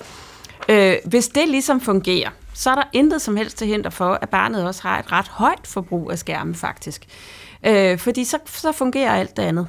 Øh, 0.69 0.97
hvis 1.05 1.29
det 1.29 1.49
ligesom 1.49 1.81
fungerer, 1.81 2.31
så 2.55 2.71
er 2.71 2.75
der 2.75 2.85
intet 2.93 3.23
som 3.23 3.37
helst 3.37 3.59
til 3.59 3.67
hinder 3.67 3.91
for, 3.91 4.19
at 4.23 4.29
barnet 4.29 4.67
også 4.67 4.83
har 4.83 4.99
et 4.99 5.13
ret 5.13 5.29
højt 5.29 5.67
forbrug 5.67 6.11
af 6.11 6.19
skærme 6.19 6.55
faktisk. 6.55 7.07
Øh, 7.67 7.99
fordi 7.99 8.25
så, 8.25 8.39
så 8.47 8.73
fungerer 8.73 9.11
alt 9.11 9.37
det 9.37 9.43
andet. 9.43 9.67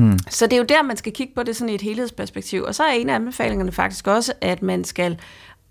Mm. 0.00 0.18
Så 0.30 0.46
det 0.46 0.52
er 0.52 0.58
jo 0.58 0.64
der, 0.64 0.82
man 0.82 0.96
skal 0.96 1.12
kigge 1.12 1.34
på 1.34 1.42
det 1.42 1.56
sådan 1.56 1.68
i 1.68 1.74
et 1.74 1.82
helhedsperspektiv. 1.82 2.62
Og 2.62 2.74
så 2.74 2.82
er 2.82 2.92
en 2.92 3.08
af 3.08 3.14
anbefalingerne 3.14 3.72
faktisk 3.72 4.06
også, 4.06 4.32
at 4.40 4.62
man 4.62 4.84
skal 4.84 5.18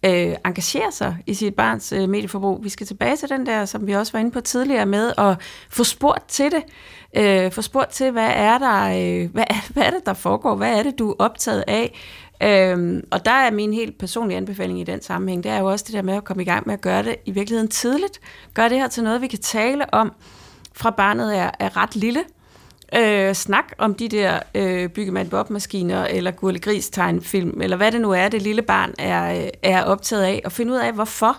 øh, 0.06 0.36
engagere 0.46 0.92
sig 0.92 1.18
i 1.28 1.34
sit 1.34 1.56
barns 1.56 1.94
øh, 1.94 2.10
medieforbrug. 2.10 2.64
Vi 2.64 2.70
skal 2.70 2.88
tilbage 2.88 3.18
til 3.18 3.30
den 3.30 3.46
der, 3.46 3.66
som 3.66 3.88
vi 3.88 3.92
også 3.96 4.12
var 4.12 4.20
inde 4.20 4.32
på 4.32 4.42
tidligere, 4.42 4.86
med 4.86 5.14
at 5.18 5.38
få 5.70 5.84
spurgt 5.84 6.28
til 6.28 6.52
det. 6.52 6.64
Øh, 7.18 7.52
få 7.52 7.62
spurgt 7.62 7.90
til, 7.90 8.12
hvad 8.12 8.30
er, 8.34 8.58
der, 8.58 8.84
øh, 8.84 9.32
hvad, 9.32 9.46
hvad 9.74 9.84
er 9.84 9.92
det, 9.92 10.06
der 10.06 10.14
foregår? 10.14 10.56
Hvad 10.56 10.80
er 10.80 10.84
det, 10.84 11.00
du 11.00 11.12
er 11.12 11.16
optaget 11.20 11.64
af? 11.68 12.00
Øhm, 12.44 13.04
og 13.12 13.26
der 13.26 13.32
er 13.32 13.52
min 13.52 13.74
helt 13.74 13.98
personlige 13.98 14.38
anbefaling 14.38 14.80
i 14.80 14.84
den 14.84 15.02
sammenhæng, 15.02 15.44
det 15.44 15.52
er 15.52 15.60
jo 15.60 15.66
også 15.66 15.86
det 15.88 15.94
der 15.94 16.02
med 16.02 16.14
at 16.14 16.24
komme 16.24 16.44
i 16.44 16.46
gang 16.46 16.68
med 16.68 16.74
at 16.74 16.82
gøre 16.82 17.04
det 17.04 17.16
i 17.26 17.32
virkeligheden 17.32 17.68
tidligt. 17.72 18.20
Gør 18.54 18.68
det 18.68 18.78
her 18.78 18.88
til 18.88 19.04
noget, 19.04 19.22
vi 19.22 19.28
kan 19.28 19.40
tale 19.40 19.94
om, 19.94 20.12
fra 20.74 20.90
barnet 20.90 21.38
er, 21.38 21.52
er 21.60 21.78
ret 21.78 21.96
lille, 21.96 22.24
øh, 22.96 23.36
snak 23.36 23.66
om 23.78 23.94
de 23.94 24.08
der 24.10 24.40
øh, 24.56 24.90
byggemand 24.90 25.30
Bob-maskiner, 25.30 26.06
eller 26.06 26.32
Gurle 26.32 26.60
Gris 26.60 26.90
tegnfilm, 26.90 27.62
eller 27.62 27.78
hvad 27.78 27.92
det 27.92 28.02
nu 28.02 28.12
er, 28.12 28.30
det 28.30 28.42
lille 28.42 28.62
barn 28.62 28.94
er, 28.98 29.44
øh, 29.44 29.50
er 29.64 29.84
optaget 29.84 30.24
af, 30.24 30.42
og 30.46 30.52
finde 30.52 30.74
ud 30.74 30.78
af, 30.78 30.94
hvorfor 30.94 31.38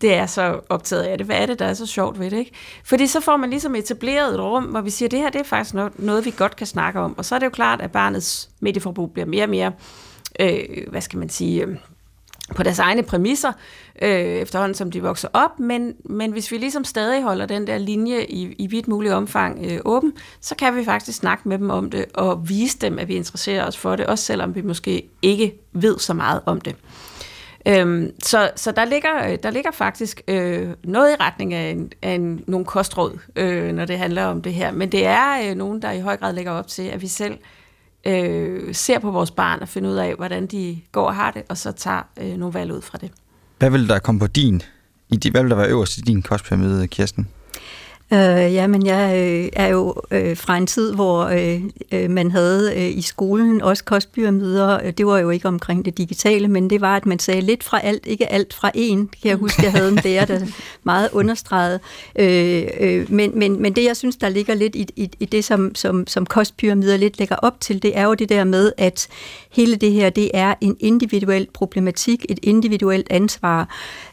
det 0.00 0.14
er 0.14 0.26
så 0.26 0.60
optaget 0.68 1.02
af 1.02 1.18
det. 1.18 1.26
Hvad 1.26 1.36
er 1.36 1.46
det, 1.46 1.58
der 1.58 1.64
er 1.64 1.74
så 1.74 1.86
sjovt 1.86 2.18
ved 2.18 2.30
det? 2.30 2.38
Ikke? 2.38 2.52
Fordi 2.84 3.06
så 3.06 3.20
får 3.20 3.36
man 3.36 3.50
ligesom 3.50 3.74
etableret 3.74 4.34
et 4.34 4.40
rum, 4.40 4.64
hvor 4.64 4.80
vi 4.80 4.90
siger, 4.90 5.06
at 5.06 5.12
det 5.12 5.18
her 5.18 5.30
det 5.30 5.40
er 5.40 5.44
faktisk 5.44 5.74
noget, 5.74 5.92
noget, 5.98 6.24
vi 6.24 6.34
godt 6.36 6.56
kan 6.56 6.66
snakke 6.66 7.00
om. 7.00 7.18
Og 7.18 7.24
så 7.24 7.34
er 7.34 7.38
det 7.38 7.46
jo 7.46 7.50
klart, 7.50 7.80
at 7.80 7.92
barnets 7.92 8.50
medieforbrug 8.60 9.12
bliver 9.12 9.26
mere 9.26 9.44
og 9.44 9.50
mere, 9.50 9.72
øh, 10.40 10.58
hvad 10.90 11.00
skal 11.00 11.18
man 11.18 11.28
sige, 11.28 11.64
øh, 11.64 11.76
på 12.54 12.62
deres 12.62 12.78
egne 12.78 13.02
præmisser, 13.02 13.52
øh, 14.02 14.10
efterhånden 14.10 14.74
som 14.74 14.90
de 14.90 15.02
vokser 15.02 15.28
op, 15.32 15.60
men, 15.60 15.94
men 16.04 16.32
hvis 16.32 16.52
vi 16.52 16.58
ligesom 16.58 16.84
stadig 16.84 17.22
holder 17.22 17.46
den 17.46 17.66
der 17.66 17.78
linje 17.78 18.24
i, 18.24 18.54
i 18.58 18.66
vidt 18.66 18.88
mulig 18.88 19.14
omfang 19.14 19.66
øh, 19.70 19.80
åben, 19.84 20.12
så 20.40 20.54
kan 20.54 20.76
vi 20.76 20.84
faktisk 20.84 21.18
snakke 21.18 21.48
med 21.48 21.58
dem 21.58 21.70
om 21.70 21.90
det, 21.90 22.04
og 22.14 22.48
vise 22.48 22.78
dem, 22.78 22.98
at 22.98 23.08
vi 23.08 23.14
interesserer 23.14 23.66
os 23.66 23.76
for 23.76 23.96
det, 23.96 24.06
også 24.06 24.24
selvom 24.24 24.54
vi 24.54 24.62
måske 24.62 25.08
ikke 25.22 25.54
ved 25.72 25.98
så 25.98 26.14
meget 26.14 26.40
om 26.46 26.60
det. 26.60 26.76
Øhm, 27.68 28.12
så 28.22 28.50
så 28.56 28.72
der, 28.72 28.84
ligger, 28.84 29.30
øh, 29.30 29.38
der 29.42 29.50
ligger 29.50 29.70
faktisk 29.70 30.22
øh, 30.28 30.68
noget 30.84 31.12
i 31.12 31.16
retning 31.20 31.54
af, 31.54 31.70
en, 31.70 31.92
af 32.02 32.10
en, 32.10 32.44
nogle 32.46 32.66
kostråd, 32.66 33.18
øh, 33.36 33.72
når 33.72 33.84
det 33.84 33.98
handler 33.98 34.24
om 34.24 34.42
det 34.42 34.54
her, 34.54 34.72
men 34.72 34.92
det 34.92 35.06
er 35.06 35.50
øh, 35.50 35.56
nogen, 35.56 35.82
der 35.82 35.90
i 35.90 36.00
høj 36.00 36.16
grad 36.16 36.32
lægger 36.32 36.52
op 36.52 36.66
til, 36.66 36.82
at 36.82 37.02
vi 37.02 37.06
selv 37.06 37.38
øh, 38.06 38.74
ser 38.74 38.98
på 38.98 39.10
vores 39.10 39.30
barn 39.30 39.62
og 39.62 39.68
finder 39.68 39.90
ud 39.90 39.96
af, 39.96 40.14
hvordan 40.14 40.46
de 40.46 40.80
går 40.92 41.06
og 41.06 41.14
har 41.14 41.30
det, 41.30 41.42
og 41.48 41.58
så 41.58 41.72
tager 41.72 42.02
øh, 42.20 42.36
nogle 42.36 42.54
valg 42.54 42.72
ud 42.72 42.82
fra 42.82 42.98
det. 42.98 43.10
Hvad 43.58 43.70
vil 43.70 43.88
der 43.88 43.98
komme 43.98 44.18
på 44.18 44.26
din, 44.26 44.62
i 45.10 45.16
de, 45.16 45.30
hvad 45.30 45.42
vil 45.42 45.50
der 45.50 45.56
være 45.56 45.68
øverst 45.68 45.98
i 45.98 46.00
din 46.00 46.22
kostpyramide, 46.22 46.88
Kirsten? 46.88 47.28
Øh, 48.12 48.54
ja, 48.54 48.66
men 48.66 48.86
jeg 48.86 49.16
øh, 49.16 49.48
er 49.52 49.68
jo 49.68 49.94
øh, 50.10 50.36
fra 50.36 50.56
en 50.56 50.66
tid, 50.66 50.94
hvor 50.94 51.24
øh, 51.24 51.62
øh, 51.92 52.10
man 52.10 52.30
havde 52.30 52.72
øh, 52.76 52.98
i 52.98 53.02
skolen 53.02 53.62
også 53.62 53.84
kostpyramider. 53.84 54.90
Det 54.90 55.06
var 55.06 55.18
jo 55.18 55.30
ikke 55.30 55.48
omkring 55.48 55.84
det 55.84 55.98
digitale, 55.98 56.48
men 56.48 56.70
det 56.70 56.80
var, 56.80 56.96
at 56.96 57.06
man 57.06 57.18
sagde 57.18 57.40
lidt 57.40 57.64
fra 57.64 57.80
alt, 57.82 58.06
ikke 58.06 58.32
alt 58.32 58.54
fra 58.54 58.70
en. 58.74 59.08
Kan 59.22 59.28
jeg 59.28 59.36
huske, 59.36 59.62
jeg 59.62 59.72
havde 59.72 59.88
en 59.88 59.98
lærer, 60.04 60.24
der 60.24 60.40
meget 60.82 61.08
understreget. 61.12 61.80
Øh, 62.18 62.62
øh, 62.80 63.12
men, 63.12 63.38
men, 63.38 63.62
men 63.62 63.72
det, 63.72 63.84
jeg 63.84 63.96
synes, 63.96 64.16
der 64.16 64.28
ligger 64.28 64.54
lidt 64.54 64.74
i, 64.74 64.86
i, 64.96 65.10
i 65.20 65.24
det, 65.24 65.44
som, 65.44 65.74
som, 65.74 66.06
som 66.06 66.26
kostpyramider 66.26 66.96
lidt 66.96 67.18
lægger 67.18 67.36
op 67.36 67.60
til, 67.60 67.82
det 67.82 67.98
er 67.98 68.04
jo 68.04 68.14
det 68.14 68.28
der 68.28 68.44
med, 68.44 68.72
at 68.78 69.08
hele 69.50 69.76
det 69.76 69.92
her, 69.92 70.10
det 70.10 70.30
er 70.34 70.54
en 70.60 70.76
individuel 70.80 71.48
problematik, 71.54 72.26
et 72.28 72.38
individuelt 72.42 73.06
ansvar. 73.10 73.68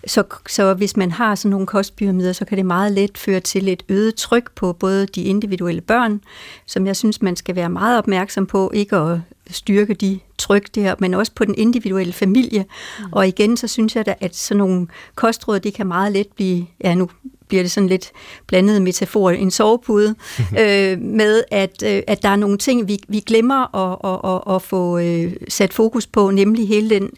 Så, 0.08 0.24
så 0.50 0.74
hvis 0.74 0.98
man 0.98 1.12
har 1.12 1.36
sådan 1.36 1.52
nogle 1.52 1.68
kostpyramider, 1.68 2.34
så 2.34 2.46
kan 2.46 2.58
det 2.58 2.66
meget 2.66 2.92
let 2.92 3.18
føre 3.18 3.40
til 3.40 3.68
et 3.68 3.81
øget 3.90 4.16
tryk 4.16 4.52
på 4.56 4.74
både 4.74 5.06
de 5.06 5.24
individuelle 5.24 5.82
børn, 5.82 6.22
som 6.66 6.88
jeg 6.88 6.96
synes, 6.96 7.22
man 7.22 7.36
skal 7.36 7.56
være 7.56 7.70
meget 7.70 7.98
opmærksom 7.98 8.46
på, 8.46 8.72
ikke 8.74 8.96
at 8.96 9.20
styrke 9.50 9.94
de 9.94 10.20
tryk 10.38 10.76
der, 10.76 10.96
men 11.00 11.14
også 11.14 11.32
på 11.36 11.46
den 11.46 11.56
individuelle 11.58 12.14
familie. 12.14 12.66
Mm. 13.00 13.06
Og 13.12 13.28
igen, 13.28 13.58
så 13.58 13.68
synes 13.68 13.96
jeg 13.96 14.06
da, 14.06 14.16
at 14.20 14.36
sådan 14.36 14.58
nogle 14.58 14.88
kostråd, 15.16 15.60
det 15.60 15.74
kan 15.74 15.88
meget 15.88 16.12
let 16.12 16.28
blive, 16.36 16.66
ja 16.84 16.96
nu 16.96 17.10
bliver 17.52 17.64
det 17.64 17.72
sådan 17.72 17.90
lidt 17.90 18.12
blandet 18.48 18.82
metafor, 18.82 19.30
en 19.30 19.52
sovepude, 19.52 20.16
øh, 20.60 21.00
med 21.00 21.44
at, 21.52 21.84
øh, 21.86 22.04
at 22.08 22.24
der 22.24 22.30
er 22.30 22.36
nogle 22.36 22.58
ting, 22.58 22.88
vi, 22.88 23.00
vi 23.08 23.20
glemmer 23.20 23.76
at, 23.76 23.98
at, 24.04 24.32
at, 24.36 24.56
at 24.56 24.62
få 24.62 25.00
øh, 25.00 25.34
sat 25.48 25.74
fokus 25.74 26.08
på, 26.08 26.32
nemlig 26.32 26.68
hele 26.68 26.90
den 26.90 27.10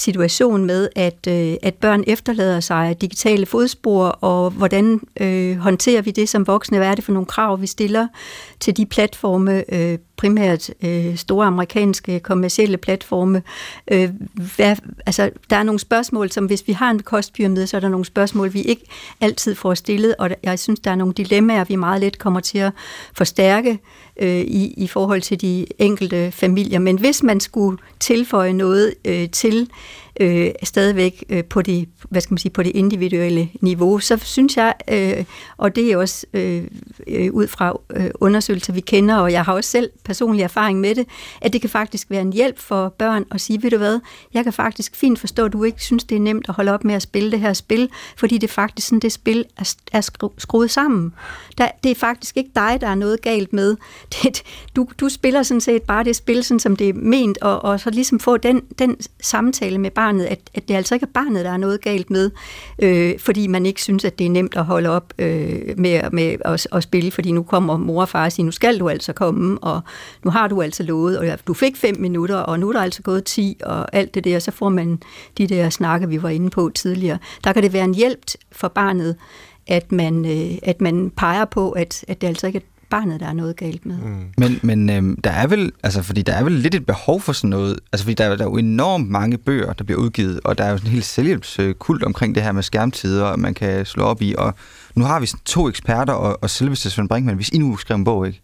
situation 0.00 0.64
med, 0.64 0.88
at, 0.96 1.26
øh, 1.28 1.56
at 1.62 1.74
børn 1.74 2.04
efterlader 2.06 2.60
sig 2.60 2.96
digitale 3.00 3.46
fodspor, 3.46 4.06
og 4.06 4.50
hvordan 4.50 5.00
øh, 5.20 5.56
håndterer 5.56 6.02
vi 6.02 6.10
det 6.10 6.28
som 6.28 6.46
voksne? 6.46 6.78
Hvad 6.78 6.88
er 6.88 6.94
det 6.94 7.04
for 7.04 7.12
nogle 7.12 7.26
krav, 7.26 7.60
vi 7.60 7.66
stiller 7.66 8.06
til 8.60 8.76
de 8.76 8.86
platforme, 8.86 9.74
øh, 9.74 9.98
primært 10.16 10.70
øh, 10.84 11.16
store 11.16 11.46
amerikanske 11.46 12.20
kommercielle 12.20 12.76
platforme? 12.76 13.42
Øh, 13.90 14.10
hvad, 14.56 14.76
altså, 15.06 15.30
der 15.50 15.56
er 15.56 15.62
nogle 15.62 15.78
spørgsmål, 15.78 16.30
som 16.30 16.46
hvis 16.46 16.66
vi 16.66 16.72
har 16.72 16.90
en 16.90 17.02
kostpyramide, 17.02 17.66
så 17.66 17.76
er 17.76 17.80
der 17.80 17.88
nogle 17.88 18.04
spørgsmål, 18.04 18.54
vi 18.54 18.62
ikke 18.62 18.84
altid 19.20 19.54
får 19.54 19.74
stillet, 19.74 20.14
og 20.18 20.30
jeg 20.42 20.58
synes, 20.58 20.80
der 20.80 20.90
er 20.90 20.94
nogle 20.94 21.14
dilemmaer, 21.14 21.64
vi 21.64 21.76
meget 21.76 22.00
let 22.00 22.18
kommer 22.18 22.40
til 22.40 22.58
at 22.58 22.72
forstærke 23.14 23.78
øh, 24.16 24.40
i, 24.40 24.74
i 24.76 24.86
forhold 24.86 25.22
til 25.22 25.40
de 25.40 25.66
enkelte 25.78 26.30
familier. 26.30 26.78
Men 26.78 26.98
hvis 26.98 27.22
man 27.22 27.40
skulle 27.40 27.78
tilføje 28.00 28.52
noget 28.52 28.94
øh, 29.04 29.30
til 29.30 29.68
øh, 30.20 30.50
stadigvæk 30.62 31.24
øh, 31.28 31.44
på, 31.44 31.62
det, 31.62 31.88
hvad 32.10 32.20
skal 32.20 32.32
man 32.32 32.38
sige, 32.38 32.52
på 32.52 32.62
det 32.62 32.72
individuelle 32.74 33.48
niveau, 33.60 33.98
så 33.98 34.16
synes 34.16 34.56
jeg, 34.56 34.74
øh, 34.90 35.24
og 35.56 35.76
det 35.76 35.92
er 35.92 35.96
også 35.96 36.26
øh, 36.34 36.64
øh, 37.06 37.32
ud 37.32 37.46
fra 37.46 37.76
øh, 37.96 38.10
undersøgelser, 38.14 38.49
vi 38.72 38.80
kender, 38.80 39.16
og 39.16 39.32
jeg 39.32 39.44
har 39.44 39.52
også 39.52 39.70
selv 39.70 39.90
personlig 40.04 40.42
erfaring 40.42 40.80
med 40.80 40.94
det, 40.94 41.06
at 41.40 41.52
det 41.52 41.60
kan 41.60 41.70
faktisk 41.70 42.10
være 42.10 42.20
en 42.20 42.32
hjælp 42.32 42.58
for 42.58 42.88
børn 42.88 43.24
at 43.30 43.40
sige, 43.40 43.62
ved 43.62 43.70
du 43.70 43.76
hvad, 43.76 44.00
jeg 44.34 44.44
kan 44.44 44.52
faktisk 44.52 44.96
fint 44.96 45.18
forstå, 45.18 45.44
at 45.44 45.52
du 45.52 45.64
ikke 45.64 45.82
synes, 45.82 46.04
det 46.04 46.16
er 46.16 46.20
nemt 46.20 46.48
at 46.48 46.54
holde 46.54 46.72
op 46.72 46.84
med 46.84 46.94
at 46.94 47.02
spille 47.02 47.30
det 47.30 47.40
her 47.40 47.52
spil, 47.52 47.90
fordi 48.16 48.38
det 48.38 48.48
er 48.48 48.52
faktisk 48.52 48.88
sådan, 48.88 49.00
det 49.00 49.12
spil 49.12 49.44
er, 49.56 49.74
er 49.92 50.30
skruet 50.38 50.70
sammen. 50.70 51.14
Der, 51.58 51.68
det 51.84 51.90
er 51.90 51.94
faktisk 51.94 52.36
ikke 52.36 52.50
dig, 52.54 52.78
der 52.80 52.88
er 52.88 52.94
noget 52.94 53.22
galt 53.22 53.52
med. 53.52 53.76
det, 54.22 54.42
du, 54.76 54.88
du 55.00 55.08
spiller 55.08 55.42
sådan 55.42 55.60
set 55.60 55.82
bare 55.82 56.04
det 56.04 56.16
spil, 56.16 56.44
sådan 56.44 56.60
som 56.60 56.76
det 56.76 56.88
er 56.88 56.94
ment, 56.94 57.38
og, 57.38 57.64
og 57.64 57.80
så 57.80 57.90
ligesom 57.90 58.20
få 58.20 58.36
den, 58.36 58.62
den 58.78 58.96
samtale 59.20 59.78
med 59.78 59.90
barnet, 59.90 60.24
at, 60.24 60.40
at 60.54 60.68
det 60.68 60.74
altså 60.74 60.94
ikke 60.94 61.04
er 61.04 61.12
barnet, 61.14 61.44
der 61.44 61.50
er 61.50 61.56
noget 61.56 61.80
galt 61.80 62.10
med, 62.10 62.30
øh, 62.82 63.18
fordi 63.18 63.46
man 63.46 63.66
ikke 63.66 63.82
synes, 63.82 64.04
at 64.04 64.18
det 64.18 64.26
er 64.26 64.30
nemt 64.30 64.56
at 64.56 64.64
holde 64.64 64.88
op 64.88 65.12
øh, 65.18 65.60
med, 65.76 66.10
med 66.12 66.36
at, 66.44 66.66
at 66.72 66.82
spille, 66.82 67.10
fordi 67.10 67.32
nu 67.32 67.42
kommer 67.42 67.76
mor 67.76 68.00
og 68.00 68.08
far 68.08 68.24
og 68.24 68.32
siger, 68.32 68.39
nu 68.42 68.50
skal 68.50 68.80
du 68.80 68.88
altså 68.88 69.12
komme, 69.12 69.58
og 69.58 69.80
nu 70.24 70.30
har 70.30 70.48
du 70.48 70.62
altså 70.62 70.82
lovet, 70.82 71.18
og 71.18 71.38
du 71.46 71.54
fik 71.54 71.76
fem 71.76 71.96
minutter, 71.98 72.36
og 72.36 72.60
nu 72.60 72.68
er 72.68 72.72
der 72.72 72.80
altså 72.80 73.02
gået 73.02 73.24
ti, 73.24 73.56
og 73.62 73.94
alt 73.96 74.14
det 74.14 74.24
der, 74.24 74.38
så 74.38 74.50
får 74.50 74.68
man 74.68 74.98
de 75.38 75.46
der 75.46 75.70
snakke, 75.70 76.08
vi 76.08 76.22
var 76.22 76.28
inde 76.28 76.50
på 76.50 76.70
tidligere. 76.74 77.18
Der 77.44 77.52
kan 77.52 77.62
det 77.62 77.72
være 77.72 77.84
en 77.84 77.94
hjælp 77.94 78.24
for 78.52 78.68
barnet, 78.68 79.16
at 79.66 79.92
man, 79.92 80.24
øh, 80.24 80.58
at 80.62 80.80
man 80.80 81.10
peger 81.16 81.44
på, 81.44 81.70
at, 81.70 82.04
at 82.08 82.20
det 82.20 82.26
altså 82.26 82.46
ikke 82.46 82.56
er 82.56 82.62
barnet, 82.90 83.20
der 83.20 83.26
er 83.26 83.32
noget 83.32 83.56
galt 83.56 83.86
med. 83.86 83.96
Mm. 83.96 84.24
Men, 84.38 84.60
men 84.62 84.90
øh, 84.90 85.16
der 85.24 85.30
er 85.30 85.46
vel, 85.46 85.72
altså, 85.82 86.02
fordi 86.02 86.22
der 86.22 86.32
er 86.32 86.44
vel 86.44 86.52
lidt 86.52 86.74
et 86.74 86.86
behov 86.86 87.20
for 87.20 87.32
sådan 87.32 87.50
noget, 87.50 87.78
altså 87.92 88.04
fordi 88.04 88.14
der, 88.14 88.36
der 88.36 88.44
er 88.44 88.48
jo 88.48 88.56
enormt 88.56 89.08
mange 89.08 89.38
bøger, 89.38 89.72
der 89.72 89.84
bliver 89.84 90.00
udgivet, 90.00 90.40
og 90.44 90.58
der 90.58 90.64
er 90.64 90.70
jo 90.70 90.76
sådan 90.76 90.88
en 90.88 90.92
helt 90.92 91.04
selvhjælpskult 91.04 92.02
omkring 92.02 92.34
det 92.34 92.42
her 92.42 92.52
med 92.52 92.62
skærmtider, 92.62 93.36
man 93.36 93.54
kan 93.54 93.86
slå 93.86 94.04
op 94.04 94.22
i, 94.22 94.34
og 94.38 94.54
nu 94.94 95.04
har 95.04 95.20
vi 95.20 95.26
sådan 95.26 95.44
to 95.44 95.68
eksperter, 95.68 96.12
og, 96.12 96.38
og 96.42 96.50
selveste 96.50 96.90
Svend 96.90 97.08
Brinkmann, 97.08 97.36
hvis 97.36 97.48
I 97.48 97.58
nu 97.58 97.76
skriver 97.76 97.98
en 97.98 98.04
bog, 98.04 98.26
ikke? 98.26 98.40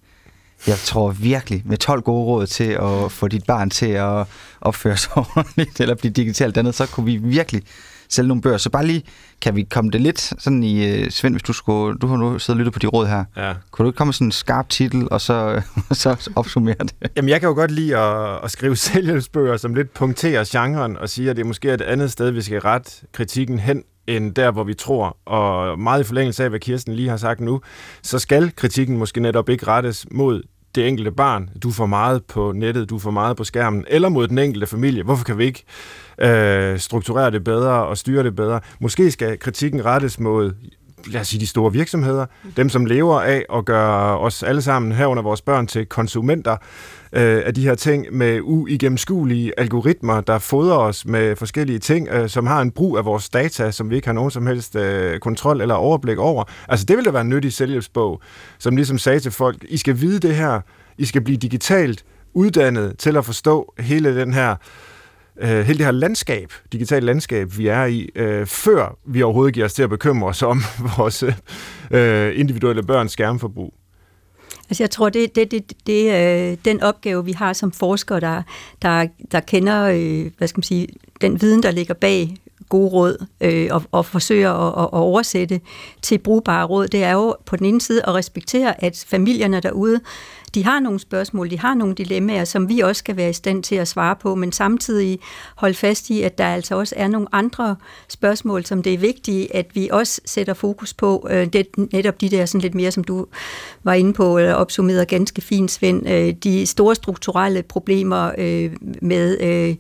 Jeg 0.67 0.79
tror 0.79 1.11
virkelig, 1.11 1.63
med 1.65 1.77
12 1.77 2.03
gode 2.03 2.25
råd 2.25 2.47
til 2.47 2.79
at 2.83 3.13
få 3.13 3.29
dit 3.29 3.45
barn 3.47 3.71
til 3.71 3.87
at 3.87 4.27
opføre 4.61 4.97
sig 4.97 5.17
ordentligt, 5.37 5.81
eller 5.81 5.95
blive 5.95 6.13
digitalt 6.13 6.55
dannet, 6.55 6.75
så 6.75 6.87
kunne 6.87 7.07
vi 7.07 7.17
virkelig 7.17 7.63
sælge 8.09 8.29
nogle 8.29 8.43
bøger. 8.43 8.59
Så 8.59 8.71
bare 8.71 8.87
lige, 8.87 9.03
kan 9.43 9.57
vi 9.57 9.63
komme 9.63 9.91
det 9.91 10.01
lidt 10.01 10.21
sådan 10.21 10.63
i, 10.63 11.03
uh, 11.03 11.09
Svend, 11.11 11.35
hvis 11.35 11.43
du 11.43 11.53
skulle, 11.53 11.99
du 11.99 12.07
har 12.07 12.17
nu 12.17 12.39
siddet 12.39 12.49
og 12.49 12.57
lyttet 12.57 12.73
på 12.73 12.79
de 12.79 12.87
råd 12.87 13.07
her. 13.07 13.25
Ja. 13.37 13.55
Kunne 13.71 13.85
du 13.85 13.89
ikke 13.89 13.97
komme 13.97 14.09
med 14.09 14.15
sådan 14.15 14.27
en 14.27 14.33
skarp 14.33 14.69
titel, 14.69 15.09
og 15.11 15.21
så, 15.21 15.63
så 15.93 16.31
opsummere 16.37 16.75
det? 16.79 17.11
Jamen, 17.17 17.29
jeg 17.29 17.41
kan 17.41 17.49
jo 17.49 17.55
godt 17.55 17.71
lide 17.71 17.97
at, 17.97 18.45
at 18.45 18.51
skrive 18.51 18.77
sælgelsbøger, 18.87 19.57
som 19.57 19.75
lidt 19.75 19.95
punkterer 19.95 20.45
genren, 20.47 20.97
og 20.97 21.09
siger, 21.09 21.31
at 21.31 21.37
det 21.37 21.43
er 21.43 21.47
måske 21.47 21.75
et 21.75 21.83
andet 21.83 22.13
sted, 22.13 22.31
vi 22.31 22.43
skal 22.43 22.61
rette 22.61 22.91
kritikken 23.13 23.59
hen, 23.59 23.83
end 24.09 24.35
der, 24.35 24.51
hvor 24.51 24.65
vi 24.65 24.75
tror. 24.75 25.17
Og 25.25 25.79
meget 25.79 26.01
i 26.01 26.05
forlængelse 26.05 26.45
af, 26.45 26.51
hvad 26.51 26.61
Kirsten 26.61 26.95
lige 26.95 27.09
har 27.09 27.17
sagt 27.17 27.41
nu, 27.41 27.61
så 28.03 28.19
skal 28.19 28.53
kritikken 28.57 28.99
måske 28.99 29.21
netop 29.21 29.49
ikke 29.49 29.67
rettes 29.67 30.07
mod 30.11 30.43
det 30.75 30.89
enkelte 30.89 31.11
barn. 31.11 31.51
Du 31.63 31.71
får 31.71 31.87
meget 31.87 32.25
på 32.25 32.53
nettet, 32.53 32.91
du 32.91 32.99
får 32.99 33.11
meget 33.11 33.37
på 33.37 33.45
skærmen, 33.45 33.85
eller 33.89 34.09
mod 34.09 34.29
den 34.29 34.39
enkelte 34.39 34.67
familie. 34.67 35.03
Hvorfor 35.03 35.25
kan 35.25 35.39
vi 35.39 35.45
ikke 35.45 35.65
øh, 36.21 36.79
strukturere 36.79 37.31
det 37.31 37.45
bedre 37.45 37.87
og 37.87 37.99
styre 37.99 38.23
det 38.23 38.37
bedre? 38.37 38.61
Måske 38.81 39.11
skal 39.11 39.39
kritikken 39.39 39.85
rettes 39.85 40.21
mod 40.21 40.53
lad 41.07 41.21
os 41.21 41.29
sige, 41.29 41.41
de 41.41 41.47
store 41.47 41.73
virksomheder, 41.73 42.27
dem 42.57 42.69
som 42.69 42.87
lever 42.87 43.21
af 43.21 43.45
at 43.55 43.65
gøre 43.65 44.19
os 44.19 44.43
alle 44.43 44.63
sammen 44.63 44.93
herunder 44.93 45.23
vores 45.23 45.43
børn 45.43 45.67
til 45.67 45.87
konsumenter 45.87 46.57
øh, 47.17 47.43
af 47.47 47.55
de 47.55 47.63
her 47.63 47.75
ting 47.75 48.07
med 48.11 48.41
uigennemskuelige 48.43 49.53
algoritmer, 49.61 50.21
der 50.21 50.39
fodrer 50.39 50.77
os 50.77 51.07
med 51.07 51.37
forskellige 51.37 51.79
ting, 51.79 52.09
øh, 52.09 52.29
som 52.29 52.47
har 52.47 52.61
en 52.61 52.71
brug 52.71 52.99
af 52.99 53.05
vores 53.05 53.29
data, 53.29 53.71
som 53.71 53.91
vi 53.91 53.97
ikke 53.97 54.09
har 54.09 54.13
nogen 54.13 54.31
som 54.31 54.47
helst 54.47 54.77
øh, 54.77 55.19
kontrol 55.19 55.61
eller 55.61 55.75
overblik 55.75 56.19
over. 56.19 56.45
Altså 56.69 56.87
det 56.87 56.97
ville 56.97 57.07
da 57.07 57.11
være 57.11 57.23
en 57.23 57.29
nyttig 57.29 57.53
selvhjælpsbog, 57.53 58.21
som 58.59 58.77
ligesom 58.77 58.99
sagde 58.99 59.21
til 59.21 59.33
folk, 59.33 59.65
I 59.69 59.77
skal 59.77 60.01
vide 60.01 60.19
det 60.19 60.35
her, 60.35 60.61
I 60.99 61.05
skal 61.05 61.21
blive 61.21 61.37
digitalt 61.37 62.05
uddannet 62.35 62.99
til 62.99 63.17
at 63.17 63.25
forstå 63.25 63.75
hele 63.79 64.17
den 64.17 64.35
her 64.35 64.57
øh, 65.41 65.49
hele 65.49 65.79
det 65.79 65.87
her 65.87 65.93
landskab, 65.93 66.53
digitale 66.73 67.07
landskab, 67.07 67.49
vi 67.59 67.67
er 67.67 67.85
i, 67.85 68.09
øh, 68.15 68.47
før 68.47 68.99
vi 69.07 69.23
overhovedet 69.23 69.55
giver 69.55 69.67
os 69.67 69.75
til 69.75 69.83
at 69.83 69.91
bekymre 69.91 70.29
os 70.29 70.43
om 70.43 70.63
vores 70.97 71.25
øh, 71.91 72.41
individuelle 72.41 72.83
børns 72.83 73.13
skærmforbrug. 73.13 73.75
Altså 74.71 74.83
jeg 74.83 74.91
tror, 74.91 75.09
det, 75.09 75.37
det, 75.37 75.51
det, 75.51 75.73
det 75.87 76.15
øh, 76.15 76.57
den 76.65 76.83
opgave, 76.83 77.25
vi 77.25 77.33
har 77.33 77.53
som 77.53 77.73
forskere, 77.73 78.21
der, 78.21 78.43
der, 78.83 79.07
der 79.33 79.41
kender 79.41 79.83
øh, 79.83 80.31
hvad 80.39 80.49
skal 80.49 80.59
man 80.59 80.63
sige, 80.63 80.89
den 81.21 81.41
viden, 81.41 81.63
der 81.63 81.71
ligger 81.71 81.95
bag 81.95 82.37
gode 82.69 82.89
råd 82.89 83.27
øh, 83.41 83.69
og, 83.71 83.83
og 83.93 84.07
forsøger 84.07 84.51
at, 84.53 84.85
at 84.85 84.89
oversætte 84.93 85.61
til 86.03 86.19
brugbare 86.19 86.67
råd, 86.67 86.89
det 86.89 87.05
er 87.05 87.13
jo 87.13 87.37
på 87.45 87.57
den 87.57 87.67
ene 87.67 87.81
side 87.81 88.03
at 88.07 88.15
respektere, 88.15 88.85
at 88.85 89.05
familierne 89.09 89.61
derude 89.61 90.01
de 90.57 90.65
har 90.65 90.81
nogle 90.81 91.01
spørgsmål, 91.01 91.51
de 91.51 91.59
har 91.59 91.75
nogle 91.75 91.95
dilemmaer, 91.95 92.45
som 92.45 92.69
vi 92.69 92.81
også 92.81 92.99
skal 92.99 93.17
være 93.17 93.31
i 93.31 93.33
stand 93.33 93.63
til 93.63 93.75
at 93.75 93.89
svare 93.89 94.17
på, 94.17 94.35
men 94.35 94.53
samtidig 94.53 95.19
holde 95.57 95.75
fast 95.75 96.11
i, 96.11 96.23
at 96.23 96.39
der 96.39 96.47
altså 96.47 96.77
også 96.77 96.95
er 96.99 97.09
nogle 97.09 97.27
andre 97.33 97.77
spørgsmål, 98.09 98.65
som 98.65 98.83
det 98.83 98.95
er 98.95 98.99
vigtigt, 98.99 99.51
at 99.55 99.67
vi 99.75 99.89
også 99.93 100.21
sætter 100.25 100.55
fokus 100.55 100.95
på. 100.95 101.27
Øh, 101.31 101.47
det, 101.47 101.67
netop 101.93 102.21
de 102.21 102.29
der 102.29 102.47
sådan 102.47 102.61
lidt 102.61 102.75
mere, 102.75 102.91
som 102.91 103.05
du 103.05 103.27
var 103.85 103.93
inde 103.93 104.13
på, 104.13 104.39
eller 104.39 104.55
opsummeret 104.55 105.09
ganske 105.09 105.41
fint, 105.41 105.71
Svend, 105.71 106.09
øh, 106.09 106.35
de 106.45 106.67
store 106.67 106.95
strukturelle 106.95 107.63
problemer 107.63 108.31
øh, 108.39 108.71
med, 109.03 109.41
øh, 109.41 109.77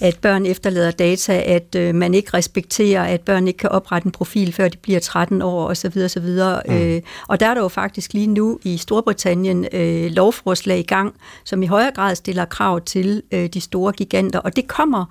at 0.00 0.18
børn 0.18 0.46
efterlader 0.46 0.90
data, 0.90 1.42
at 1.46 1.74
øh, 1.74 1.94
man 1.94 2.14
ikke 2.14 2.30
respekterer, 2.34 3.04
at 3.04 3.20
børn 3.20 3.48
ikke 3.48 3.58
kan 3.58 3.70
oprette 3.70 4.06
en 4.06 4.12
profil, 4.12 4.52
før 4.52 4.68
de 4.68 4.76
bliver 4.76 5.00
13 5.00 5.42
år 5.42 5.68
osv. 5.68 5.98
osv. 6.04 6.28
Mm. 6.68 6.74
Øh, 6.74 7.02
og 7.28 7.40
der 7.40 7.46
er 7.46 7.54
der 7.54 7.60
jo 7.60 7.68
faktisk 7.68 8.12
lige 8.12 8.26
nu 8.26 8.58
i 8.62 8.76
Storbritannien 8.76 9.66
øh, 9.72 10.07
Øh, 10.08 10.14
lovforslag 10.14 10.78
i 10.78 10.82
gang, 10.82 11.14
som 11.44 11.62
i 11.62 11.66
højere 11.66 11.92
grad 11.94 12.14
stiller 12.14 12.44
krav 12.44 12.80
til 12.80 13.22
øh, 13.32 13.46
de 13.46 13.60
store 13.60 13.92
giganter, 13.92 14.38
og 14.38 14.56
det 14.56 14.68
kommer 14.68 15.04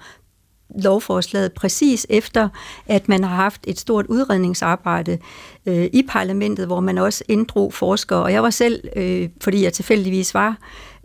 lovforslaget 0.76 1.54
præcis 1.54 2.08
efter, 2.10 2.50
at 2.86 3.10
man 3.10 3.24
har 3.24 3.36
haft 3.36 3.62
et 3.68 3.80
stort 3.80 4.06
udredningsarbejde 4.06 5.18
øh, 5.66 5.90
i 5.94 6.04
parlamentet, 6.10 6.66
hvor 6.66 6.80
man 6.80 6.98
også 6.98 7.24
inddrog 7.28 7.74
forskere. 7.74 8.24
Og 8.24 8.34
jeg 8.34 8.44
var 8.44 8.50
selv, 8.50 8.84
øh, 8.96 9.30
fordi 9.42 9.64
jeg 9.64 9.74
tilfældigvis 9.74 10.34
var 10.34 10.58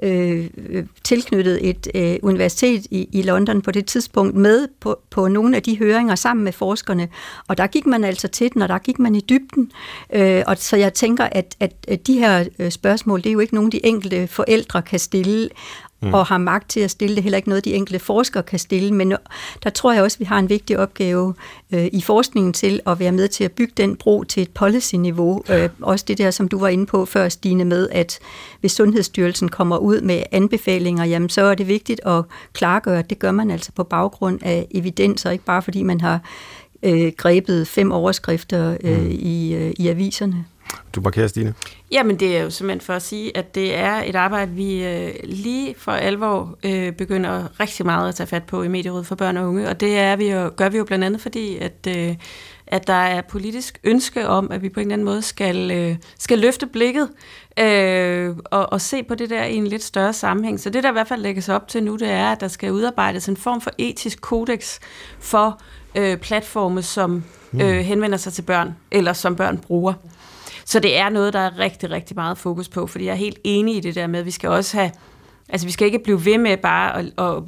øh, 0.03 0.51
øh 0.69 0.85
tilknyttet 1.05 1.69
et 1.69 1.89
øh, 1.95 2.17
universitet 2.23 2.87
i, 2.91 3.09
i 3.13 3.23
London 3.23 3.63
på 3.63 3.71
det 3.71 3.87
tidspunkt, 3.87 4.37
med 4.37 4.69
på, 4.81 5.01
på 5.11 5.29
nogle 5.29 5.57
af 5.57 5.63
de 5.63 5.79
høringer 5.79 6.15
sammen 6.15 6.45
med 6.45 6.53
forskerne. 6.53 7.09
Og 7.49 7.59
der 7.59 7.67
gik 7.67 7.87
man 7.87 8.05
altså 8.05 8.29
til 8.29 8.53
den, 8.55 8.63
og 8.63 8.69
der 8.69 8.79
gik 8.79 8.99
man 8.99 9.15
i 9.15 9.21
dybden. 9.21 9.73
Øh, 10.15 10.43
og 10.47 10.57
så 10.59 10.77
jeg 10.77 10.95
tænker, 10.95 11.25
at, 11.25 11.57
at 11.61 12.07
de 12.07 12.19
her 12.19 12.45
øh, 12.59 12.71
spørgsmål, 12.71 13.23
det 13.23 13.29
er 13.29 13.33
jo 13.33 13.41
ikke 13.41 13.55
nogen, 13.55 13.73
de 13.73 13.87
enkelte 13.87 14.27
forældre 14.27 14.83
kan 14.83 14.99
stille 14.99 15.49
mm. 16.03 16.15
og 16.15 16.27
har 16.27 16.39
magt 16.39 16.71
til 16.71 16.81
at 16.81 16.91
stille 16.91 17.17
det. 17.17 17.23
Heller 17.23 17.37
ikke 17.37 17.49
noget, 17.49 17.65
de 17.65 17.75
enkelte 17.75 17.99
forskere 17.99 18.43
kan 18.43 18.59
stille, 18.59 18.95
men 18.95 19.15
der 19.63 19.71
tror 19.71 19.93
jeg 19.93 20.03
også, 20.03 20.17
at 20.17 20.21
vi 20.21 20.25
har 20.25 20.39
en 20.39 20.49
vigtig 20.49 20.79
opgave 20.79 21.35
øh, 21.73 21.89
i 21.93 22.03
forskningen 22.03 22.53
til 22.53 22.81
at 22.87 22.99
være 22.99 23.13
med 23.13 23.29
til 23.29 23.45
at 23.45 23.53
bygge 23.53 23.73
den 23.77 23.97
bro 23.97 24.25
til 24.25 24.43
et 24.43 24.51
policy-niveau. 24.51 25.43
Ja. 25.49 25.65
Øh, 25.65 25.71
også 25.81 26.05
det 26.09 26.19
der, 26.19 26.31
som 26.31 26.49
du 26.49 26.59
var 26.59 26.69
inde 26.69 26.87
på 26.87 27.05
før, 27.05 27.29
Stine, 27.29 27.65
med 27.65 27.89
at 27.93 28.19
hvis 28.61 28.73
Sundhedsstyrelsen 28.73 29.49
kommer 29.49 29.79
ud 29.79 30.01
med 30.01 30.23
anbefalinger, 30.33 31.05
jamen 31.05 31.29
så 31.29 31.43
er 31.43 31.55
det 31.55 31.69
vigtigt 31.69 32.01
at 32.07 32.25
klargøre, 32.53 32.99
at 32.99 33.11
det 33.11 33.19
gør 33.19 33.31
man 33.31 33.51
altså 33.51 33.73
på 33.73 33.85
baggrund 33.85 34.39
af 34.43 34.67
evidens, 34.71 35.25
og 35.25 35.33
ikke 35.33 35.45
bare 35.45 35.63
fordi 35.63 35.83
man 35.83 36.01
har 36.01 36.21
øh, 36.83 37.13
grebet 37.17 37.69
fem 37.69 37.93
overskrifter 37.93 38.77
øh, 38.85 39.03
mm. 39.03 39.11
i, 39.11 39.55
øh, 39.55 39.73
i 39.79 39.89
aviserne. 39.89 40.45
Du 40.95 41.01
markerer, 41.01 41.27
Stine. 41.27 41.55
Jamen, 41.91 42.21
det 42.21 42.37
er 42.37 42.43
jo 42.43 42.51
simpelthen 42.51 42.81
for 42.81 42.95
at 42.95 43.03
sige, 43.03 43.37
at 43.37 43.55
det 43.55 43.77
er 43.77 44.03
et 44.07 44.15
arbejde, 44.17 44.53
vi 44.53 44.85
øh, 44.85 45.15
lige 45.25 45.75
for 45.79 45.93
alvor 45.93 46.59
øh, 46.65 46.93
begynder 46.93 47.61
rigtig 47.61 47.87
meget 47.87 48.09
at 48.09 48.15
tage 48.15 48.27
fat 48.27 48.45
på 48.45 48.63
i 48.63 48.69
Medierådet 48.69 49.07
for 49.07 49.15
Børn 49.15 49.37
og 49.37 49.49
Unge, 49.49 49.69
og 49.69 49.81
det 49.81 49.99
er 49.99 50.17
vi 50.17 50.31
jo, 50.31 50.53
gør 50.57 50.69
vi 50.69 50.79
jo 50.79 50.85
blandt 50.85 51.05
andet, 51.05 51.21
fordi 51.21 51.57
at, 51.59 51.87
øh, 51.89 52.15
at 52.67 52.87
der 52.87 52.93
er 52.93 53.23
politisk 53.23 53.81
ønske 53.85 54.29
om, 54.29 54.51
at 54.51 54.63
vi 54.63 54.69
på 54.69 54.81
en 54.81 54.87
eller 54.87 54.95
anden 54.95 55.05
måde 55.05 55.23
skal, 55.23 55.71
øh, 55.71 55.97
skal 56.19 56.39
løfte 56.39 56.67
blikket 56.67 57.09
øh, 57.59 58.37
og, 58.45 58.73
og 58.73 58.81
se 58.81 59.03
på 59.03 59.15
det 59.15 59.31
der 59.31 59.45
i 59.45 59.57
en 59.57 59.67
lidt 59.67 59.83
større 59.83 60.13
sammenhæng. 60.13 60.61
Så 60.61 60.71
det, 60.71 60.83
der 60.83 60.89
i 60.89 60.93
hvert 60.93 61.09
fald 61.09 61.23
lægges 61.23 61.49
op 61.49 61.69
til 61.69 61.83
nu, 61.83 61.97
det 61.97 62.11
er, 62.11 62.33
at 62.33 62.41
der 62.41 62.49
skal 62.49 62.73
udarbejdes 62.73 63.29
en 63.29 63.37
form 63.37 63.61
for 63.61 63.71
etisk 63.79 64.21
kodex 64.21 64.79
for 65.21 65.61
øh, 65.95 66.17
platforme, 66.17 66.83
som 66.83 67.25
mm. 67.53 67.61
øh, 67.61 67.77
henvender 67.77 68.19
sig 68.19 68.33
til 68.33 68.43
børn, 68.43 68.77
eller 68.91 69.13
som 69.13 69.37
børn 69.37 69.59
bruger. 69.59 69.93
Så 70.73 70.81
det 70.81 70.97
er 70.97 71.09
noget, 71.09 71.33
der 71.33 71.39
er 71.39 71.59
rigtig, 71.59 71.91
rigtig 71.91 72.17
meget 72.17 72.39
fokus 72.39 72.69
på, 72.69 72.87
fordi 72.87 73.05
jeg 73.05 73.13
er 73.13 73.17
helt 73.17 73.39
enig 73.45 73.77
i 73.77 73.81
det 73.81 73.95
der 73.95 74.07
med, 74.07 74.21
at 74.21 74.27
vi 74.27 74.31
skal 74.31 74.51
også 74.51 74.77
have 74.77 74.91
Altså, 75.49 75.67
vi 75.67 75.73
skal 75.73 75.87
ikke 75.87 75.99
blive 75.99 76.25
ved 76.25 76.39
med 76.39 76.57
bare 76.57 76.99
at, 76.99 77.05
at 77.19 77.43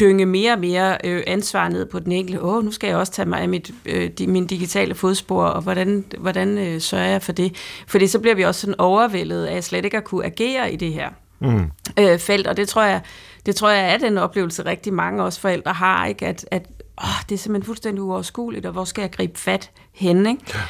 dynge 0.00 0.26
mere 0.26 0.52
og 0.52 0.58
mere 0.58 0.98
øh, 1.04 1.22
ansvar 1.26 1.68
ned 1.68 1.86
på 1.86 1.98
den 1.98 2.12
enkelte. 2.12 2.42
Åh, 2.42 2.64
nu 2.64 2.70
skal 2.70 2.88
jeg 2.88 2.96
også 2.96 3.12
tage 3.12 3.28
mig 3.28 3.40
af 3.40 3.48
mit, 3.48 3.70
øh, 3.86 4.10
min 4.18 4.46
digitale 4.46 4.94
fodspor, 4.94 5.44
og 5.44 5.62
hvordan, 5.62 6.04
hvordan 6.18 6.58
øh, 6.58 6.80
sørger 6.80 7.06
jeg 7.06 7.22
for 7.22 7.32
det? 7.32 7.56
Fordi 7.86 8.06
så 8.06 8.18
bliver 8.18 8.34
vi 8.34 8.42
også 8.42 8.60
sådan 8.60 8.74
overvældet 8.78 9.44
af 9.44 9.64
slet 9.64 9.84
ikke 9.84 9.96
at 9.96 10.04
kunne 10.04 10.24
agere 10.24 10.72
i 10.72 10.76
det 10.76 10.92
her 10.92 11.08
mm. 11.38 11.70
øh, 11.98 12.18
felt, 12.18 12.46
og 12.46 12.56
det 12.56 12.68
tror 12.68 12.82
jeg, 12.82 13.00
det 13.46 13.56
tror 13.56 13.70
jeg 13.70 13.92
er 13.94 13.98
den 13.98 14.18
oplevelse, 14.18 14.64
rigtig 14.64 14.94
mange 14.94 15.22
også 15.22 15.40
forældre 15.40 15.72
har, 15.72 16.06
ikke? 16.06 16.26
At, 16.26 16.46
at 16.50 16.66
åh, 17.02 17.22
det 17.28 17.34
er 17.34 17.38
simpelthen 17.38 17.66
fuldstændig 17.66 18.02
uoverskueligt, 18.02 18.66
og 18.66 18.72
hvor 18.72 18.84
skal 18.84 19.02
jeg 19.02 19.10
gribe 19.12 19.38
fat 19.38 19.70
hen, 19.92 20.26
ikke? 20.26 20.42
Ja. 20.54 20.60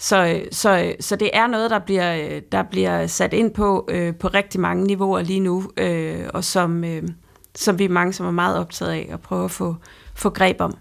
Så, 0.00 0.42
så, 0.52 0.92
så 1.00 1.16
det 1.16 1.30
er 1.32 1.46
noget, 1.46 1.70
der 1.70 1.78
bliver, 1.78 2.40
der 2.52 2.62
bliver 2.62 3.06
sat 3.06 3.32
ind 3.32 3.50
på 3.50 3.88
øh, 3.90 4.14
på 4.14 4.28
rigtig 4.28 4.60
mange 4.60 4.84
niveauer 4.84 5.22
lige 5.22 5.40
nu, 5.40 5.70
øh, 5.76 6.20
og 6.34 6.44
som, 6.44 6.84
øh, 6.84 7.02
som 7.54 7.78
vi 7.78 7.84
er 7.84 7.88
mange, 7.88 8.12
som 8.12 8.26
er 8.26 8.30
meget 8.30 8.58
optaget 8.58 8.92
af 8.92 9.08
at 9.12 9.20
prøve 9.20 9.44
at 9.44 9.50
få, 9.50 9.76
få 10.14 10.30
greb 10.30 10.60
om. 10.60 10.76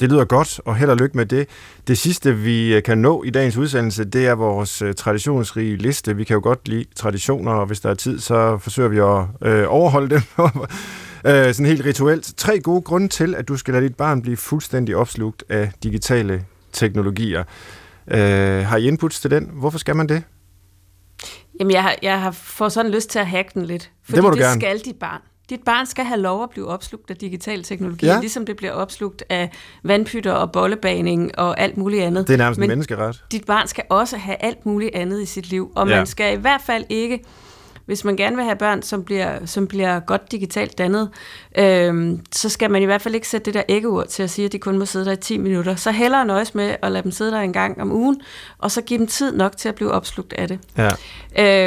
Det 0.00 0.10
lyder 0.10 0.24
godt, 0.24 0.60
og 0.64 0.76
held 0.76 0.90
og 0.90 0.96
lykke 0.96 1.16
med 1.16 1.26
det. 1.26 1.48
Det 1.86 1.98
sidste, 1.98 2.36
vi 2.36 2.74
øh, 2.74 2.82
kan 2.82 2.98
nå 2.98 3.22
i 3.22 3.30
dagens 3.30 3.56
udsendelse, 3.56 4.04
det 4.04 4.26
er 4.26 4.34
vores 4.34 4.82
øh, 4.82 4.94
traditionsrige 4.94 5.76
liste. 5.76 6.16
Vi 6.16 6.24
kan 6.24 6.34
jo 6.34 6.40
godt 6.42 6.68
lide 6.68 6.84
traditioner, 6.96 7.52
og 7.52 7.66
hvis 7.66 7.80
der 7.80 7.90
er 7.90 7.94
tid, 7.94 8.18
så 8.18 8.58
forsøger 8.58 8.88
vi 8.88 8.98
at 8.98 9.52
øh, 9.52 9.64
overholde 9.68 10.10
dem. 10.10 10.22
øh, 11.30 11.54
sådan 11.54 11.66
helt 11.66 11.84
rituelt. 11.84 12.32
Tre 12.36 12.60
gode 12.60 12.82
grunde 12.82 13.08
til, 13.08 13.34
at 13.34 13.48
du 13.48 13.56
skal 13.56 13.74
lade 13.74 13.84
dit 13.84 13.96
barn 13.96 14.22
blive 14.22 14.36
fuldstændig 14.36 14.96
opslugt 14.96 15.44
af 15.48 15.72
digitale 15.82 16.44
teknologier. 16.72 17.44
Øh, 18.08 18.64
har 18.66 18.76
I 18.76 18.86
inputs 18.88 19.20
til 19.20 19.30
den? 19.30 19.50
Hvorfor 19.52 19.78
skal 19.78 19.96
man 19.96 20.08
det? 20.08 20.22
Jamen, 21.60 21.72
jeg 21.72 21.82
har, 21.82 21.94
jeg 22.02 22.20
har 22.20 22.30
fået 22.30 22.72
sådan 22.72 22.90
lyst 22.90 23.10
til 23.10 23.18
at 23.18 23.26
hacke 23.26 23.50
den 23.54 23.64
lidt. 23.64 23.90
Fordi 24.02 24.16
det 24.16 24.22
må 24.22 24.30
du 24.30 24.36
det 24.36 24.42
gerne. 24.44 24.60
skal 24.60 24.78
dit 24.78 24.96
barn. 24.96 25.20
Dit 25.50 25.60
barn 25.66 25.86
skal 25.86 26.04
have 26.04 26.20
lov 26.20 26.42
at 26.42 26.50
blive 26.50 26.66
opslugt 26.68 27.10
af 27.10 27.16
digital 27.16 27.62
teknologi, 27.62 28.06
Ja. 28.06 28.20
ligesom 28.20 28.46
det 28.46 28.56
bliver 28.56 28.72
opslugt 28.72 29.24
af 29.30 29.50
vandpytter 29.82 30.32
og 30.32 30.52
bollebaning 30.52 31.38
og 31.38 31.60
alt 31.60 31.76
muligt 31.76 32.02
andet. 32.02 32.26
Det 32.28 32.34
er 32.34 32.38
nærmest 32.38 32.58
en 32.58 32.60
Men 32.60 32.68
menneskeret. 32.68 33.24
dit 33.32 33.44
barn 33.46 33.68
skal 33.68 33.84
også 33.88 34.16
have 34.16 34.36
alt 34.40 34.66
muligt 34.66 34.94
andet 34.94 35.22
i 35.22 35.26
sit 35.26 35.50
liv, 35.50 35.72
og 35.76 35.88
Ja. 35.88 35.96
man 35.96 36.06
skal 36.06 36.38
i 36.38 36.40
hvert 36.40 36.60
fald 36.66 36.84
ikke, 36.88 37.24
hvis 37.86 38.04
man 38.04 38.16
gerne 38.16 38.36
vil 38.36 38.44
have 38.44 38.56
børn, 38.56 38.82
som 38.82 39.04
bliver, 39.04 39.46
som 39.46 39.66
bliver 39.66 40.00
godt 40.00 40.32
digitalt 40.32 40.78
dannet, 40.78 41.08
øhm, 41.58 42.20
så 42.32 42.48
skal 42.48 42.70
man 42.70 42.82
i 42.82 42.84
hvert 42.84 43.02
fald 43.02 43.14
ikke 43.14 43.28
sætte 43.28 43.44
det 43.44 43.54
der 43.54 43.62
æggeur 43.68 44.02
til 44.04 44.22
at 44.22 44.30
sige, 44.30 44.46
at 44.46 44.52
de 44.52 44.58
kun 44.58 44.78
må 44.78 44.84
sidde 44.86 45.04
der 45.06 45.12
i 45.12 45.16
10 45.16 45.38
minutter. 45.38 45.76
Så 45.76 45.90
hellere 45.90 46.24
nøjes 46.26 46.54
med 46.54 46.74
at 46.82 46.92
lade 46.92 47.02
dem 47.02 47.10
sidde 47.12 47.30
der 47.32 47.40
en 47.40 47.52
gang 47.52 47.80
om 47.80 47.92
ugen, 47.92 48.20
og 48.58 48.70
så 48.70 48.80
give 48.82 48.98
dem 48.98 49.06
tid 49.06 49.32
nok 49.36 49.56
til 49.56 49.68
at 49.68 49.74
blive 49.74 49.90
opslugt 49.92 50.32
af 50.32 50.48
det. 50.48 50.58
Ja. 50.78 50.90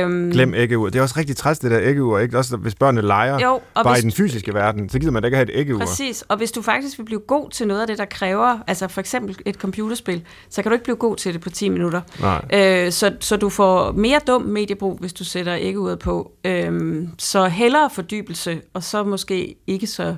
Øhm, 0.03 0.31
Glem 0.31 0.53
æggeur. 0.53 0.85
Det 0.89 0.95
er 0.95 1.01
også 1.01 1.15
rigtig 1.17 1.37
træls, 1.37 1.59
det 1.59 1.71
der 1.71 1.79
æggeur. 1.81 2.19
Ikke? 2.19 2.37
Også 2.37 2.57
hvis 2.57 2.75
børnene 2.75 3.01
leger 3.07 3.39
Jo, 3.39 3.51
og 3.73 3.83
bare 3.83 3.93
hvis- 3.93 3.99
i 3.99 4.03
den 4.03 4.11
fysiske 4.11 4.53
verden, 4.53 4.89
så 4.89 4.99
gider 4.99 5.11
man 5.11 5.21
da 5.23 5.27
ikke 5.27 5.37
have 5.37 5.51
et 5.51 5.59
æggeur. 5.59 5.79
Præcis, 5.79 6.23
og 6.27 6.37
hvis 6.37 6.51
du 6.51 6.61
faktisk 6.61 6.97
vil 6.97 7.03
blive 7.05 7.19
god 7.19 7.49
til 7.49 7.67
noget 7.67 7.81
af 7.81 7.87
det, 7.87 7.97
der 7.97 8.05
kræver, 8.05 8.57
altså 8.67 8.87
for 8.87 8.99
eksempel 8.99 9.37
et 9.45 9.55
computerspil, 9.55 10.21
så 10.49 10.61
kan 10.61 10.69
du 10.69 10.73
ikke 10.73 10.83
blive 10.83 10.95
god 10.95 11.15
til 11.15 11.33
det 11.33 11.41
på 11.41 11.49
10 11.49 11.69
minutter. 11.69 12.01
Nej. 12.21 12.41
Øh, 12.53 12.91
så, 12.91 13.11
så 13.19 13.37
du 13.37 13.49
får 13.49 13.91
mere 13.91 14.19
dum 14.27 14.41
mediebrug, 14.41 14.97
hvis 14.99 15.13
du 15.13 15.23
sætter 15.23 15.53
ikke 15.55 15.79
ud 15.79 15.89
på. 16.07 16.31
Øhm, 16.43 17.09
så 17.17 17.47
hellere 17.47 17.89
fordybelse, 17.89 18.61
og 18.73 18.83
så 18.83 19.03
måske 19.03 19.55
ikke 19.67 19.87
så 19.87 20.15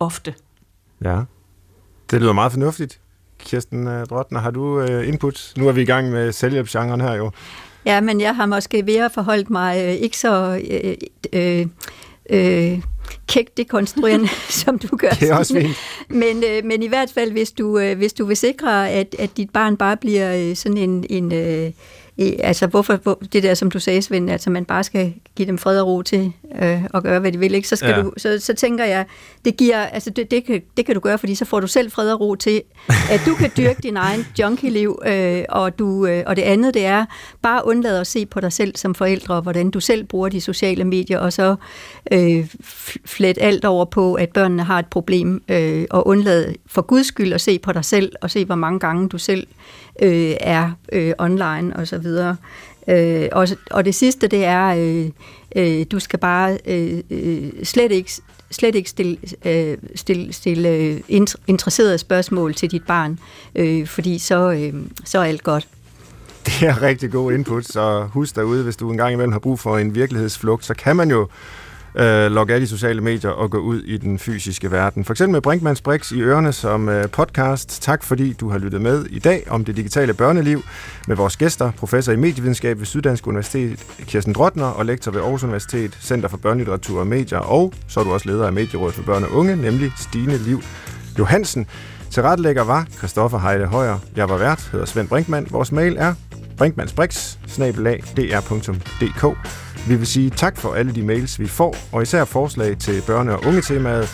ofte. 0.00 0.34
Ja. 1.04 1.20
Det 2.10 2.20
lyder 2.20 2.32
meget 2.32 2.52
fornuftigt. 2.52 3.00
Kirsten 3.38 3.86
uh, 3.86 4.02
Drottner, 4.02 4.40
har 4.40 4.50
du 4.50 4.82
uh, 4.82 5.08
input? 5.08 5.52
Nu 5.56 5.68
er 5.68 5.72
vi 5.72 5.82
i 5.82 5.84
gang 5.84 6.10
med 6.10 6.32
selvhjælpsgenren 6.32 7.00
her 7.00 7.14
jo. 7.14 7.30
Ja, 7.86 8.00
men 8.00 8.20
jeg 8.20 8.36
har 8.36 8.46
måske 8.46 8.86
ved 8.86 8.96
at 8.96 9.12
forholdt 9.12 9.50
mig 9.50 9.84
øh, 9.84 9.92
ikke 9.92 10.18
så 10.18 10.60
øh, 10.70 10.94
øh, 11.32 11.66
øh, 12.30 12.82
kægt 13.26 13.56
dekonstruerende, 13.56 14.28
som 14.62 14.78
du 14.78 14.96
gør. 14.96 15.10
Det 15.10 15.30
er 15.30 15.36
også 15.36 15.54
fint. 15.54 15.76
Men, 16.22 16.44
øh, 16.50 16.64
men 16.64 16.82
i 16.82 16.88
hvert 16.88 17.10
fald, 17.14 17.32
hvis 17.32 17.52
du, 17.52 17.78
øh, 17.78 17.96
hvis 17.96 18.12
du 18.12 18.24
vil 18.24 18.36
sikre, 18.36 18.90
at, 18.90 19.16
at 19.18 19.36
dit 19.36 19.50
barn 19.50 19.76
bare 19.76 19.96
bliver 19.96 20.36
øh, 20.36 20.56
sådan 20.56 20.78
en... 20.78 21.06
en 21.10 21.32
øh, 21.32 21.72
altså 22.18 22.66
hvorfor 22.66 22.96
hvor, 22.96 23.22
det 23.32 23.42
der, 23.42 23.54
som 23.54 23.70
du 23.70 23.78
sagde, 23.78 24.02
Svend, 24.02 24.30
altså 24.30 24.50
man 24.50 24.64
bare 24.64 24.84
skal 24.84 25.14
give 25.36 25.46
dem 25.46 25.58
fred 25.58 25.80
og 25.80 25.86
ro 25.86 26.02
til 26.02 26.32
øh, 26.62 26.84
at 26.94 27.02
gøre, 27.02 27.20
hvad 27.20 27.32
de 27.32 27.38
vil, 27.38 27.54
ikke? 27.54 27.68
Så, 27.68 27.76
skal 27.76 27.88
Ja. 27.90 28.02
du, 28.02 28.12
så, 28.16 28.38
så 28.40 28.54
tænker 28.54 28.84
jeg, 28.84 29.06
det 29.44 29.56
giver, 29.56 29.78
altså 29.78 30.10
det, 30.10 30.30
det, 30.30 30.44
kan, 30.44 30.62
det 30.76 30.86
kan 30.86 30.94
du 30.94 31.00
gøre, 31.00 31.18
fordi 31.18 31.34
så 31.34 31.44
får 31.44 31.60
du 31.60 31.66
selv 31.66 31.90
fred 31.90 32.12
og 32.12 32.20
ro 32.20 32.34
til, 32.34 32.62
at 33.10 33.20
du 33.26 33.34
kan 33.34 33.50
dyrke 33.56 33.82
din 33.82 33.96
egen 33.96 34.26
junkie-liv, 34.38 34.98
øh, 35.06 35.44
og, 35.48 35.78
du, 35.78 36.06
øh, 36.06 36.22
og 36.26 36.36
det 36.36 36.42
andet, 36.42 36.74
det 36.74 36.84
er 36.86 37.04
bare 37.42 37.66
undlade 37.66 38.00
at 38.00 38.06
se 38.06 38.26
på 38.26 38.40
dig 38.40 38.52
selv 38.52 38.76
som 38.76 38.94
forældre, 38.94 39.34
og 39.34 39.42
hvordan 39.42 39.70
du 39.70 39.80
selv 39.80 40.04
bruger 40.04 40.28
de 40.28 40.40
sociale 40.40 40.84
medier, 40.84 41.18
og 41.18 41.32
så 41.32 41.56
øh, 42.12 42.46
flet 43.04 43.38
alt 43.40 43.64
over 43.64 43.84
på, 43.84 44.14
at 44.14 44.28
børnene 44.28 44.62
har 44.62 44.78
et 44.78 44.86
problem, 44.86 45.42
øh, 45.48 45.84
og 45.90 46.06
undlade 46.06 46.54
for 46.66 46.82
guds 46.82 47.06
skyld 47.06 47.32
at 47.32 47.40
se 47.40 47.58
på 47.58 47.72
dig 47.72 47.84
selv, 47.84 48.12
og 48.20 48.30
se, 48.30 48.44
hvor 48.44 48.54
mange 48.54 48.78
gange 48.80 49.08
du 49.08 49.18
selv 49.18 49.46
øh, 50.02 50.32
er 50.40 50.70
øh, 50.92 51.12
online 51.18 51.76
og 51.76 51.88
så 51.88 51.98
videre. 51.98 52.36
Øh, 52.88 53.28
og, 53.32 53.48
og 53.70 53.84
det 53.84 53.94
sidste, 53.94 54.26
det 54.26 54.44
er, 54.44 54.66
øh, 54.66 55.10
øh, 55.56 55.86
du 55.92 55.98
skal 55.98 56.18
bare 56.18 56.58
øh, 56.66 57.02
øh, 57.10 57.50
slet 57.64 57.92
ikke 57.92 58.12
slet 58.50 58.74
ikke 58.74 58.90
stille, 58.90 59.18
øh, 59.44 59.78
stille, 59.94 60.32
stille 60.32 60.68
øh, 60.68 61.00
interesserede 61.46 61.98
spørgsmål 61.98 62.54
til 62.54 62.70
dit 62.70 62.82
barn, 62.86 63.18
øh, 63.54 63.86
fordi 63.86 64.18
så, 64.18 64.52
øh, 64.52 64.74
så 65.04 65.18
er 65.18 65.24
alt 65.24 65.42
godt. 65.42 65.68
Det 66.46 66.62
er 66.62 66.82
rigtig 66.82 67.10
god 67.10 67.32
input, 67.32 67.64
så 67.64 68.08
husk 68.12 68.36
derude, 68.36 68.64
hvis 68.64 68.76
du 68.76 68.90
engang 68.90 69.12
imellem 69.12 69.32
har 69.32 69.38
brug 69.38 69.58
for 69.58 69.78
en 69.78 69.94
virkelighedsflugt, 69.94 70.64
så 70.64 70.74
kan 70.74 70.96
man 70.96 71.10
jo 71.10 71.28
øh, 71.94 72.32
logge 72.32 72.54
af 72.54 72.60
de 72.60 72.66
sociale 72.66 73.00
medier 73.00 73.30
og 73.30 73.50
gå 73.50 73.58
ud 73.58 73.82
i 73.82 73.96
den 73.96 74.18
fysiske 74.18 74.70
verden. 74.70 75.04
For 75.04 75.12
eksempel 75.12 75.32
med 75.32 75.40
Brinkmanns 75.40 75.80
Brix 75.80 76.12
i 76.12 76.20
ørerne 76.20 76.52
som 76.52 76.88
øh, 76.88 77.08
podcast. 77.08 77.82
Tak 77.82 78.02
fordi 78.02 78.32
du 78.32 78.48
har 78.48 78.58
lyttet 78.58 78.80
med 78.80 79.04
i 79.04 79.18
dag 79.18 79.44
om 79.50 79.64
det 79.64 79.76
digitale 79.76 80.14
børneliv 80.14 80.62
med 81.08 81.16
vores 81.16 81.36
gæster, 81.36 81.70
professor 81.70 82.12
i 82.12 82.16
medievidenskab 82.16 82.78
ved 82.78 82.86
Syddansk 82.86 83.26
Universitet 83.26 83.86
Kirsten 84.06 84.32
Drottner 84.32 84.66
og 84.66 84.86
lektor 84.86 85.12
ved 85.12 85.20
Aarhus 85.20 85.42
Universitet 85.42 85.98
Center 86.00 86.28
for 86.28 86.36
Børnelitteratur 86.36 87.00
og 87.00 87.06
Medier, 87.06 87.38
og 87.38 87.72
så 87.88 88.00
er 88.00 88.04
du 88.04 88.12
også 88.12 88.28
leder 88.28 88.46
af 88.46 88.52
Medierådet 88.52 88.94
for 88.94 89.02
Børn 89.02 89.24
og 89.24 89.32
Unge, 89.32 89.56
nemlig 89.56 89.92
Stine 89.98 90.36
Liv 90.38 90.62
Johansen. 91.18 91.66
Tilrettelægger 92.10 92.64
var 92.64 92.86
Christoffer 92.98 93.38
Heide 93.38 93.66
Højer. 93.66 93.98
Jeg 94.16 94.28
var 94.28 94.36
vært, 94.36 94.68
hedder 94.72 94.86
Svend 94.86 95.08
Brinkmann. 95.08 95.46
Vores 95.50 95.72
mail 95.72 95.96
er 95.98 96.14
brinkmansbrix 96.62 97.36
Vi 99.88 99.96
vil 99.96 100.06
sige 100.06 100.30
tak 100.30 100.56
for 100.56 100.74
alle 100.74 100.94
de 100.94 101.02
mails, 101.02 101.40
vi 101.40 101.46
får, 101.46 101.76
og 101.92 102.02
især 102.02 102.24
forslag 102.24 102.78
til 102.78 103.00
børne- 103.00 103.30
og 103.30 103.44
ungetemaet 103.46 104.08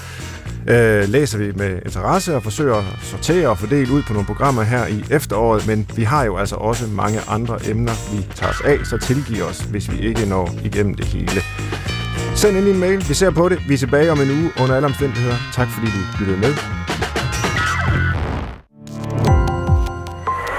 øh, 0.68 1.08
læser 1.08 1.38
vi 1.38 1.52
med 1.52 1.82
interesse 1.84 2.36
og 2.36 2.42
forsøger 2.42 2.74
at 2.76 2.84
sortere 3.02 3.48
og 3.48 3.58
fordele 3.58 3.92
ud 3.92 4.02
på 4.02 4.12
nogle 4.12 4.26
programmer 4.26 4.62
her 4.62 4.86
i 4.86 5.04
efteråret, 5.10 5.66
men 5.66 5.90
vi 5.96 6.02
har 6.02 6.24
jo 6.24 6.36
altså 6.36 6.56
også 6.56 6.86
mange 6.86 7.20
andre 7.28 7.58
emner, 7.66 8.16
vi 8.16 8.26
tager 8.34 8.52
os 8.52 8.60
af, 8.60 8.78
så 8.86 8.98
tilgiv 8.98 9.44
os, 9.44 9.60
hvis 9.60 9.92
vi 9.92 9.98
ikke 9.98 10.26
når 10.26 10.50
igennem 10.64 10.94
det 10.94 11.04
hele. 11.06 11.40
Send 12.34 12.56
ind 12.56 12.68
en 12.68 12.78
mail, 12.78 13.08
vi 13.08 13.14
ser 13.14 13.30
på 13.30 13.48
det. 13.48 13.58
Vi 13.68 13.74
er 13.74 13.78
tilbage 13.78 14.12
om 14.12 14.20
en 14.20 14.30
uge 14.30 14.50
under 14.62 14.76
alle 14.76 14.86
omstændigheder. 14.86 15.36
Tak 15.52 15.68
fordi 15.68 15.86
du 15.86 16.24
lyttede 16.24 16.40
med. 16.40 16.54